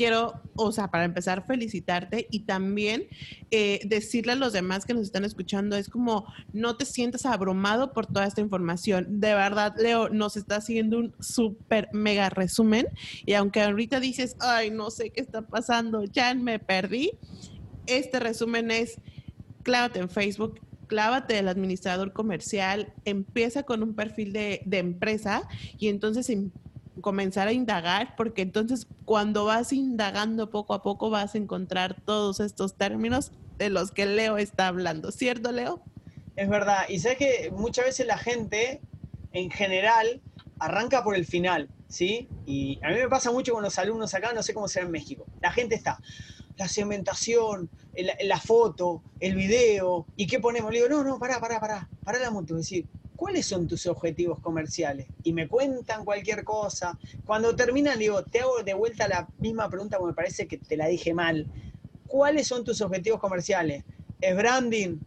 quiero, 0.01 0.33
o 0.55 0.71
sea, 0.71 0.89
para 0.89 1.05
empezar, 1.05 1.45
felicitarte 1.45 2.25
y 2.31 2.39
también 2.39 3.05
eh, 3.51 3.81
decirle 3.85 4.31
a 4.31 4.35
los 4.35 4.51
demás 4.51 4.83
que 4.83 4.95
nos 4.95 5.03
están 5.03 5.25
escuchando, 5.25 5.77
es 5.77 5.89
como 5.89 6.25
no 6.53 6.75
te 6.75 6.85
sientas 6.85 7.27
abrumado 7.27 7.93
por 7.93 8.07
toda 8.07 8.25
esta 8.25 8.41
información. 8.41 9.19
De 9.19 9.35
verdad, 9.35 9.75
Leo, 9.77 10.09
nos 10.09 10.37
está 10.37 10.55
haciendo 10.55 10.97
un 10.97 11.13
súper 11.19 11.87
mega 11.93 12.31
resumen 12.31 12.87
y 13.27 13.33
aunque 13.33 13.61
ahorita 13.61 13.99
dices, 13.99 14.35
ay, 14.39 14.71
no 14.71 14.89
sé 14.89 15.11
qué 15.11 15.21
está 15.21 15.43
pasando, 15.43 16.03
ya 16.05 16.33
me 16.33 16.57
perdí, 16.57 17.11
este 17.85 18.19
resumen 18.19 18.71
es, 18.71 18.99
clávate 19.61 19.99
en 19.99 20.09
Facebook, 20.09 20.61
clávate 20.87 21.37
el 21.37 21.47
administrador 21.47 22.11
comercial, 22.11 22.91
empieza 23.05 23.61
con 23.61 23.83
un 23.83 23.93
perfil 23.93 24.33
de, 24.33 24.63
empresa 24.71 25.43
y 25.77 25.89
entonces 25.89 26.27
em, 26.31 26.49
comenzar 26.99 27.47
a 27.47 27.53
indagar, 27.53 28.15
porque 28.17 28.41
entonces 28.41 28.87
cuando 29.05 29.45
vas 29.45 29.71
indagando 29.71 30.49
poco 30.49 30.73
a 30.73 30.81
poco 30.81 31.09
vas 31.09 31.35
a 31.35 31.37
encontrar 31.37 31.95
todos 32.01 32.39
estos 32.39 32.75
términos 32.75 33.31
de 33.57 33.69
los 33.69 33.91
que 33.91 34.05
Leo 34.05 34.37
está 34.37 34.67
hablando, 34.67 35.11
¿cierto, 35.11 35.51
Leo? 35.51 35.81
Es 36.35 36.49
verdad, 36.49 36.89
y 36.89 36.99
sé 36.99 37.15
que 37.15 37.51
muchas 37.55 37.85
veces 37.85 38.07
la 38.07 38.17
gente 38.17 38.81
en 39.31 39.49
general 39.51 40.21
arranca 40.59 41.03
por 41.03 41.15
el 41.15 41.25
final, 41.25 41.69
¿sí? 41.87 42.27
Y 42.45 42.79
a 42.83 42.89
mí 42.89 42.95
me 42.95 43.07
pasa 43.07 43.31
mucho 43.31 43.53
con 43.53 43.63
los 43.63 43.77
alumnos 43.79 44.13
acá, 44.13 44.33
no 44.33 44.43
sé 44.43 44.53
cómo 44.53 44.67
será 44.67 44.85
en 44.85 44.91
México. 44.91 45.25
La 45.41 45.51
gente 45.51 45.75
está, 45.75 45.99
la 46.57 46.67
segmentación, 46.67 47.69
la 48.23 48.39
foto, 48.39 49.01
el 49.19 49.35
video, 49.35 50.05
¿y 50.15 50.27
qué 50.27 50.39
ponemos? 50.39 50.71
Le 50.71 50.77
digo, 50.77 50.89
no, 50.89 51.03
no, 51.03 51.19
pará, 51.19 51.39
pará, 51.39 51.59
pará, 51.59 51.89
pará 52.03 52.19
la 52.19 52.31
moto, 52.31 52.55
es 52.55 52.61
decir, 52.61 52.85
¿cuáles 53.21 53.45
son 53.45 53.67
tus 53.67 53.85
objetivos 53.85 54.39
comerciales? 54.39 55.05
Y 55.21 55.31
me 55.31 55.47
cuentan 55.47 56.03
cualquier 56.03 56.43
cosa. 56.43 56.97
Cuando 57.23 57.55
terminan, 57.55 57.99
digo, 57.99 58.23
te 58.23 58.39
hago 58.39 58.63
de 58.63 58.73
vuelta 58.73 59.07
la 59.07 59.27
misma 59.37 59.69
pregunta 59.69 59.99
porque 59.99 60.13
me 60.13 60.15
parece 60.15 60.47
que 60.47 60.57
te 60.57 60.75
la 60.75 60.87
dije 60.87 61.13
mal. 61.13 61.45
¿Cuáles 62.07 62.47
son 62.47 62.63
tus 62.63 62.81
objetivos 62.81 63.19
comerciales? 63.19 63.83
¿Es 64.19 64.35
branding? 64.35 64.97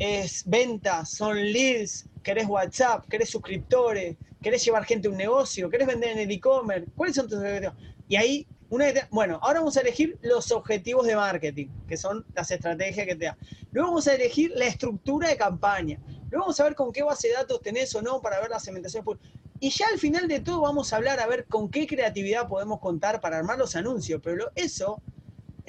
¿Es 0.00 0.42
ventas? 0.46 1.10
¿Son 1.12 1.36
leads? 1.36 2.08
¿Querés 2.24 2.48
WhatsApp? 2.48 3.06
¿Querés 3.08 3.30
suscriptores? 3.30 4.16
¿Querés 4.42 4.64
llevar 4.64 4.84
gente 4.84 5.06
a 5.06 5.12
un 5.12 5.16
negocio? 5.16 5.70
¿Querés 5.70 5.86
vender 5.86 6.10
en 6.10 6.18
el 6.18 6.30
e-commerce? 6.32 6.90
¿Cuáles 6.96 7.14
son 7.14 7.28
tus 7.28 7.38
objetivos? 7.38 7.76
Y 8.08 8.16
ahí 8.16 8.48
bueno, 9.10 9.38
ahora 9.42 9.60
vamos 9.60 9.76
a 9.76 9.80
elegir 9.80 10.18
los 10.20 10.52
objetivos 10.52 11.06
de 11.06 11.16
marketing, 11.16 11.68
que 11.86 11.96
son 11.96 12.24
las 12.34 12.50
estrategias 12.50 13.06
que 13.06 13.16
te 13.16 13.24
da. 13.24 13.36
Luego 13.72 13.88
vamos 13.88 14.06
a 14.08 14.14
elegir 14.14 14.52
la 14.54 14.66
estructura 14.66 15.28
de 15.28 15.36
campaña. 15.36 15.98
Luego 16.30 16.44
vamos 16.44 16.60
a 16.60 16.64
ver 16.64 16.74
con 16.74 16.92
qué 16.92 17.02
base 17.02 17.28
de 17.28 17.34
datos 17.34 17.60
tenés 17.60 17.94
o 17.94 18.02
no 18.02 18.20
para 18.20 18.40
ver 18.40 18.50
la 18.50 18.60
segmentación. 18.60 19.04
Y 19.60 19.70
ya 19.70 19.86
al 19.88 19.98
final 19.98 20.28
de 20.28 20.40
todo 20.40 20.60
vamos 20.60 20.92
a 20.92 20.96
hablar 20.96 21.20
a 21.20 21.26
ver 21.26 21.46
con 21.46 21.70
qué 21.70 21.86
creatividad 21.86 22.48
podemos 22.48 22.80
contar 22.80 23.20
para 23.20 23.38
armar 23.38 23.58
los 23.58 23.76
anuncios. 23.76 24.20
Pero 24.22 24.50
eso 24.54 25.00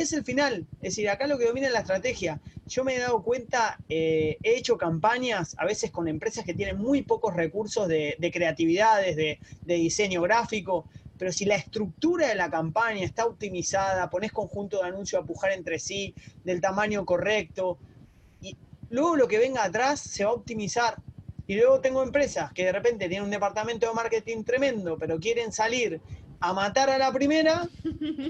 es 0.02 0.14
el 0.14 0.24
final. 0.24 0.66
Es 0.82 0.96
decir, 0.96 1.10
acá 1.10 1.28
lo 1.28 1.38
que 1.38 1.46
domina 1.46 1.68
es 1.68 1.74
la 1.74 1.80
estrategia. 1.80 2.40
Yo 2.68 2.84
me 2.84 2.96
he 2.96 3.00
dado 3.00 3.24
cuenta, 3.24 3.80
eh, 3.90 4.38
he 4.44 4.56
hecho 4.56 4.78
campañas 4.78 5.56
a 5.58 5.66
veces 5.66 5.92
con 5.92 6.08
empresas 6.08 6.46
que 6.46 6.54
tienen 6.54 6.78
muy 6.78 7.02
pocos 7.02 7.36
recursos 7.36 7.88
de, 7.88 8.16
creatividades, 8.32 9.16
de, 9.16 9.40
diseño 9.66 10.22
gráfico, 10.22 10.86
pero 11.18 11.34
si 11.34 11.46
la 11.46 11.56
estructura 11.56 12.28
de 12.28 12.36
la 12.36 12.50
campaña 12.50 13.04
está 13.04 13.26
optimizada, 13.26 14.10
pones 14.10 14.32
conjunto 14.32 14.78
de 14.78 14.88
anuncios 14.88 15.22
a 15.22 15.26
pujar 15.26 15.52
entre 15.52 15.80
sí, 15.80 16.14
del 16.44 16.62
tamaño 16.62 17.06
correcto, 17.06 17.80
luego 18.90 19.16
lo 19.16 19.28
que 19.28 19.38
venga 19.38 19.64
atrás 19.64 20.00
se 20.00 20.24
va 20.24 20.32
a 20.32 20.34
optimizar. 20.34 20.98
Y 21.48 21.56
luego 21.56 21.80
tengo 21.80 22.04
empresas 22.04 22.54
que 22.54 22.66
de 22.66 22.72
repente 22.72 23.08
tienen 23.08 23.24
un 23.24 23.32
departamento 23.32 23.88
de 23.88 23.94
marketing 23.94 24.44
tremendo, 24.44 24.98
pero 25.00 25.20
quieren 25.20 25.52
salir 25.52 26.00
a 26.40 26.54
matar 26.54 26.90
a 26.90 26.98
la 26.98 27.12
primera 27.12 27.68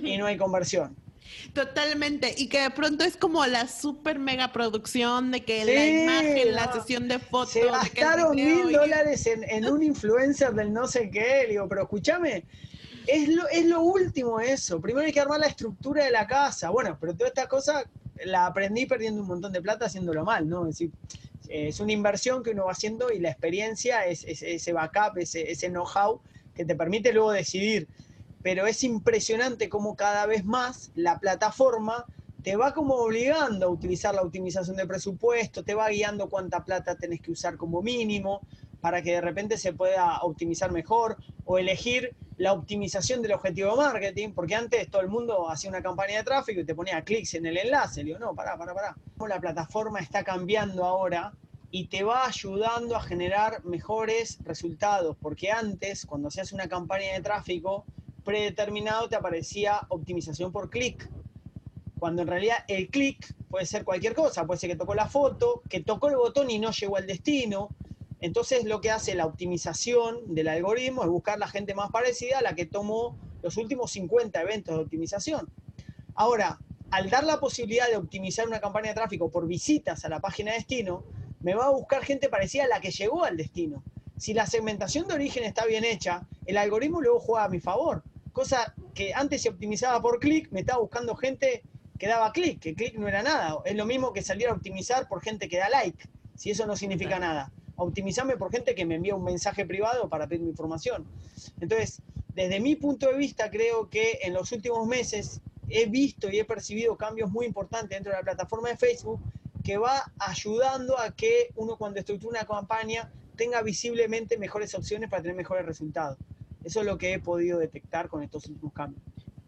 y 0.03 0.17
no 0.17 0.25
hay 0.25 0.37
conversión. 0.37 0.95
Totalmente, 1.53 2.33
y 2.37 2.47
que 2.47 2.61
de 2.61 2.69
pronto 2.69 3.03
es 3.03 3.17
como 3.17 3.45
la 3.45 3.67
super 3.67 4.19
mega 4.19 4.51
producción 4.51 5.31
de 5.31 5.43
que 5.43 5.65
la 5.65 5.85
imagen, 5.85 6.55
la 6.55 6.71
sesión 6.71 7.07
de 7.07 7.19
fotos. 7.19 7.51
Se 7.51 7.65
gastaron 7.65 8.35
mil 8.35 8.71
dólares 8.71 9.27
en, 9.27 9.65
un 9.65 9.83
influencer 9.83 10.53
del 10.53 10.73
no 10.73 10.87
sé 10.87 11.09
qué, 11.09 11.45
digo, 11.47 11.67
pero 11.67 11.83
escúchame, 11.83 12.45
es 13.07 13.29
lo, 13.29 13.47
es 13.49 13.65
lo 13.65 13.81
último 13.81 14.39
eso. 14.39 14.79
Primero 14.79 15.05
hay 15.05 15.13
que 15.13 15.19
armar 15.19 15.39
la 15.39 15.47
estructura 15.47 16.05
de 16.05 16.11
la 16.11 16.27
casa. 16.27 16.69
Bueno, 16.69 16.97
pero 16.99 17.13
toda 17.13 17.27
esta 17.27 17.47
cosa 17.47 17.83
la 18.25 18.45
aprendí 18.45 18.85
perdiendo 18.85 19.21
un 19.21 19.27
montón 19.27 19.51
de 19.51 19.61
plata 19.61 19.85
haciéndolo 19.85 20.23
mal, 20.23 20.47
¿no? 20.47 20.67
Es 20.67 20.77
decir, 20.77 20.91
es 21.47 21.79
una 21.79 21.93
inversión 21.93 22.43
que 22.43 22.51
uno 22.51 22.65
va 22.65 22.71
haciendo 22.71 23.11
y 23.11 23.19
la 23.19 23.29
experiencia 23.29 24.05
es, 24.05 24.23
ese 24.23 24.73
backup, 24.73 25.17
ese, 25.17 25.51
ese 25.51 25.69
know-how 25.69 26.21
que 26.53 26.65
te 26.65 26.75
permite 26.75 27.11
luego 27.13 27.31
decidir 27.31 27.87
pero 28.41 28.67
es 28.67 28.83
impresionante 28.83 29.69
cómo 29.69 29.95
cada 29.95 30.25
vez 30.25 30.45
más 30.45 30.91
la 30.95 31.19
plataforma 31.19 32.05
te 32.43 32.55
va 32.55 32.73
como 32.73 32.95
obligando 32.95 33.65
a 33.65 33.69
utilizar 33.69 34.15
la 34.15 34.21
optimización 34.21 34.77
de 34.77 34.87
presupuesto, 34.87 35.63
te 35.63 35.73
va 35.75 35.89
guiando 35.89 36.29
cuánta 36.29 36.63
plata 36.63 36.95
tenés 36.95 37.21
que 37.21 37.31
usar 37.31 37.57
como 37.57 37.81
mínimo 37.81 38.43
para 38.81 39.01
que 39.01 39.13
de 39.13 39.21
repente 39.21 39.57
se 39.57 39.73
pueda 39.73 40.21
optimizar 40.21 40.71
mejor 40.71 41.17
o 41.45 41.57
elegir 41.57 42.15
la 42.37 42.53
optimización 42.53 43.21
del 43.21 43.33
objetivo 43.33 43.71
de 43.71 43.77
marketing, 43.77 44.29
porque 44.33 44.55
antes 44.55 44.89
todo 44.89 45.01
el 45.01 45.09
mundo 45.09 45.49
hacía 45.49 45.69
una 45.69 45.81
campaña 45.81 46.17
de 46.17 46.23
tráfico 46.23 46.61
y 46.61 46.65
te 46.65 46.73
ponía 46.73 47.03
clics 47.03 47.33
en 47.33 47.45
el 47.45 47.57
enlace. 47.57 48.01
Le 48.01 48.07
digo, 48.07 48.19
no, 48.19 48.33
pará, 48.33 48.57
pará, 48.57 48.73
pará. 48.73 48.95
La 49.27 49.41
plataforma 49.41 49.99
está 49.99 50.23
cambiando 50.23 50.85
ahora 50.85 51.33
y 51.71 51.87
te 51.87 52.03
va 52.03 52.25
ayudando 52.25 52.95
a 52.95 53.01
generar 53.01 53.63
mejores 53.65 54.39
resultados, 54.43 55.17
porque 55.21 55.51
antes, 55.51 56.05
cuando 56.05 56.29
hace 56.29 56.55
una 56.55 56.69
campaña 56.69 57.13
de 57.13 57.21
tráfico, 57.21 57.85
predeterminado 58.23 59.09
te 59.09 59.15
aparecía 59.15 59.81
optimización 59.89 60.51
por 60.51 60.69
clic, 60.69 61.09
cuando 61.99 62.21
en 62.21 62.29
realidad 62.29 62.57
el 62.67 62.87
clic 62.87 63.35
puede 63.49 63.65
ser 63.65 63.83
cualquier 63.83 64.15
cosa, 64.15 64.45
puede 64.45 64.59
ser 64.59 64.69
que 64.69 64.75
tocó 64.77 64.95
la 64.95 65.07
foto, 65.07 65.61
que 65.69 65.81
tocó 65.81 66.07
el 66.07 66.15
botón 66.15 66.49
y 66.49 66.57
no 66.57 66.71
llegó 66.71 66.95
al 66.97 67.05
destino. 67.05 67.69
Entonces 68.21 68.65
lo 68.65 68.81
que 68.81 68.91
hace 68.91 69.15
la 69.15 69.25
optimización 69.25 70.33
del 70.33 70.47
algoritmo 70.47 71.03
es 71.03 71.09
buscar 71.09 71.39
la 71.39 71.47
gente 71.47 71.73
más 71.73 71.89
parecida 71.91 72.39
a 72.39 72.41
la 72.41 72.55
que 72.55 72.65
tomó 72.65 73.17
los 73.41 73.57
últimos 73.57 73.91
50 73.91 74.41
eventos 74.41 74.75
de 74.75 74.81
optimización. 74.81 75.49
Ahora, 76.15 76.59
al 76.91 77.09
dar 77.09 77.23
la 77.23 77.39
posibilidad 77.39 77.87
de 77.87 77.97
optimizar 77.97 78.47
una 78.47 78.59
campaña 78.59 78.89
de 78.89 78.95
tráfico 78.95 79.31
por 79.31 79.47
visitas 79.47 80.03
a 80.03 80.09
la 80.09 80.19
página 80.19 80.51
de 80.51 80.57
destino, 80.57 81.03
me 81.41 81.55
va 81.55 81.67
a 81.67 81.71
buscar 81.71 82.03
gente 82.03 82.27
parecida 82.27 82.65
a 82.65 82.67
la 82.67 82.81
que 82.81 82.91
llegó 82.91 83.23
al 83.23 83.37
destino. 83.37 83.83
Si 84.17 84.33
la 84.33 84.45
segmentación 84.45 85.07
de 85.07 85.13
origen 85.13 85.45
está 85.45 85.65
bien 85.65 85.85
hecha, 85.85 86.27
el 86.45 86.57
algoritmo 86.57 86.99
luego 86.99 87.19
juega 87.19 87.45
a 87.45 87.49
mi 87.49 87.59
favor 87.59 88.03
cosa 88.39 88.73
que 88.93 89.13
antes 89.13 89.41
se 89.41 89.49
optimizaba 89.49 90.01
por 90.01 90.19
clic, 90.19 90.49
me 90.51 90.61
estaba 90.61 90.79
buscando 90.79 91.15
gente 91.15 91.63
que 91.97 92.07
daba 92.07 92.31
clic, 92.31 92.59
que 92.59 92.73
clic 92.73 92.95
no 92.95 93.07
era 93.07 93.21
nada. 93.21 93.57
Es 93.65 93.75
lo 93.75 93.85
mismo 93.85 94.13
que 94.13 94.21
salir 94.21 94.47
a 94.47 94.53
optimizar 94.53 95.07
por 95.07 95.21
gente 95.21 95.49
que 95.49 95.57
da 95.57 95.69
like, 95.69 96.07
si 96.35 96.51
eso 96.51 96.65
no 96.65 96.77
significa 96.77 97.19
nada. 97.19 97.51
Optimizarme 97.79 98.37
por 98.37 98.51
gente 98.51 98.75
que 98.75 98.85
me 98.85 98.95
envía 98.95 99.15
un 99.15 99.23
mensaje 99.23 99.65
privado 99.65 100.07
para 100.09 100.27
pedir 100.27 100.43
mi 100.43 100.49
información. 100.49 101.05
Entonces, 101.59 102.01
desde 102.35 102.59
mi 102.59 102.75
punto 102.75 103.07
de 103.07 103.17
vista, 103.17 103.49
creo 103.49 103.89
que 103.89 104.19
en 104.21 104.33
los 104.33 104.51
últimos 104.51 104.87
meses 104.87 105.41
he 105.69 105.85
visto 105.87 106.29
y 106.29 106.39
he 106.39 106.45
percibido 106.45 106.97
cambios 106.97 107.31
muy 107.31 107.45
importantes 107.45 107.89
dentro 107.89 108.11
de 108.11 108.17
la 108.17 108.23
plataforma 108.23 108.69
de 108.69 108.77
Facebook 108.77 109.19
que 109.63 109.77
va 109.77 110.11
ayudando 110.19 110.97
a 110.97 111.15
que 111.15 111.49
uno 111.55 111.77
cuando 111.77 111.99
estructura 111.99 112.41
una 112.41 112.45
campaña 112.45 113.11
tenga 113.35 113.61
visiblemente 113.61 114.37
mejores 114.37 114.73
opciones 114.75 115.09
para 115.09 115.21
tener 115.21 115.37
mejores 115.37 115.65
resultados. 115.65 116.17
Eso 116.63 116.81
es 116.81 116.85
lo 116.85 116.97
que 116.97 117.13
he 117.13 117.19
podido 117.19 117.57
detectar 117.57 118.09
con 118.09 118.21
estos 118.23 118.45
últimos 118.47 118.73
cambios. 118.73 119.01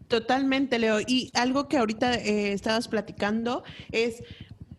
Totalmente, 0.08 0.78
Leo. 0.78 1.00
Y 1.00 1.30
algo 1.34 1.68
que 1.68 1.78
ahorita 1.78 2.14
eh, 2.14 2.52
estabas 2.52 2.88
platicando 2.88 3.64
es, 3.90 4.22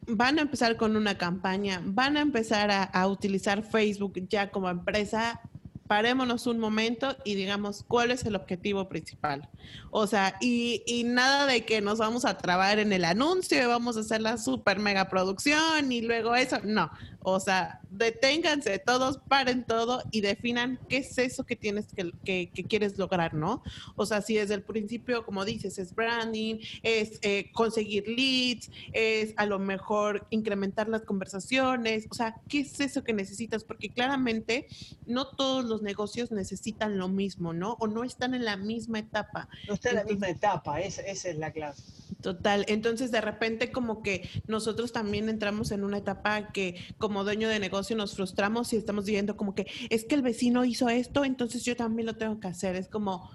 van 0.07 0.39
a 0.39 0.41
empezar 0.43 0.77
con 0.77 0.95
una 0.95 1.17
campaña, 1.17 1.81
van 1.83 2.17
a 2.17 2.21
empezar 2.21 2.89
a 2.91 3.07
utilizar 3.07 3.63
Facebook 3.63 4.13
ya 4.27 4.51
como 4.51 4.69
empresa 4.69 5.41
parémonos 5.87 6.47
un 6.47 6.59
momento 6.59 7.15
y 7.23 7.35
digamos 7.35 7.83
cuál 7.87 8.11
es 8.11 8.25
el 8.25 8.35
objetivo 8.35 8.87
principal. 8.89 9.49
O 9.91 10.07
sea, 10.07 10.35
y, 10.41 10.83
y, 10.85 11.03
nada 11.03 11.45
de 11.45 11.65
que 11.65 11.81
nos 11.81 11.99
vamos 11.99 12.25
a 12.25 12.37
trabar 12.37 12.79
en 12.79 12.93
el 12.93 13.05
anuncio 13.05 13.61
y 13.61 13.65
vamos 13.65 13.97
a 13.97 14.01
hacer 14.01 14.21
la 14.21 14.37
super 14.37 14.79
mega 14.79 15.09
producción 15.09 15.91
y 15.91 16.01
luego 16.01 16.35
eso. 16.35 16.59
No, 16.63 16.91
o 17.25 17.39
sea, 17.39 17.79
deténganse 17.89 18.79
todos, 18.79 19.19
paren 19.29 19.63
todo 19.63 20.03
y 20.11 20.21
definan 20.21 20.79
qué 20.89 20.97
es 20.97 21.17
eso 21.17 21.45
que 21.45 21.55
tienes 21.55 21.87
que, 21.93 22.11
que, 22.49 22.63
quieres 22.63 22.97
lograr, 22.97 23.33
¿no? 23.33 23.63
O 23.95 24.05
sea, 24.05 24.21
si 24.21 24.35
desde 24.35 24.55
el 24.55 24.63
principio, 24.63 25.25
como 25.25 25.45
dices, 25.45 25.77
es 25.77 25.95
branding, 25.95 26.57
es 26.81 27.19
eh, 27.21 27.49
conseguir 27.53 28.07
leads, 28.07 28.69
es 28.91 29.33
a 29.37 29.45
lo 29.45 29.57
mejor 29.57 30.27
incrementar 30.31 30.89
las 30.89 31.03
conversaciones, 31.03 32.07
o 32.09 32.13
sea, 32.13 32.35
¿qué 32.49 32.59
es 32.61 32.79
eso 32.79 33.03
que 33.03 33.13
necesitas? 33.13 33.63
Porque 33.63 33.89
claramente 33.89 34.67
no 35.05 35.27
todos 35.27 35.63
los 35.65 35.72
negocios 35.81 36.31
necesitan 36.31 36.97
lo 36.97 37.09
mismo, 37.09 37.53
¿no? 37.53 37.73
O 37.79 37.87
no 37.87 38.03
están 38.03 38.33
en 38.33 38.45
la 38.45 38.57
misma 38.57 38.99
etapa. 38.99 39.49
No 39.67 39.73
están 39.73 39.93
en 39.93 39.97
la 39.97 40.03
misma 40.05 40.29
etapa, 40.29 40.81
esa, 40.81 41.01
esa 41.01 41.29
es 41.29 41.37
la 41.37 41.51
clave. 41.51 41.75
Total, 42.21 42.63
entonces 42.69 43.11
de 43.11 43.19
repente 43.19 43.71
como 43.71 44.01
que 44.01 44.29
nosotros 44.47 44.93
también 44.93 45.27
entramos 45.27 45.71
en 45.71 45.83
una 45.83 45.97
etapa 45.97 46.53
que 46.53 46.75
como 46.97 47.25
dueño 47.25 47.49
de 47.49 47.59
negocio 47.59 47.97
nos 47.97 48.15
frustramos 48.15 48.71
y 48.71 48.77
estamos 48.77 49.05
diciendo 49.05 49.35
como 49.35 49.55
que 49.55 49.67
es 49.89 50.05
que 50.05 50.15
el 50.15 50.21
vecino 50.21 50.63
hizo 50.63 50.87
esto, 50.87 51.25
entonces 51.25 51.65
yo 51.65 51.75
también 51.75 52.05
lo 52.05 52.15
tengo 52.15 52.39
que 52.39 52.47
hacer. 52.47 52.77
Es 52.77 52.87
como, 52.87 53.29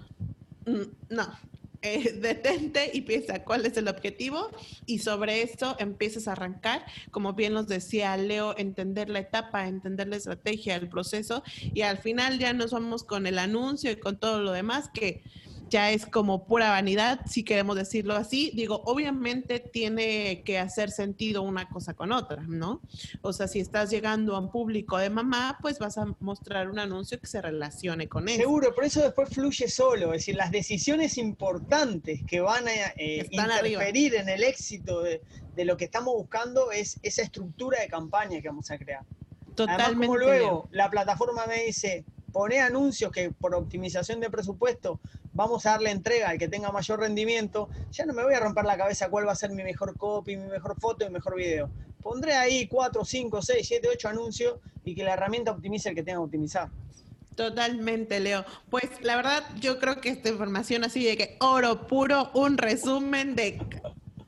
mm, 0.65 1.13
no, 1.13 1.27
eh, 1.81 2.13
detente 2.21 2.91
y 2.93 3.01
piensa 3.01 3.43
cuál 3.43 3.65
es 3.65 3.77
el 3.77 3.87
objetivo 3.87 4.49
y 4.85 4.99
sobre 4.99 5.41
eso 5.41 5.75
empiezas 5.79 6.27
a 6.27 6.33
arrancar, 6.33 6.85
como 7.11 7.33
bien 7.33 7.53
nos 7.53 7.67
decía 7.67 8.15
Leo, 8.17 8.55
entender 8.57 9.09
la 9.09 9.19
etapa, 9.19 9.67
entender 9.67 10.07
la 10.07 10.17
estrategia, 10.17 10.75
el 10.75 10.89
proceso 10.89 11.43
y 11.73 11.81
al 11.81 11.97
final 11.97 12.39
ya 12.39 12.53
nos 12.53 12.71
vamos 12.71 13.03
con 13.03 13.27
el 13.27 13.39
anuncio 13.39 13.91
y 13.91 13.95
con 13.95 14.17
todo 14.17 14.41
lo 14.41 14.51
demás 14.51 14.89
que 14.93 15.23
ya 15.69 15.91
es 15.91 16.05
como 16.05 16.45
pura 16.45 16.69
vanidad, 16.71 17.21
si 17.25 17.43
queremos 17.43 17.75
decirlo 17.75 18.15
así. 18.15 18.51
Digo, 18.53 18.81
obviamente 18.85 19.59
tiene 19.59 20.43
que 20.43 20.57
hacer 20.57 20.91
sentido 20.91 21.43
una 21.43 21.69
cosa 21.69 21.93
con 21.93 22.11
otra, 22.11 22.43
¿no? 22.47 22.81
O 23.21 23.33
sea, 23.33 23.47
si 23.47 23.59
estás 23.59 23.89
llegando 23.89 24.35
a 24.35 24.39
un 24.39 24.51
público 24.51 24.97
de 24.97 25.09
mamá, 25.09 25.57
pues 25.61 25.79
vas 25.79 25.97
a 25.97 26.05
mostrar 26.19 26.69
un 26.69 26.79
anuncio 26.79 27.19
que 27.19 27.27
se 27.27 27.41
relacione 27.41 28.07
con 28.07 28.27
eso. 28.27 28.39
Seguro, 28.39 28.73
por 28.73 28.85
eso 28.85 29.01
después 29.01 29.29
fluye 29.29 29.67
solo, 29.67 30.07
es 30.13 30.21
decir, 30.21 30.35
las 30.35 30.51
decisiones 30.51 31.17
importantes 31.17 32.21
que 32.27 32.41
van 32.41 32.67
a 32.67 32.71
eh, 32.97 33.27
interferir 33.29 34.15
en 34.15 34.29
el 34.29 34.43
éxito 34.43 35.01
de, 35.01 35.21
lo 35.57 35.75
que 35.75 35.85
estamos 35.85 36.13
buscando 36.13 36.71
es 36.71 36.99
esa 37.03 37.21
estructura 37.21 37.81
de 37.81 37.89
campaña 37.89 38.41
que 38.41 38.47
vamos 38.47 38.71
a 38.71 38.77
crear. 38.77 39.03
Totalmente. 39.55 40.07
como 40.07 40.17
luego 40.17 40.69
la 40.71 40.89
plataforma 40.89 41.45
me 41.45 41.65
dice, 41.65 42.05
pone 42.31 42.59
anuncios 42.59 43.11
que 43.11 43.31
por 43.31 43.53
optimización 43.55 44.19
de 44.19 44.29
presupuesto 44.29 44.99
vamos 45.33 45.65
a 45.65 45.71
darle 45.71 45.91
entrega 45.91 46.29
al 46.29 46.37
que 46.37 46.47
tenga 46.47 46.71
mayor 46.71 46.99
rendimiento, 46.99 47.69
ya 47.91 48.05
no 48.05 48.13
me 48.13 48.23
voy 48.23 48.33
a 48.33 48.39
romper 48.39 48.65
la 48.65 48.77
cabeza 48.77 49.09
cuál 49.09 49.27
va 49.27 49.33
a 49.33 49.35
ser 49.35 49.51
mi 49.51 49.63
mejor 49.63 49.97
copy, 49.97 50.35
mi 50.37 50.47
mejor 50.47 50.79
foto 50.79 51.05
y 51.05 51.07
mi 51.07 51.13
mejor 51.13 51.35
video. 51.35 51.69
Pondré 52.01 52.33
ahí 52.33 52.67
4, 52.67 53.05
5, 53.05 53.41
6, 53.41 53.67
7, 53.67 53.87
8 53.93 54.09
anuncios 54.09 54.59
y 54.83 54.95
que 54.95 55.03
la 55.03 55.13
herramienta 55.13 55.51
optimice 55.51 55.89
el 55.89 55.95
que 55.95 56.03
tenga 56.03 56.19
que 56.19 56.25
optimizar. 56.25 56.69
Totalmente, 57.35 58.19
Leo. 58.19 58.43
Pues 58.69 58.89
la 59.01 59.15
verdad, 59.15 59.43
yo 59.61 59.79
creo 59.79 60.01
que 60.01 60.09
esta 60.09 60.27
información 60.27 60.83
así 60.83 61.05
de 61.05 61.15
que 61.15 61.37
oro 61.39 61.87
puro, 61.87 62.31
un 62.33 62.57
resumen 62.57 63.33
de 63.33 63.59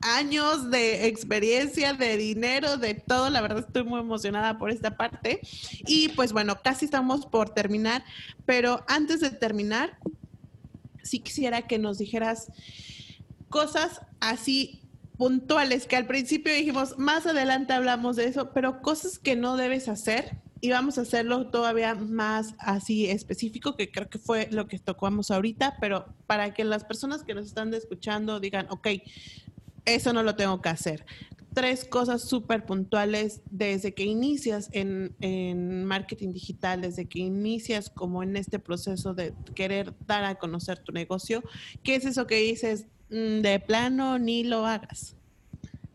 años 0.02 0.70
de 0.70 1.06
experiencia, 1.06 1.94
de 1.94 2.16
dinero, 2.16 2.76
de 2.76 2.94
todo. 2.94 3.30
La 3.30 3.40
verdad 3.40 3.64
estoy 3.66 3.84
muy 3.84 4.00
emocionada 4.00 4.58
por 4.58 4.70
esta 4.70 4.96
parte. 4.96 5.40
Y 5.86 6.08
pues 6.10 6.32
bueno, 6.32 6.60
casi 6.62 6.84
estamos 6.84 7.26
por 7.26 7.50
terminar, 7.50 8.04
pero 8.44 8.84
antes 8.88 9.20
de 9.20 9.30
terminar, 9.30 9.98
sí 11.02 11.20
quisiera 11.20 11.62
que 11.62 11.78
nos 11.78 11.98
dijeras 11.98 12.48
cosas 13.48 14.00
así 14.20 14.82
puntuales, 15.16 15.86
que 15.86 15.96
al 15.96 16.06
principio 16.06 16.52
dijimos, 16.52 16.98
más 16.98 17.26
adelante 17.26 17.72
hablamos 17.72 18.16
de 18.16 18.24
eso, 18.24 18.50
pero 18.52 18.82
cosas 18.82 19.18
que 19.18 19.36
no 19.36 19.56
debes 19.56 19.88
hacer 19.88 20.38
y 20.60 20.70
vamos 20.70 20.96
a 20.96 21.02
hacerlo 21.02 21.48
todavía 21.48 21.94
más 21.94 22.54
así 22.58 23.06
específico, 23.06 23.76
que 23.76 23.90
creo 23.90 24.08
que 24.08 24.18
fue 24.18 24.48
lo 24.50 24.68
que 24.68 24.78
tocamos 24.78 25.30
ahorita, 25.30 25.76
pero 25.80 26.06
para 26.26 26.54
que 26.54 26.64
las 26.64 26.84
personas 26.84 27.24
que 27.24 27.34
nos 27.34 27.46
están 27.46 27.74
escuchando 27.74 28.40
digan, 28.40 28.66
ok, 28.70 28.88
eso 29.84 30.12
no 30.12 30.22
lo 30.22 30.36
tengo 30.36 30.60
que 30.60 30.68
hacer. 30.68 31.04
Tres 31.54 31.84
cosas 31.84 32.22
súper 32.22 32.64
puntuales 32.64 33.42
desde 33.50 33.92
que 33.92 34.04
inicias 34.04 34.70
en, 34.72 35.14
en, 35.20 35.84
marketing 35.84 36.32
digital, 36.32 36.80
desde 36.80 37.06
que 37.06 37.18
inicias 37.18 37.90
como 37.90 38.22
en 38.22 38.36
este 38.36 38.58
proceso 38.58 39.12
de 39.12 39.34
querer 39.54 39.92
dar 40.06 40.24
a 40.24 40.36
conocer 40.36 40.78
tu 40.78 40.92
negocio. 40.92 41.42
¿Qué 41.82 41.96
es 41.96 42.06
eso 42.06 42.26
que 42.26 42.36
dices 42.36 42.86
mm, 43.10 43.40
de 43.40 43.60
plano 43.60 44.18
ni 44.18 44.44
lo 44.44 44.64
hagas? 44.64 45.14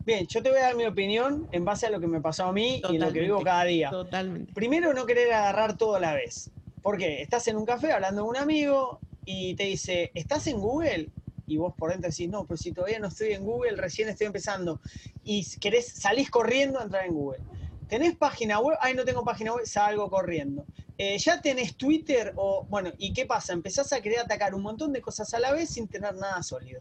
Bien, 0.08 0.26
yo 0.26 0.42
te 0.42 0.48
voy 0.48 0.58
a 0.60 0.62
dar 0.62 0.76
mi 0.76 0.86
opinión 0.86 1.48
en 1.52 1.66
base 1.66 1.86
a 1.86 1.90
lo 1.90 2.00
que 2.00 2.06
me 2.06 2.20
pasó 2.20 2.44
a 2.44 2.52
mí 2.52 2.80
y 2.88 2.94
en 2.94 3.02
lo 3.02 3.12
que 3.12 3.20
vivo 3.20 3.42
cada 3.42 3.64
día. 3.64 3.90
Totalmente. 3.90 4.54
Primero, 4.54 4.94
no 4.94 5.04
querer 5.04 5.32
agarrar 5.32 5.76
todo 5.76 5.96
a 5.96 6.00
la 6.00 6.14
vez. 6.14 6.50
Porque 6.82 7.20
estás 7.20 7.46
en 7.48 7.56
un 7.56 7.66
café 7.66 7.92
hablando 7.92 8.22
con 8.22 8.30
un 8.30 8.36
amigo 8.38 9.00
y 9.26 9.54
te 9.56 9.64
dice, 9.64 10.10
¿estás 10.14 10.46
en 10.46 10.60
Google? 10.60 11.10
Y 11.48 11.56
vos 11.56 11.74
por 11.76 11.90
dentro 11.90 12.10
decís, 12.10 12.28
no, 12.28 12.44
pero 12.44 12.56
si 12.56 12.72
todavía 12.72 12.98
no 12.98 13.08
estoy 13.08 13.32
en 13.32 13.44
Google, 13.44 13.76
recién 13.76 14.08
estoy 14.08 14.26
empezando, 14.26 14.80
y 15.24 15.44
querés, 15.58 15.88
salís 15.88 16.30
corriendo 16.30 16.78
a 16.78 16.84
entrar 16.84 17.06
en 17.06 17.14
Google. 17.14 17.40
¿Tenés 17.88 18.16
página 18.16 18.60
web? 18.60 18.76
Ay, 18.80 18.94
no 18.94 19.04
tengo 19.04 19.24
página 19.24 19.54
web, 19.54 19.66
salgo 19.66 20.10
corriendo. 20.10 20.66
Eh, 20.98 21.16
ya 21.18 21.40
tenés 21.40 21.74
Twitter 21.76 22.34
o, 22.36 22.66
bueno, 22.68 22.92
¿y 22.98 23.12
qué 23.12 23.24
pasa? 23.24 23.54
Empezás 23.54 23.92
a 23.92 24.02
querer 24.02 24.18
atacar 24.18 24.54
un 24.54 24.62
montón 24.62 24.92
de 24.92 25.00
cosas 25.00 25.32
a 25.32 25.40
la 25.40 25.52
vez 25.52 25.70
sin 25.70 25.88
tener 25.88 26.14
nada 26.14 26.42
sólido. 26.42 26.80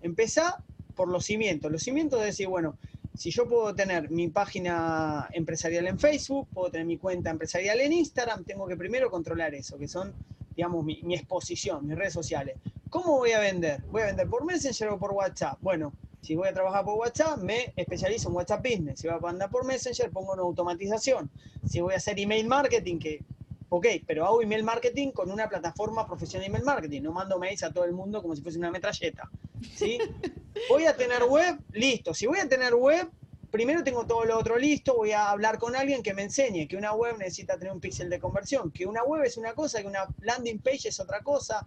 Empezá 0.00 0.64
por 0.96 1.08
los 1.08 1.24
cimientos. 1.24 1.70
Los 1.70 1.82
cimientos 1.82 2.18
de 2.18 2.26
decir, 2.26 2.48
bueno, 2.48 2.76
si 3.14 3.30
yo 3.30 3.46
puedo 3.46 3.74
tener 3.74 4.10
mi 4.10 4.28
página 4.28 5.28
empresarial 5.32 5.86
en 5.86 5.98
Facebook, 5.98 6.48
puedo 6.52 6.70
tener 6.70 6.86
mi 6.86 6.96
cuenta 6.96 7.30
empresarial 7.30 7.80
en 7.80 7.92
Instagram, 7.92 8.44
tengo 8.44 8.66
que 8.66 8.76
primero 8.76 9.10
controlar 9.10 9.54
eso, 9.54 9.78
que 9.78 9.86
son, 9.86 10.14
digamos, 10.56 10.84
mi, 10.84 11.02
mi 11.02 11.14
exposición, 11.14 11.86
mis 11.86 11.96
redes 11.96 12.14
sociales. 12.14 12.56
¿Cómo 12.92 13.16
voy 13.16 13.32
a 13.32 13.40
vender? 13.40 13.80
¿Voy 13.90 14.02
a 14.02 14.04
vender 14.04 14.28
por 14.28 14.44
Messenger 14.44 14.88
o 14.90 14.98
por 14.98 15.12
WhatsApp? 15.12 15.56
Bueno, 15.62 15.94
si 16.20 16.36
voy 16.36 16.48
a 16.48 16.52
trabajar 16.52 16.84
por 16.84 16.98
WhatsApp, 16.98 17.38
me 17.38 17.72
especializo 17.74 18.28
en 18.28 18.34
WhatsApp 18.34 18.62
Business. 18.62 19.00
Si 19.00 19.08
voy 19.08 19.16
a 19.18 19.30
andar 19.30 19.48
por 19.48 19.64
Messenger, 19.64 20.10
pongo 20.10 20.34
una 20.34 20.42
automatización. 20.42 21.30
Si 21.66 21.80
voy 21.80 21.94
a 21.94 21.96
hacer 21.96 22.20
email 22.20 22.46
marketing, 22.46 22.98
que, 22.98 23.24
ok, 23.70 23.86
pero 24.06 24.26
hago 24.26 24.42
email 24.42 24.62
marketing 24.62 25.10
con 25.12 25.30
una 25.30 25.48
plataforma 25.48 26.06
profesional 26.06 26.42
de 26.42 26.48
email 26.48 26.64
marketing. 26.66 27.00
No 27.00 27.12
mando 27.12 27.38
mails 27.38 27.62
a 27.62 27.72
todo 27.72 27.84
el 27.84 27.92
mundo 27.92 28.20
como 28.20 28.36
si 28.36 28.42
fuese 28.42 28.58
una 28.58 28.70
metralleta. 28.70 29.30
¿sí? 29.74 29.98
Voy 30.68 30.84
a 30.84 30.94
tener 30.94 31.24
web, 31.24 31.60
listo. 31.72 32.12
Si 32.12 32.26
voy 32.26 32.40
a 32.40 32.46
tener 32.46 32.74
web, 32.74 33.10
primero 33.50 33.82
tengo 33.82 34.06
todo 34.06 34.26
lo 34.26 34.38
otro 34.38 34.58
listo, 34.58 34.96
voy 34.96 35.12
a 35.12 35.30
hablar 35.30 35.58
con 35.58 35.74
alguien 35.74 36.02
que 36.02 36.12
me 36.12 36.24
enseñe 36.24 36.68
que 36.68 36.76
una 36.76 36.92
web 36.92 37.16
necesita 37.16 37.56
tener 37.56 37.72
un 37.72 37.80
píxel 37.80 38.10
de 38.10 38.20
conversión, 38.20 38.70
que 38.70 38.84
una 38.84 39.02
web 39.02 39.24
es 39.24 39.38
una 39.38 39.54
cosa, 39.54 39.80
que 39.80 39.86
una 39.86 40.06
landing 40.20 40.58
page 40.58 40.88
es 40.88 41.00
otra 41.00 41.22
cosa. 41.22 41.66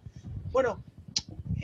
Bueno, 0.52 0.84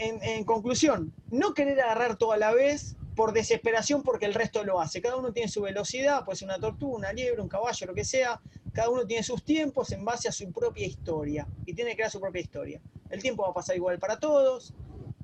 en, 0.03 0.45
conclusión, 0.45 1.13
no 1.31 1.55
querer 1.55 1.81
agarrar 1.81 2.17
todo 2.17 2.33
a 2.33 2.37
la 2.37 2.53
vez 2.53 2.97
por 3.15 3.33
desesperación 3.33 4.03
porque 4.03 4.27
el 4.27 4.35
resto 4.35 4.65
lo 4.65 4.81
hace. 4.81 5.01
Cada 5.01 5.17
uno 5.17 5.33
tiene 5.33 5.49
su 5.49 5.63
velocidad, 5.63 6.25
puede 6.25 6.39
ser 6.39 6.49
una 6.49 6.59
tortuga, 6.59 6.97
una 6.97 7.13
liebre, 7.13 7.43
un 7.43 7.49
caballo, 7.49 7.87
lo 7.87 7.95
que 7.95 8.05
sea. 8.05 8.41
Cada 8.73 8.89
uno 8.89 9.07
tiene 9.07 9.23
sus 9.23 9.45
tiempos 9.45 9.93
en 9.93 10.05
base 10.05 10.29
a 10.29 10.33
su 10.33 10.51
propia 10.51 10.87
historia 10.87 11.47
y 11.67 11.75
tiene 11.75 11.91
que 11.91 11.97
crear 11.97 12.11
su 12.11 12.21
propia 12.21 12.41
historia. 12.41 12.81
El 13.11 13.21
tiempo 13.21 13.43
va 13.43 13.51
a 13.51 13.55
pasar 13.55 13.77
igual 13.77 13.99
para 13.99 14.19
todos. 14.19 14.75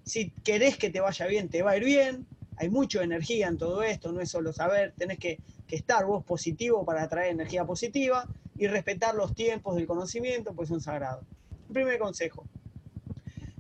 Si 0.05 0.31
querés 0.45 0.77
que 0.77 0.91
te 0.91 1.01
vaya 1.01 1.27
bien, 1.27 1.49
te 1.49 1.63
va 1.63 1.73
a 1.73 1.77
ir 1.77 1.85
bien. 1.85 2.27
Hay 2.57 2.69
mucha 2.69 3.03
energía 3.03 3.49
en 3.49 3.57
todo 3.57 3.83
esto, 3.83 4.13
no 4.13 4.21
es 4.21 4.31
solo 4.31 4.53
saber, 4.53 4.93
tenés 4.99 5.19
que, 5.19 5.39
que 5.67 5.77
estar 5.77 6.05
vos 6.05 6.25
positivo 6.25 6.85
para 6.85 7.05
atraer 7.05 7.31
energía 7.31 7.65
positiva 7.65 8.27
y 8.57 8.67
respetar 8.67 9.15
los 9.15 9.35
tiempos 9.35 9.77
del 9.77 9.87
conocimiento, 9.87 10.53
pues 10.55 10.69
son 10.69 10.81
sagrados. 10.81 11.25
Primer 11.73 11.99
consejo, 11.99 12.45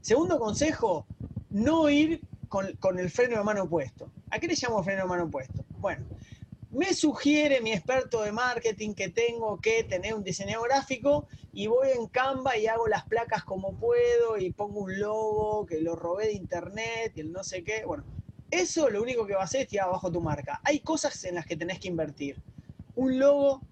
Segundo 0.01 0.39
consejo, 0.39 1.07
no 1.51 1.89
ir 1.91 2.21
con, 2.49 2.99
el 2.99 3.11
freno 3.11 3.39
de 3.39 3.45
mano 3.45 3.69
puesto. 3.69 4.11
¿A 4.31 4.39
qué 4.39 4.47
le 4.47 4.55
llamo 4.55 4.83
freno 4.83 5.03
de 5.03 5.09
mano 5.09 5.31
puesto? 5.31 5.65
Bueno, 5.79 6.07
me 6.71 6.95
sugiere 6.95 7.61
mi 7.61 7.73
experto 7.73 8.23
de 8.23 8.33
marketing 8.33 8.95
que 8.95 9.09
tengo 9.09 9.61
que 9.61 9.85
tener 9.85 10.15
un 10.15 10.23
diseño 10.23 10.63
gráfico 10.63 11.27
y 11.53 11.67
voy 11.67 11.89
en 11.91 12.07
Canva 12.07 12.57
y 12.57 12.67
hago 12.67 12.87
las 12.89 13.05
placas 13.05 13.45
como 13.45 13.75
puedo 13.75 14.39
y 14.39 14.53
pongo 14.53 14.81
un 14.81 14.99
logo 14.99 15.67
que 15.67 15.81
lo 15.81 15.97
robé 15.97 16.27
de 16.27 16.33
internet 16.35 17.13
y 17.17 17.21
el 17.21 17.33
no 17.33 17.43
sé 17.43 17.65
qué. 17.65 17.85
Bueno, 17.85 18.05
eso 18.51 18.89
lo 18.89 19.03
único 19.03 19.27
que 19.27 19.35
va 19.35 19.43
a 19.43 19.45
hacer 19.45 19.63
es 19.63 19.69
tirar 19.69 19.89
abajo 19.89 20.11
tu 20.11 20.21
marca. 20.21 20.61
Hay 20.65 20.81
cosas 20.81 21.25
en 21.25 21.35
las 21.35 21.47
que 21.47 21.57
tenés 21.57 21.81
que 21.81 21.89
invertir. 21.89 22.37
Un 22.95 23.19
logo, 23.19 23.63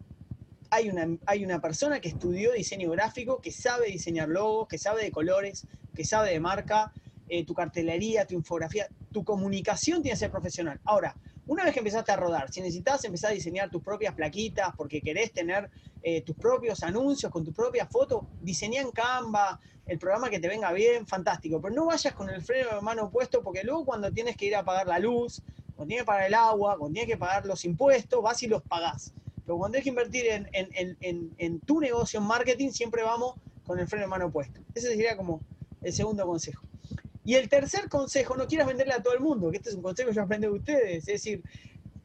hay 0.70 0.88
una, 0.90 1.16
hay 1.26 1.44
una 1.44 1.60
persona 1.60 2.00
que 2.00 2.08
estudió 2.08 2.52
diseño 2.52 2.90
gráfico, 2.90 3.40
que 3.40 3.52
sabe 3.52 3.88
diseñar 3.88 4.28
logos, 4.28 4.68
que 4.68 4.78
sabe 4.78 5.02
de 5.02 5.10
colores, 5.10 5.66
que 5.96 6.04
sabe 6.04 6.30
de 6.30 6.38
marca, 6.38 6.92
eh, 7.28 7.44
tu 7.44 7.54
cartelería, 7.54 8.24
tu 8.24 8.34
infografía, 8.34 8.86
tu 9.10 9.24
comunicación 9.24 10.02
tiene 10.02 10.14
que 10.14 10.20
ser 10.20 10.30
profesional. 10.30 10.78
Ahora, 10.84 11.16
una 11.48 11.64
vez 11.64 11.72
que 11.72 11.80
empezaste 11.80 12.12
a 12.12 12.16
rodar, 12.16 12.52
si 12.52 12.60
necesitas 12.60 13.04
empezar 13.04 13.30
a 13.30 13.34
diseñar 13.34 13.70
tus 13.70 13.82
propias 13.82 14.14
plaquitas 14.14 14.74
porque 14.76 15.00
querés 15.00 15.32
tener 15.32 15.70
eh, 16.02 16.22
tus 16.22 16.36
propios 16.36 16.82
anuncios 16.82 17.32
con 17.32 17.44
tu 17.44 17.52
propia 17.52 17.86
foto, 17.86 18.26
diseñá 18.42 18.80
en 18.80 18.90
Canva, 18.90 19.60
el 19.86 19.98
programa 19.98 20.28
que 20.28 20.38
te 20.38 20.48
venga 20.48 20.72
bien, 20.72 21.06
fantástico. 21.06 21.60
Pero 21.60 21.74
no 21.74 21.86
vayas 21.86 22.14
con 22.14 22.30
el 22.30 22.42
freno 22.42 22.76
de 22.76 22.80
mano 22.80 23.10
puesto 23.10 23.42
porque 23.42 23.64
luego 23.64 23.84
cuando 23.84 24.12
tienes 24.12 24.36
que 24.36 24.46
ir 24.46 24.56
a 24.56 24.64
pagar 24.64 24.86
la 24.86 24.98
luz, 24.98 25.42
cuando 25.74 25.88
tienes 25.88 26.02
que 26.02 26.06
pagar 26.06 26.26
el 26.26 26.34
agua, 26.34 26.76
cuando 26.78 26.94
tienes 26.94 27.10
que 27.12 27.18
pagar 27.18 27.46
los 27.46 27.64
impuestos, 27.64 28.22
vas 28.22 28.42
y 28.42 28.48
los 28.48 28.62
pagás. 28.62 29.12
Pero 29.44 29.58
cuando 29.58 29.72
tienes 29.72 29.84
que 29.84 29.90
invertir 29.90 30.26
en, 30.26 30.48
en, 30.52 31.34
en 31.38 31.60
tu 31.60 31.80
negocio 31.80 32.18
en 32.18 32.26
marketing, 32.26 32.70
siempre 32.70 33.02
vamos 33.04 33.34
con 33.64 33.78
el 33.78 33.86
freno 33.86 34.04
de 34.04 34.08
mano 34.08 34.30
puesto. 34.30 34.60
Ese 34.74 34.88
sería 34.88 35.16
como 35.16 35.40
el 35.86 35.92
segundo 35.92 36.26
consejo. 36.26 36.62
Y 37.24 37.34
el 37.34 37.48
tercer 37.48 37.88
consejo, 37.88 38.36
no 38.36 38.46
quieras 38.46 38.68
venderle 38.68 38.94
a 38.94 39.02
todo 39.02 39.14
el 39.14 39.20
mundo, 39.20 39.50
que 39.50 39.56
este 39.56 39.70
es 39.70 39.74
un 39.74 39.82
consejo 39.82 40.10
que 40.10 40.14
yo 40.14 40.22
aprendí 40.22 40.46
de 40.46 40.52
ustedes, 40.52 40.98
es 40.98 41.06
decir, 41.06 41.42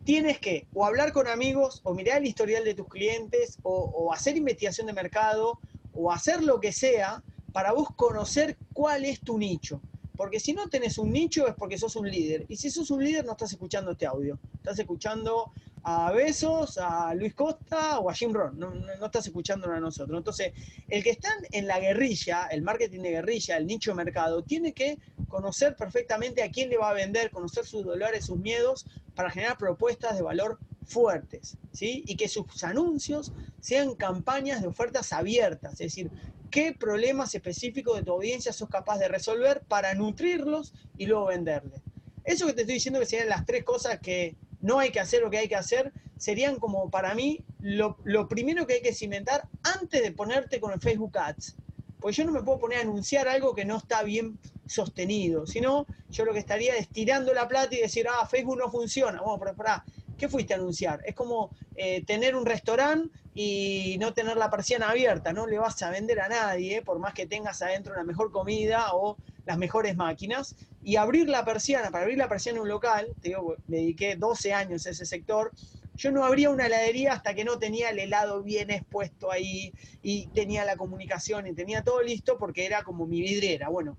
tienes 0.03 0.39
que 0.39 0.67
o 0.73 0.85
hablar 0.85 1.13
con 1.13 1.27
amigos, 1.27 1.81
o 1.83 1.93
mirar 1.93 2.19
el 2.19 2.27
historial 2.27 2.63
de 2.63 2.73
tus 2.73 2.87
clientes, 2.87 3.59
o, 3.63 4.11
hacer 4.13 4.35
investigación 4.35 4.87
de 4.87 4.93
mercado, 4.93 5.59
o 5.93 6.11
hacer 6.11 6.43
lo 6.43 6.59
que 6.59 6.71
sea 6.71 7.23
para 7.53 7.71
vos 7.71 7.89
conocer 7.95 8.57
cuál 8.73 9.05
es 9.05 9.19
tu 9.19 9.37
nicho. 9.37 9.81
Porque 10.15 10.39
si 10.39 10.53
no 10.53 10.69
tenés 10.69 10.97
un 10.97 11.11
nicho 11.11 11.47
es 11.47 11.55
porque 11.55 11.77
sos 11.77 11.95
un 11.95 12.09
líder. 12.09 12.45
Y 12.47 12.55
si 12.57 12.69
sos 12.69 12.91
un 12.91 13.03
líder 13.03 13.25
no 13.25 13.31
estás 13.31 13.51
escuchando 13.51 13.91
este 13.91 14.05
audio. 14.05 14.39
Estás 14.55 14.77
escuchando 14.79 15.51
a 15.83 16.11
Besos, 16.11 16.77
a 16.77 17.13
Luis 17.15 17.33
Costa 17.33 17.99
o 17.99 18.09
a 18.09 18.13
Jim 18.13 18.33
Rohn, 18.33 18.57
no, 18.59 18.71
estás 19.03 19.25
escuchando 19.25 19.71
a 19.71 19.79
nosotros. 19.79 20.17
Entonces, 20.17 20.53
el 20.89 21.03
que 21.03 21.09
está 21.09 21.29
en 21.51 21.67
la 21.67 21.79
guerrilla, 21.79 22.47
el 22.51 22.61
marketing 22.61 23.01
de 23.01 23.11
guerrilla, 23.11 23.57
el 23.57 23.65
nicho 23.65 23.91
de 23.91 23.95
mercado, 23.95 24.43
tiene 24.43 24.73
que 24.73 24.99
conocer 25.27 25.75
perfectamente 25.75 26.43
a 26.43 26.51
quién 26.51 26.69
le 26.69 26.77
va 26.77 26.89
a 26.89 26.93
vender, 26.93 27.31
conocer 27.31 27.65
sus 27.65 27.83
dolores, 27.83 28.25
sus 28.25 28.37
miedos, 28.37 28.85
para 29.15 29.31
generar 29.31 29.57
propuestas 29.57 30.15
de 30.15 30.21
valor 30.21 30.59
fuertes, 30.85 31.57
¿sí? 31.71 32.03
Y 32.05 32.15
que 32.15 32.27
sus 32.27 32.63
anuncios 32.63 33.31
sean 33.59 33.95
campañas 33.95 34.61
de 34.61 34.67
ofertas 34.67 35.13
abiertas, 35.13 35.73
es 35.73 35.79
decir, 35.79 36.11
qué 36.49 36.73
problemas 36.73 37.33
específicos 37.33 37.97
de 37.97 38.03
tu 38.03 38.11
audiencia 38.11 38.53
sos 38.53 38.69
capaz 38.69 38.99
de 38.99 39.07
resolver 39.07 39.61
para 39.67 39.93
nutrirlos 39.93 40.73
y 40.97 41.05
luego 41.05 41.27
venderles. 41.27 41.81
Eso 42.23 42.45
que 42.45 42.53
te 42.53 42.61
estoy 42.61 42.75
diciendo 42.75 42.99
que 42.99 43.05
serían 43.05 43.29
las 43.29 43.45
tres 43.45 43.63
cosas 43.63 43.99
que 43.99 44.35
no 44.61 44.79
hay 44.79 44.91
que 44.91 44.99
hacer 44.99 45.21
lo 45.21 45.29
que 45.29 45.39
hay 45.39 45.47
que 45.47 45.55
hacer, 45.55 45.91
serían 46.17 46.57
como 46.57 46.89
para 46.89 47.15
mí 47.15 47.43
lo, 47.59 47.97
primero 48.27 48.67
que 48.67 48.75
hay 48.75 48.81
que 48.81 48.93
cimentar 48.93 49.47
antes 49.63 50.01
de 50.01 50.11
ponerte 50.11 50.59
con 50.59 50.71
el 50.71 50.79
Facebook 50.79 51.17
Ads. 51.17 51.55
Porque 51.99 52.17
yo 52.17 52.25
no 52.25 52.31
me 52.31 52.43
puedo 52.43 52.59
poner 52.59 52.79
a 52.79 52.81
anunciar 52.81 53.27
algo 53.27 53.53
que 53.53 53.65
no 53.65 53.77
está 53.77 54.03
bien 54.03 54.39
sostenido, 54.65 55.45
sino 55.45 55.85
yo 56.09 56.25
lo 56.25 56.33
que 56.33 56.39
estaría 56.39 56.75
es 56.75 56.87
tirando 56.89 57.33
la 57.33 57.47
plata 57.47 57.75
y 57.75 57.81
decir, 57.81 58.07
ah, 58.09 58.25
Facebook 58.25 58.57
no 58.57 58.71
funciona, 58.71 59.19
vamos, 59.19 59.39
pero 59.39 59.55
para, 59.55 59.83
¿qué 60.17 60.29
fuiste 60.29 60.53
a 60.53 60.57
anunciar? 60.57 61.01
Es 61.05 61.13
como 61.13 61.51
eh, 61.75 62.03
tener 62.05 62.35
un 62.35 62.45
restaurante 62.45 63.09
y 63.33 63.97
no 63.99 64.13
tener 64.13 64.37
la 64.37 64.49
persiana 64.49 64.89
abierta, 64.89 65.33
no 65.33 65.47
le 65.47 65.57
vas 65.57 65.81
a 65.83 65.89
vender 65.89 66.21
a 66.21 66.29
nadie, 66.29 66.81
por 66.81 66.99
más 66.99 67.13
que 67.13 67.27
tengas 67.27 67.61
adentro 67.61 67.95
la 67.95 68.03
mejor 68.03 68.31
comida 68.31 68.93
o 68.93 69.17
las 69.45 69.57
mejores 69.57 69.95
máquinas, 69.95 70.55
y 70.83 70.95
abrir 70.95 71.29
la 71.29 71.45
persiana, 71.45 71.91
para 71.91 72.03
abrir 72.03 72.17
la 72.17 72.29
persiana 72.29 72.57
en 72.57 72.63
un 72.63 72.69
local, 72.69 73.07
te 73.21 73.29
digo, 73.29 73.55
me 73.67 73.77
dediqué 73.77 74.15
12 74.15 74.53
años 74.53 74.85
a 74.85 74.91
ese 74.91 75.05
sector, 75.05 75.51
yo 75.95 76.11
no 76.11 76.25
abría 76.25 76.49
una 76.49 76.65
heladería 76.65 77.13
hasta 77.13 77.35
que 77.35 77.43
no 77.43 77.59
tenía 77.59 77.89
el 77.89 77.99
helado 77.99 78.41
bien 78.41 78.71
expuesto 78.71 79.31
ahí 79.31 79.73
y 80.01 80.27
tenía 80.27 80.65
la 80.65 80.75
comunicación 80.75 81.47
y 81.47 81.53
tenía 81.53 81.83
todo 81.83 82.01
listo 82.01 82.37
porque 82.39 82.65
era 82.65 82.83
como 82.83 83.05
mi 83.05 83.21
vidriera. 83.21 83.69
Bueno, 83.69 83.97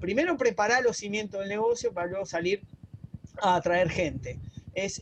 primero 0.00 0.36
preparar 0.36 0.82
los 0.82 0.96
cimientos 0.96 1.40
del 1.40 1.48
negocio 1.48 1.92
para 1.92 2.08
luego 2.08 2.26
salir 2.26 2.62
a 3.40 3.56
atraer 3.56 3.90
gente. 3.90 4.40
Es 4.74 5.00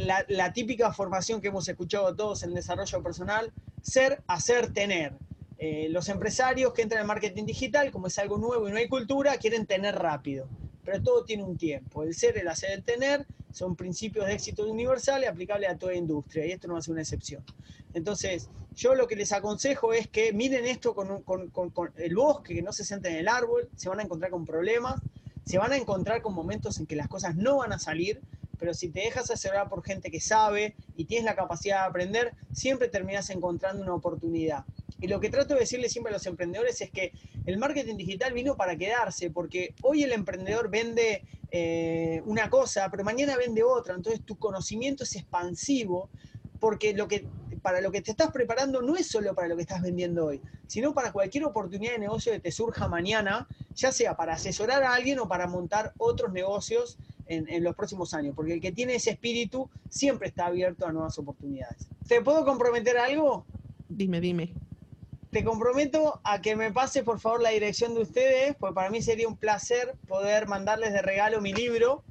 la, 0.00 0.26
la 0.28 0.52
típica 0.52 0.92
formación 0.92 1.40
que 1.40 1.48
hemos 1.48 1.66
escuchado 1.68 2.14
todos 2.14 2.42
en 2.42 2.52
desarrollo 2.52 3.02
personal, 3.02 3.50
ser, 3.80 4.22
hacer, 4.26 4.72
tener. 4.72 5.14
Eh, 5.66 5.88
los 5.88 6.10
empresarios 6.10 6.74
que 6.74 6.82
entran 6.82 7.00
en 7.00 7.06
marketing 7.06 7.46
digital, 7.46 7.90
como 7.90 8.08
es 8.08 8.18
algo 8.18 8.36
nuevo 8.36 8.68
y 8.68 8.70
no 8.70 8.76
hay 8.76 8.86
cultura, 8.86 9.38
quieren 9.38 9.64
tener 9.64 9.94
rápido. 9.94 10.46
Pero 10.84 11.02
todo 11.02 11.24
tiene 11.24 11.42
un 11.42 11.56
tiempo. 11.56 12.02
El 12.02 12.14
ser, 12.14 12.36
el 12.36 12.48
hacer, 12.48 12.72
el 12.72 12.82
tener 12.82 13.26
son 13.50 13.74
principios 13.74 14.26
de 14.26 14.34
éxito 14.34 14.70
universal 14.70 15.22
y 15.22 15.24
aplicables 15.24 15.70
a 15.70 15.78
toda 15.78 15.94
industria. 15.94 16.44
Y 16.44 16.52
esto 16.52 16.68
no 16.68 16.82
ser 16.82 16.92
una 16.92 17.00
excepción. 17.00 17.42
Entonces, 17.94 18.50
yo 18.74 18.94
lo 18.94 19.06
que 19.06 19.16
les 19.16 19.32
aconsejo 19.32 19.94
es 19.94 20.06
que 20.06 20.34
miren 20.34 20.66
esto 20.66 20.94
con, 20.94 21.22
con 21.22 21.72
el 21.96 22.14
bosque, 22.14 22.56
que 22.56 22.60
no 22.60 22.74
se 22.74 22.84
sienten 22.84 23.14
en 23.14 23.20
el 23.20 23.28
árbol, 23.28 23.70
se 23.74 23.88
van 23.88 24.00
a 24.00 24.02
encontrar 24.02 24.30
con 24.30 24.44
problemas, 24.44 25.00
se 25.46 25.56
van 25.56 25.72
a 25.72 25.78
encontrar 25.78 26.20
con 26.20 26.34
momentos 26.34 26.78
en 26.78 26.84
que 26.84 26.94
las 26.94 27.08
cosas 27.08 27.36
no 27.36 27.56
van 27.56 27.72
a 27.72 27.78
salir, 27.78 28.20
pero 28.58 28.74
si 28.74 28.90
te 28.90 29.00
dejas 29.00 29.30
asesorar 29.30 29.70
por 29.70 29.82
gente 29.82 30.10
que 30.10 30.20
sabe 30.20 30.74
y 30.94 31.06
tienes 31.06 31.24
la 31.24 31.34
capacidad 31.34 31.80
de 31.80 31.88
aprender, 31.88 32.34
siempre 32.52 32.88
terminas 32.88 33.30
encontrando 33.30 33.82
una 33.82 33.94
oportunidad. 33.94 34.66
Y 35.00 35.08
lo 35.08 35.20
que 35.20 35.30
trato 35.30 35.54
de 35.54 35.60
decirle 35.60 35.88
siempre 35.88 36.10
a 36.10 36.14
los 36.14 36.26
emprendedores 36.26 36.80
es 36.80 36.90
que 36.90 37.12
el 37.46 37.58
marketing 37.58 37.96
digital 37.96 38.32
vino 38.32 38.56
para 38.56 38.76
quedarse, 38.76 39.30
porque 39.30 39.74
hoy 39.82 40.02
el 40.02 40.12
emprendedor 40.12 40.70
vende 40.70 41.22
eh, 41.50 42.22
una 42.26 42.48
cosa, 42.48 42.88
pero 42.90 43.04
mañana 43.04 43.36
vende 43.36 43.62
otra. 43.62 43.94
Entonces 43.94 44.24
tu 44.24 44.36
conocimiento 44.38 45.04
es 45.04 45.16
expansivo, 45.16 46.10
porque 46.60 46.94
para 47.60 47.80
lo 47.80 47.90
que 47.90 48.02
te 48.02 48.10
estás 48.10 48.30
preparando 48.30 48.82
no 48.82 48.96
es 48.96 49.08
solo 49.08 49.34
para 49.34 49.48
lo 49.48 49.56
que 49.56 49.62
estás 49.62 49.82
vendiendo 49.82 50.26
hoy, 50.26 50.40
sino 50.66 50.94
para 50.94 51.12
cualquier 51.12 51.44
oportunidad 51.44 51.92
de 51.92 51.98
negocio 51.98 52.32
que 52.32 52.40
te 52.40 52.52
surja 52.52 52.88
mañana, 52.88 53.48
ya 53.74 53.90
sea 53.90 54.16
para 54.16 54.34
asesorar 54.34 54.82
a 54.82 54.94
alguien 54.94 55.18
o 55.18 55.28
para 55.28 55.46
montar 55.46 55.92
otros 55.98 56.32
negocios 56.32 56.98
en, 57.26 57.64
los 57.64 57.74
próximos 57.74 58.12
años, 58.12 58.34
porque 58.34 58.54
el 58.54 58.60
que 58.60 58.70
tiene 58.70 58.96
ese 58.96 59.10
espíritu 59.12 59.70
siempre 59.88 60.28
está 60.28 60.46
abierto 60.46 60.86
a 60.86 60.92
nuevas 60.92 61.18
oportunidades. 61.18 61.88
¿Te 62.06 62.20
puedo 62.20 62.44
comprometer 62.44 62.98
algo? 62.98 63.46
Dime, 63.88 64.20
dime 64.20 64.52
te 65.34 65.42
comprometo 65.42 66.20
a 66.22 66.40
que 66.40 66.54
me 66.54 66.70
pase 66.70 67.02
por 67.02 67.18
favor 67.18 67.42
la 67.42 67.50
dirección 67.50 67.92
de 67.92 68.02
ustedes, 68.02 68.54
pues 68.56 68.72
para 68.72 68.88
mí 68.88 69.02
sería 69.02 69.26
un 69.26 69.36
placer 69.36 69.96
poder 70.06 70.46
mandarles 70.46 70.92
de 70.92 71.02
regalo 71.02 71.40
mi 71.40 71.52
libro, 71.52 72.04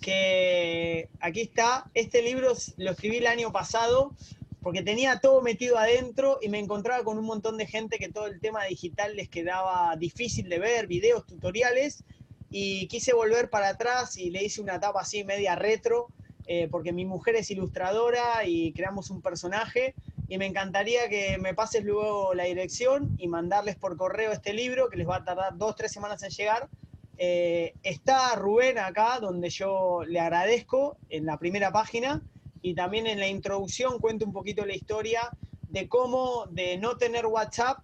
que 0.00 1.10
aquí 1.20 1.42
está. 1.42 1.90
Este 1.92 2.22
libro 2.22 2.54
lo 2.78 2.90
escribí 2.92 3.18
el 3.18 3.26
año 3.26 3.52
pasado 3.52 4.14
porque 4.62 4.80
tenía 4.80 5.20
todo 5.20 5.42
metido 5.42 5.76
adentro 5.76 6.38
y 6.40 6.48
me 6.48 6.58
encontraba 6.58 7.04
con 7.04 7.18
un 7.18 7.26
montón 7.26 7.58
de 7.58 7.66
gente 7.66 7.98
que 7.98 8.08
todo 8.08 8.26
el 8.26 8.40
tema 8.40 8.64
digital 8.64 9.16
les 9.16 9.28
quedaba 9.28 9.94
difícil 9.96 10.48
de 10.48 10.58
ver, 10.58 10.86
videos, 10.86 11.26
tutoriales, 11.26 12.04
y 12.48 12.86
quise 12.86 13.12
volver 13.12 13.50
para 13.50 13.68
atrás 13.68 14.16
y 14.16 14.30
le 14.30 14.42
hice 14.42 14.62
una 14.62 14.80
tapa 14.80 15.02
así 15.02 15.24
media 15.24 15.56
retro, 15.56 16.06
eh, 16.46 16.68
porque 16.70 16.94
mi 16.94 17.04
mujer 17.04 17.36
es 17.36 17.50
ilustradora 17.50 18.46
y 18.46 18.72
creamos 18.72 19.10
un 19.10 19.20
personaje 19.20 19.94
y 20.28 20.38
me 20.38 20.46
encantaría 20.46 21.08
que 21.08 21.38
me 21.38 21.54
pases 21.54 21.84
luego 21.84 22.34
la 22.34 22.44
dirección 22.44 23.14
y 23.18 23.28
mandarles 23.28 23.76
por 23.76 23.96
correo 23.96 24.32
este 24.32 24.52
libro 24.52 24.88
que 24.88 24.96
les 24.96 25.08
va 25.08 25.16
a 25.16 25.24
tardar 25.24 25.56
dos, 25.56 25.76
tres 25.76 25.92
semanas 25.92 26.22
en 26.22 26.30
llegar. 26.30 26.68
Eh, 27.16 27.74
está 27.82 28.34
Rubén 28.34 28.78
acá, 28.78 29.20
donde 29.20 29.50
yo 29.50 30.02
le 30.04 30.20
agradezco 30.20 30.98
en 31.08 31.26
la 31.26 31.38
primera 31.38 31.70
página 31.70 32.22
y 32.60 32.74
también 32.74 33.06
en 33.06 33.20
la 33.20 33.28
introducción 33.28 34.00
cuento 34.00 34.26
un 34.26 34.32
poquito 34.32 34.66
la 34.66 34.74
historia 34.74 35.30
de 35.68 35.88
cómo 35.88 36.46
de 36.46 36.76
no 36.78 36.96
tener 36.96 37.26
WhatsApp 37.26 37.78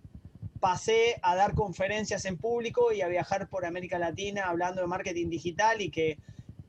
pasé 0.60 1.18
a 1.22 1.34
dar 1.34 1.54
conferencias 1.54 2.24
en 2.24 2.36
público 2.36 2.92
y 2.92 3.00
a 3.00 3.08
viajar 3.08 3.48
por 3.48 3.64
América 3.64 3.98
Latina 3.98 4.44
hablando 4.48 4.80
de 4.80 4.86
marketing 4.86 5.28
digital 5.28 5.80
y 5.80 5.90
que 5.90 6.18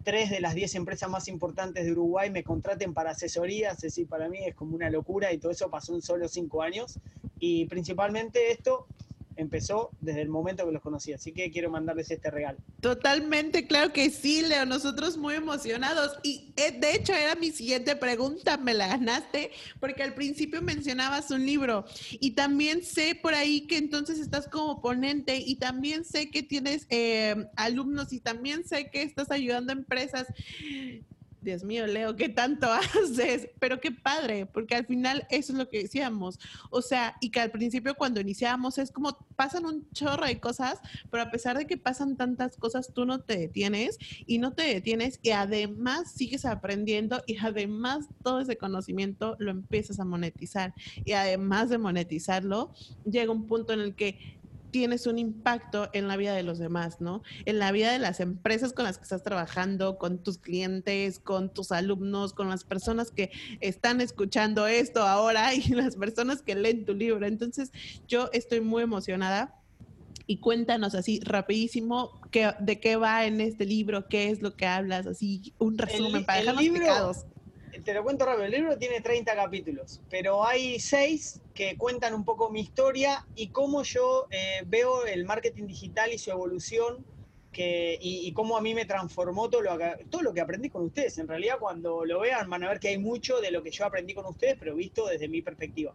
tres 0.04 0.30
de 0.30 0.40
las 0.40 0.54
diez 0.54 0.76
empresas 0.76 1.10
más 1.10 1.28
importantes 1.28 1.86
de 1.86 1.92
Uruguay 1.92 2.30
me 2.30 2.44
contraten 2.44 2.94
para 2.94 3.12
asesorías, 3.12 3.76
es 3.78 3.82
decir, 3.82 4.08
para 4.08 4.30
mí 4.30 4.40
es 4.46 4.56
como 4.56 4.76
una 4.76 4.90
locura 4.90 5.32
y 5.32 5.38
todo 5.38 5.52
eso 5.52 5.70
pasó 5.70 5.96
en 5.96 6.02
solo 6.02 6.28
cinco 6.28 6.62
años. 6.62 7.00
Y 7.40 7.66
principalmente 7.66 8.52
esto 8.52 8.88
empezó 9.36 9.92
desde 10.02 10.22
el 10.22 10.30
momento 10.30 10.66
que 10.66 10.72
los 10.72 10.82
conocí, 10.82 11.14
así 11.14 11.32
que 11.32 11.52
quiero 11.52 11.70
mandarles 11.70 12.12
este 12.12 12.30
regalo. 12.30 12.58
Totalmente, 12.82 13.68
claro 13.68 13.94
que 13.94 14.10
sí, 14.10 14.42
Leo, 14.42 14.66
nosotros 14.66 15.18
muy 15.18 15.36
emocionados 15.36 16.18
y 16.24 16.54
eh, 16.56 16.72
de 16.72 16.96
hecho 16.96 17.14
era 17.14 17.36
mi 17.36 17.52
siguiente 17.52 17.96
pregunta, 17.96 18.58
me 18.58 18.74
la 18.74 18.88
ganaste, 18.88 19.52
porque 19.80 20.04
al 20.04 20.14
principio 20.14 20.62
mencionabas 20.62 21.32
un 21.32 21.46
libro 21.46 21.86
y 22.12 22.32
también 22.32 22.84
sé 22.84 23.16
por 23.16 23.34
ahí 23.34 23.62
que 23.68 23.78
entonces 23.78 24.20
estás 24.20 24.48
como 24.48 24.82
ponente 24.82 25.38
y 25.38 25.56
también 25.56 26.06
sé 26.06 26.30
que 26.30 26.44
tienes 26.44 26.86
eh, 26.90 27.48
alumnos 27.56 28.14
y 28.14 28.20
también 28.20 28.66
sé 28.66 28.90
que 28.90 29.04
estás 29.04 29.32
ayudando 29.32 29.72
a 29.72 29.76
empresas. 29.76 30.28
Dios 31.44 31.64
mío, 31.64 31.86
Leo, 31.86 32.16
¿qué 32.16 32.30
tanto 32.30 32.72
haces? 32.72 33.50
Pero 33.60 33.80
qué 33.80 33.92
padre, 33.92 34.46
porque 34.46 34.76
al 34.76 34.86
final 34.86 35.26
eso 35.30 35.54
es 35.54 35.58
lo 35.58 35.70
que 35.70 35.84
decíamos. 35.84 36.40
O 36.70 36.82
sea, 36.82 37.16
y 37.22 37.30
que 37.30 37.40
al 37.40 37.52
principio 37.52 37.96
cuando 37.96 38.22
iniciábamos 38.22 38.78
es 38.78 38.92
como 38.92 39.18
pasan 39.36 39.66
un 39.66 39.90
chorro 39.92 40.26
de 40.26 40.40
cosas, 40.40 40.80
pero 41.12 41.24
a 41.24 41.32
pesar 41.32 41.58
de 41.58 41.66
que 41.66 41.78
pasan 41.78 42.16
tantas 42.16 42.58
cosas, 42.58 42.94
tú 42.94 43.06
no 43.06 43.22
te 43.22 43.38
detienes 43.38 43.98
y 44.26 44.38
no 44.38 44.54
te 44.54 44.64
detienes 44.64 45.20
y 45.22 45.32
además 45.32 46.12
sigues 46.12 46.46
aprendiendo 46.46 47.24
y 47.28 47.38
además 47.38 48.08
todo 48.24 48.40
ese 48.40 48.58
conocimiento 48.58 49.36
lo 49.40 49.52
empiezas 49.52 50.00
a 50.00 50.06
monetizar. 50.06 50.74
Y 51.06 51.14
además 51.14 51.70
de 51.70 51.78
monetizarlo, 51.78 52.74
llega 53.06 53.32
un 53.32 53.48
punto 53.48 53.74
en 53.74 53.82
el 53.82 53.96
que 53.96 54.40
tienes 54.74 55.06
un 55.06 55.20
impacto 55.20 55.88
en 55.94 56.08
la 56.08 56.18
vida 56.18 56.34
de 56.34 56.42
los 56.42 56.58
demás, 56.58 57.00
¿no? 57.00 57.22
En 57.46 57.60
la 57.60 57.72
vida 57.72 57.92
de 57.92 58.00
las 58.00 58.20
empresas 58.20 58.74
con 58.74 58.86
las 58.86 58.98
que 58.98 59.04
estás 59.04 59.22
trabajando, 59.22 60.00
con 60.00 60.18
tus 60.18 60.40
clientes, 60.40 61.20
con 61.20 61.54
tus 61.54 61.72
alumnos, 61.72 62.34
con 62.34 62.50
las 62.50 62.64
personas 62.64 63.12
que 63.12 63.30
están 63.62 64.02
escuchando 64.02 64.66
esto 64.66 65.04
ahora 65.04 65.54
y 65.54 65.62
las 65.70 65.96
personas 65.96 66.42
que 66.42 66.56
leen 66.56 66.86
tu 66.86 66.96
libro. 66.96 67.28
Entonces, 67.28 67.72
yo 68.08 68.30
estoy 68.34 68.62
muy 68.62 68.82
emocionada. 68.82 69.60
Y 70.26 70.38
cuéntanos 70.38 70.96
así 70.96 71.20
rapidísimo 71.20 72.22
qué, 72.32 72.54
de 72.60 72.80
qué 72.80 72.96
va 72.96 73.26
en 73.26 73.42
este 73.42 73.66
libro, 73.66 74.08
qué 74.08 74.30
es 74.30 74.42
lo 74.42 74.56
que 74.56 74.66
hablas, 74.66 75.06
así 75.06 75.54
un 75.60 75.78
resumen 75.78 76.26
para 76.26 76.40
dejarnos 76.40 76.64
libro, 76.64 77.12
te 77.84 77.94
lo 77.94 78.04
cuento 78.04 78.26
rápido, 78.26 78.46
el 78.46 78.52
libro 78.52 78.78
tiene 78.78 79.02
30 79.02 79.36
capítulos, 79.36 80.02
pero 80.10 80.46
hay 80.46 80.80
6 80.80 81.42
que 81.54 81.78
cuentan 81.78 82.14
un 82.14 82.24
poco 82.24 82.50
mi 82.50 82.62
historia 82.62 83.26
y 83.36 83.50
cómo 83.50 83.84
yo 83.84 84.28
eh, 84.32 84.64
veo 84.66 85.06
el 85.06 85.26
marketing 85.26 85.68
digital 85.68 86.12
y 86.14 86.18
su 86.18 86.32
evolución 86.32 87.06
que, 87.52 88.00
y, 88.02 88.32
cómo 88.34 88.58
a 88.58 88.62
mí 88.62 88.74
me 88.74 88.86
transformó 88.86 89.48
todo 89.50 89.62
lo, 89.62 89.78
que, 89.78 90.06
todo 90.10 90.24
lo 90.24 90.34
que 90.34 90.42
aprendí 90.42 90.70
con 90.70 90.86
ustedes. 90.86 91.20
En 91.20 91.28
realidad 91.28 91.60
cuando 91.60 92.04
lo 92.04 92.22
vean 92.22 92.50
van 92.50 92.64
a 92.64 92.70
ver 92.70 92.80
que 92.80 92.88
hay 92.88 92.98
mucho 92.98 93.42
de 93.42 93.52
lo 93.52 93.62
que 93.62 93.70
yo 93.70 93.86
aprendí 93.86 94.16
con 94.16 94.26
ustedes, 94.26 94.56
pero 94.58 94.74
visto 94.74 95.06
desde 95.06 95.28
mi 95.28 95.44
perspectiva. 95.44 95.94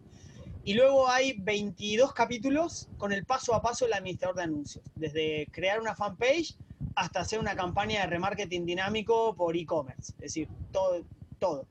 Y 0.63 0.73
luego 0.75 1.09
hay 1.09 1.33
22 1.33 2.13
capítulos 2.13 2.87
con 2.97 3.11
el 3.11 3.25
paso 3.25 3.53
a 3.53 3.61
paso 3.61 3.85
del 3.85 3.93
administrador 3.95 4.37
de 4.37 4.43
anuncios, 4.43 4.85
desde 4.95 5.47
crear 5.51 5.81
una 5.81 5.95
fanpage 5.95 6.55
hasta 6.95 7.21
hacer 7.21 7.39
una 7.39 7.55
campaña 7.55 8.01
de 8.01 8.07
remarketing 8.07 8.65
dinámico 8.65 9.35
por 9.35 9.57
e-commerce, 9.57 10.13
es 10.13 10.19
decir, 10.19 10.47
todo, 10.71 11.03
todo. 11.39 11.65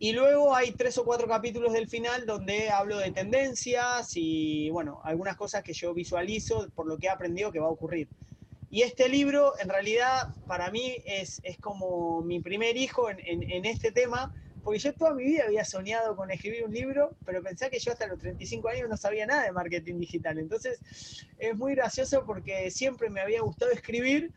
Y 0.00 0.12
luego 0.12 0.54
hay 0.54 0.70
tres 0.72 0.96
o 0.98 1.04
cuatro 1.04 1.26
capítulos 1.26 1.72
del 1.72 1.88
final 1.88 2.24
donde 2.24 2.70
hablo 2.70 2.98
de 2.98 3.10
tendencias 3.10 4.12
y, 4.14 4.70
bueno, 4.70 5.00
algunas 5.02 5.36
cosas 5.36 5.64
que 5.64 5.72
yo 5.72 5.92
visualizo 5.92 6.68
por 6.76 6.86
lo 6.86 6.98
que 6.98 7.06
he 7.06 7.10
aprendido 7.10 7.50
que 7.50 7.58
va 7.58 7.66
a 7.66 7.70
ocurrir. 7.70 8.08
Y 8.70 8.82
este 8.82 9.08
libro, 9.08 9.54
en 9.58 9.68
realidad, 9.68 10.34
para 10.46 10.70
mí 10.70 10.98
es, 11.04 11.40
es 11.42 11.58
como 11.58 12.22
mi 12.22 12.38
primer 12.38 12.76
hijo 12.76 13.10
en, 13.10 13.18
en, 13.24 13.64
este 13.64 13.90
tema, 13.90 14.32
porque 14.62 14.78
yo 14.78 14.92
toda 14.92 15.14
mi 15.14 15.24
vida 15.24 15.44
había 15.46 15.64
soñado 15.64 16.14
con 16.14 16.30
escribir 16.30 16.64
un 16.64 16.72
libro, 16.72 17.16
pero 17.24 17.42
pensé 17.42 17.68
que 17.70 17.80
yo 17.80 17.90
hasta 17.90 18.06
los 18.06 18.20
35 18.20 18.68
años 18.68 18.88
no 18.88 18.96
sabía 18.96 19.26
nada 19.26 19.44
de 19.44 19.52
marketing 19.52 19.98
digital. 19.98 20.38
Entonces, 20.38 21.26
es 21.38 21.56
muy 21.56 21.74
gracioso 21.74 22.24
porque 22.24 22.70
siempre 22.70 23.10
me 23.10 23.20
había 23.20 23.40
gustado 23.40 23.72
escribir, 23.72 24.30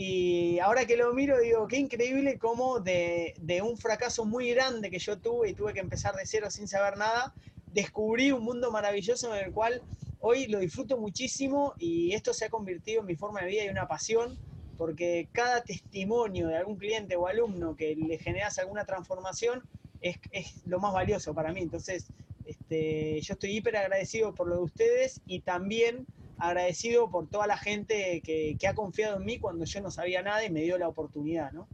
y 0.00 0.60
ahora 0.60 0.86
que 0.86 0.96
lo 0.96 1.12
miro, 1.12 1.40
digo, 1.40 1.66
qué 1.66 1.76
increíble 1.76 2.38
cómo 2.38 2.78
de, 2.78 3.34
de, 3.40 3.62
un 3.62 3.76
fracaso 3.76 4.24
muy 4.24 4.50
grande 4.50 4.92
que 4.92 5.00
yo 5.00 5.18
tuve 5.18 5.50
y 5.50 5.54
tuve 5.54 5.74
que 5.74 5.80
empezar 5.80 6.14
de 6.14 6.24
cero 6.24 6.52
sin 6.52 6.68
saber 6.68 6.96
nada, 6.96 7.34
descubrí 7.72 8.30
un 8.30 8.44
mundo 8.44 8.70
maravilloso 8.70 9.34
en 9.34 9.46
el 9.46 9.52
cual 9.52 9.82
hoy 10.20 10.46
lo 10.46 10.60
disfruto 10.60 10.98
muchísimo 10.98 11.74
y 11.80 12.12
esto 12.12 12.32
se 12.32 12.44
ha 12.44 12.48
convertido 12.48 13.00
en 13.00 13.06
mi 13.06 13.16
forma 13.16 13.40
de 13.40 13.48
vida 13.48 13.64
y 13.64 13.70
una 13.70 13.88
pasión, 13.88 14.38
porque 14.76 15.28
cada 15.32 15.64
testimonio 15.64 16.46
de 16.46 16.58
algún 16.58 16.76
cliente 16.76 17.16
o 17.16 17.26
alumno 17.26 17.74
que 17.74 17.96
le 17.96 18.18
generas 18.18 18.56
alguna 18.60 18.84
transformación 18.84 19.64
es, 20.00 20.18
es 20.30 20.64
lo 20.64 20.78
más 20.78 20.92
valioso 20.92 21.34
para 21.34 21.52
mí. 21.52 21.60
Entonces, 21.60 22.06
este, 22.44 23.20
yo 23.20 23.32
estoy 23.32 23.56
hiper 23.56 23.76
agradecido 23.76 24.32
por 24.32 24.46
lo 24.46 24.58
de 24.58 24.62
ustedes 24.62 25.22
y 25.26 25.40
también 25.40 26.06
agradecido 26.38 27.10
por 27.10 27.28
toda 27.28 27.46
la 27.46 27.56
gente 27.56 28.22
que, 28.22 28.56
ha 28.68 28.74
confiado 28.74 29.16
en 29.16 29.24
mí 29.24 29.38
cuando 29.38 29.64
yo 29.64 29.80
no 29.80 29.90
sabía 29.90 30.22
nada 30.22 30.44
y 30.44 30.50
me 30.50 30.62
dio 30.62 30.78
la 30.78 30.88
oportunidad, 30.88 31.52
¿no? 31.52 31.66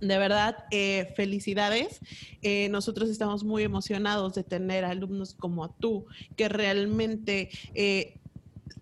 De 0.00 0.16
verdad, 0.16 0.64
eh, 0.70 1.12
felicidades. 1.16 2.00
Eh, 2.42 2.68
nosotros 2.68 3.10
estamos 3.10 3.42
muy 3.42 3.64
emocionados 3.64 4.34
de 4.34 4.44
tener 4.44 4.84
alumnos 4.84 5.34
como 5.34 5.70
tú, 5.70 6.06
que 6.36 6.48
realmente 6.48 7.50
eh, 7.74 8.18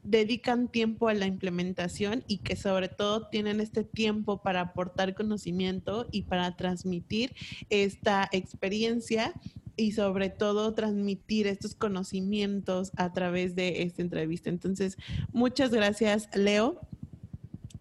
dedican 0.03 0.69
tiempo 0.69 1.09
a 1.09 1.15
la 1.15 1.27
implementación 1.27 2.23
y 2.29 2.39
que 2.39 2.55
sobre 2.55 2.89
todo 2.89 3.29
tienen 3.29 3.61
este 3.61 3.83
tiempo 3.83 4.43
para 4.43 4.61
aportar 4.61 5.15
conocimiento 5.15 6.07
y 6.13 6.23
para 6.23 6.55
transmitir 6.57 7.35
esta 7.71 8.29
experiencia 8.33 9.33
y 9.77 9.93
sobre 9.93 10.31
todo 10.31 10.75
transmitir 10.75 11.47
estos 11.47 11.75
conocimientos 11.75 12.93
a 12.97 13.13
través 13.13 13.55
de 13.55 13.83
esta 13.83 14.03
entrevista. 14.03 14.49
Entonces, 14.49 14.97
muchas 15.33 15.71
gracias, 15.71 16.29
Leo. 16.35 16.81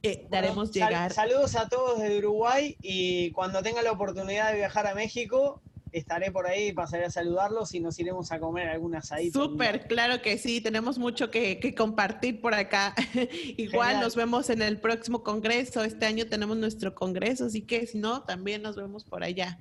Eh, 0.03 0.27
daremos 0.29 0.71
llegar. 0.71 1.11
saludos 1.13 1.55
a 1.55 1.67
todos 1.67 1.99
de 1.99 2.19
Uruguay 2.19 2.77
y 2.81 3.31
cuando 3.31 3.63
tenga 3.63 3.81
la 3.81 3.91
oportunidad 3.91 4.51
de 4.51 4.57
viajar 4.57 4.85
a 4.85 4.93
México, 4.93 5.63
estaré 5.97 6.31
por 6.31 6.45
ahí, 6.45 6.73
pasaré 6.73 7.05
a 7.05 7.09
saludarlos 7.09 7.73
y 7.73 7.79
nos 7.79 7.97
iremos 7.99 8.31
a 8.31 8.39
comer 8.39 8.67
algún 8.67 8.95
asadito. 8.95 9.41
Súper, 9.41 9.87
claro 9.87 10.21
que 10.21 10.37
sí, 10.37 10.61
tenemos 10.61 10.99
mucho 10.99 11.31
que, 11.31 11.73
compartir 11.75 12.41
por 12.41 12.53
acá. 12.53 12.93
Igual 13.57 13.99
nos 13.99 14.15
vemos 14.15 14.49
en 14.49 14.61
el 14.61 14.79
próximo 14.79 15.23
congreso, 15.23 15.83
este 15.83 16.05
año 16.05 16.27
tenemos 16.27 16.57
nuestro 16.57 16.93
congreso, 16.93 17.45
así 17.45 17.61
que 17.61 17.87
si 17.87 17.97
no, 17.97 18.23
también 18.23 18.61
nos 18.61 18.75
vemos 18.75 19.05
por 19.05 19.23
allá. 19.23 19.59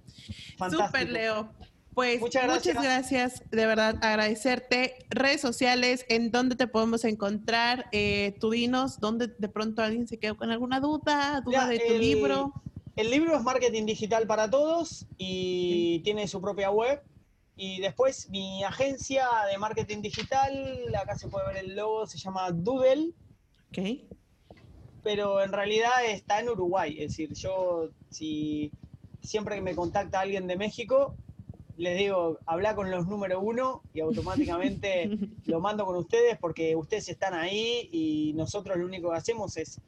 Súper, 0.70 1.08
Leo. 1.08 1.48
Pues 1.94 2.20
muchas 2.20 2.64
gracias. 2.74 3.42
de 3.50 3.66
verdad, 3.66 3.96
agradecerte. 4.02 5.06
Redes 5.10 5.40
sociales, 5.40 6.04
¿en 6.08 6.30
dónde 6.30 6.56
te 6.56 6.66
podemos 6.66 7.04
encontrar? 7.04 7.86
Eh, 7.92 8.34
tú 8.40 8.50
dinos, 8.50 8.98
¿dónde 8.98 9.28
de 9.28 9.48
pronto 9.48 9.82
alguien 9.82 10.08
se 10.08 10.18
quedó 10.18 10.36
con 10.36 10.50
alguna 10.50 10.80
duda, 10.80 11.40
duda 11.44 11.68
de 11.68 11.78
tu 11.78 11.94
libro? 11.94 12.52
El 12.96 13.10
libro 13.10 13.36
es 13.36 13.42
Marketing 13.42 13.86
Digital 13.86 14.26
para 14.26 14.50
Todos 14.50 15.06
y 15.18 16.00
tiene 16.00 16.26
su 16.28 16.40
propia 16.40 16.70
web. 16.70 17.02
Y 17.56 17.80
después 17.80 18.28
mi 18.30 18.64
agencia 18.64 19.28
de 19.50 19.58
marketing 19.58 20.02
digital, 20.02 20.92
acá 21.00 21.16
se 21.16 21.28
puede 21.28 21.46
ver 21.46 21.56
el 21.58 21.76
logo, 21.76 22.06
se 22.06 22.18
llama 22.18 22.50
Doodle. 22.50 23.12
Ok. 23.68 24.00
Pero 25.04 25.40
en 25.42 25.52
realidad 25.52 26.04
está 26.08 26.40
en 26.40 26.48
Uruguay. 26.48 26.96
Es 26.98 27.10
decir, 27.10 27.32
yo 27.34 27.90
si 28.10 28.72
siempre 29.22 29.56
que 29.56 29.62
me 29.62 29.76
contacta 29.76 30.20
alguien 30.20 30.48
de 30.48 30.56
México, 30.56 31.16
les 31.76 31.98
digo, 31.98 32.38
habla 32.46 32.74
con 32.74 32.90
los 32.90 33.06
número 33.06 33.40
uno 33.40 33.82
y 33.92 34.00
automáticamente 34.00 35.10
lo 35.46 35.60
mando 35.60 35.84
con 35.84 35.96
ustedes 35.96 36.38
porque 36.38 36.76
ustedes 36.76 37.08
están 37.08 37.34
ahí 37.34 37.88
y 37.90 38.32
nosotros 38.34 38.76
lo 38.78 38.86
único 38.86 39.10
que 39.10 39.16
hacemos 39.16 39.56
es 39.56 39.80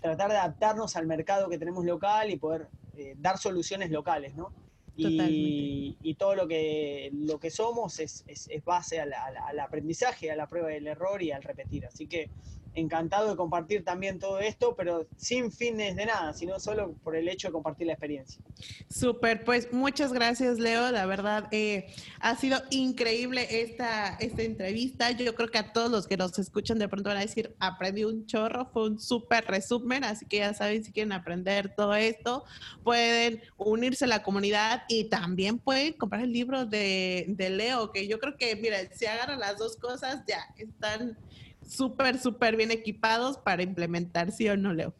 tratar 0.00 0.30
de 0.30 0.36
adaptarnos 0.36 0.96
al 0.96 1.06
mercado 1.06 1.48
que 1.48 1.58
tenemos 1.58 1.84
local 1.84 2.30
y 2.30 2.36
poder 2.36 2.68
eh, 2.96 3.14
dar 3.18 3.38
soluciones 3.38 3.90
locales, 3.90 4.34
¿no? 4.34 4.52
Y, 4.94 5.96
y, 6.02 6.14
todo 6.14 6.34
lo 6.34 6.46
que, 6.46 7.10
lo 7.14 7.40
que 7.40 7.50
somos 7.50 7.98
es, 7.98 8.24
es, 8.26 8.48
base 8.62 9.00
al, 9.00 9.14
al, 9.14 9.58
aprendizaje, 9.58 10.30
a 10.30 10.36
la 10.36 10.46
prueba 10.46 10.68
del 10.68 10.86
error 10.86 11.22
y 11.22 11.32
al 11.32 11.42
repetir. 11.42 11.86
Así 11.86 12.06
que 12.06 12.28
encantado 12.74 13.30
de 13.30 13.36
compartir 13.36 13.84
también 13.84 14.18
todo 14.18 14.38
esto, 14.38 14.74
pero 14.76 15.06
sin 15.16 15.52
fines 15.52 15.96
de 15.96 16.06
nada, 16.06 16.32
sino 16.32 16.58
solo 16.58 16.94
por 17.02 17.16
el 17.16 17.28
hecho 17.28 17.48
de 17.48 17.52
compartir 17.52 17.86
la 17.86 17.92
experiencia. 17.94 18.42
Súper, 18.88 19.44
pues 19.44 19.72
muchas 19.72 20.12
gracias 20.12 20.58
Leo, 20.58 20.90
la 20.90 21.06
verdad 21.06 21.48
eh, 21.50 21.92
ha 22.20 22.36
sido 22.36 22.60
increíble 22.70 23.62
esta, 23.62 24.16
esta 24.16 24.42
entrevista. 24.42 25.10
Yo 25.10 25.34
creo 25.34 25.48
que 25.48 25.58
a 25.58 25.72
todos 25.72 25.90
los 25.90 26.06
que 26.06 26.16
nos 26.16 26.38
escuchan 26.38 26.78
de 26.78 26.88
pronto 26.88 27.10
van 27.10 27.18
a 27.18 27.22
decir, 27.22 27.54
aprendí 27.58 28.04
un 28.04 28.26
chorro, 28.26 28.66
fue 28.72 28.88
un 28.88 28.98
súper 28.98 29.44
resumen, 29.44 30.04
así 30.04 30.26
que 30.26 30.38
ya 30.38 30.54
saben 30.54 30.84
si 30.84 30.92
quieren 30.92 31.12
aprender 31.12 31.74
todo 31.76 31.94
esto, 31.94 32.44
pueden 32.82 33.42
unirse 33.56 34.04
a 34.06 34.08
la 34.08 34.22
comunidad 34.22 34.84
y 34.88 35.04
también 35.04 35.58
pueden 35.58 35.92
comprar 35.94 36.22
el 36.22 36.32
libro 36.32 36.64
de, 36.64 37.26
de 37.28 37.50
Leo, 37.50 37.92
que 37.92 38.06
yo 38.06 38.18
creo 38.18 38.36
que, 38.36 38.56
mira, 38.56 38.78
si 38.92 39.06
agarran 39.06 39.40
las 39.40 39.58
dos 39.58 39.76
cosas, 39.76 40.22
ya 40.26 40.46
están 40.56 41.18
súper, 41.66 42.18
súper 42.18 42.56
bien 42.56 42.70
equipados 42.70 43.38
para 43.38 43.62
implementar, 43.62 44.32
¿sí 44.32 44.48
o 44.48 44.56
no, 44.56 44.72
Leo? 44.72 44.94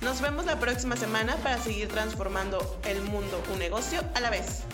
Nos 0.00 0.22
vemos 0.22 0.46
la 0.46 0.58
próxima 0.58 0.96
semana 0.96 1.36
para 1.36 1.58
seguir 1.58 1.88
transformando 1.88 2.80
el 2.84 3.02
mundo 3.02 3.42
un 3.52 3.58
negocio 3.58 4.02
a 4.14 4.20
la 4.20 4.30
vez. 4.30 4.64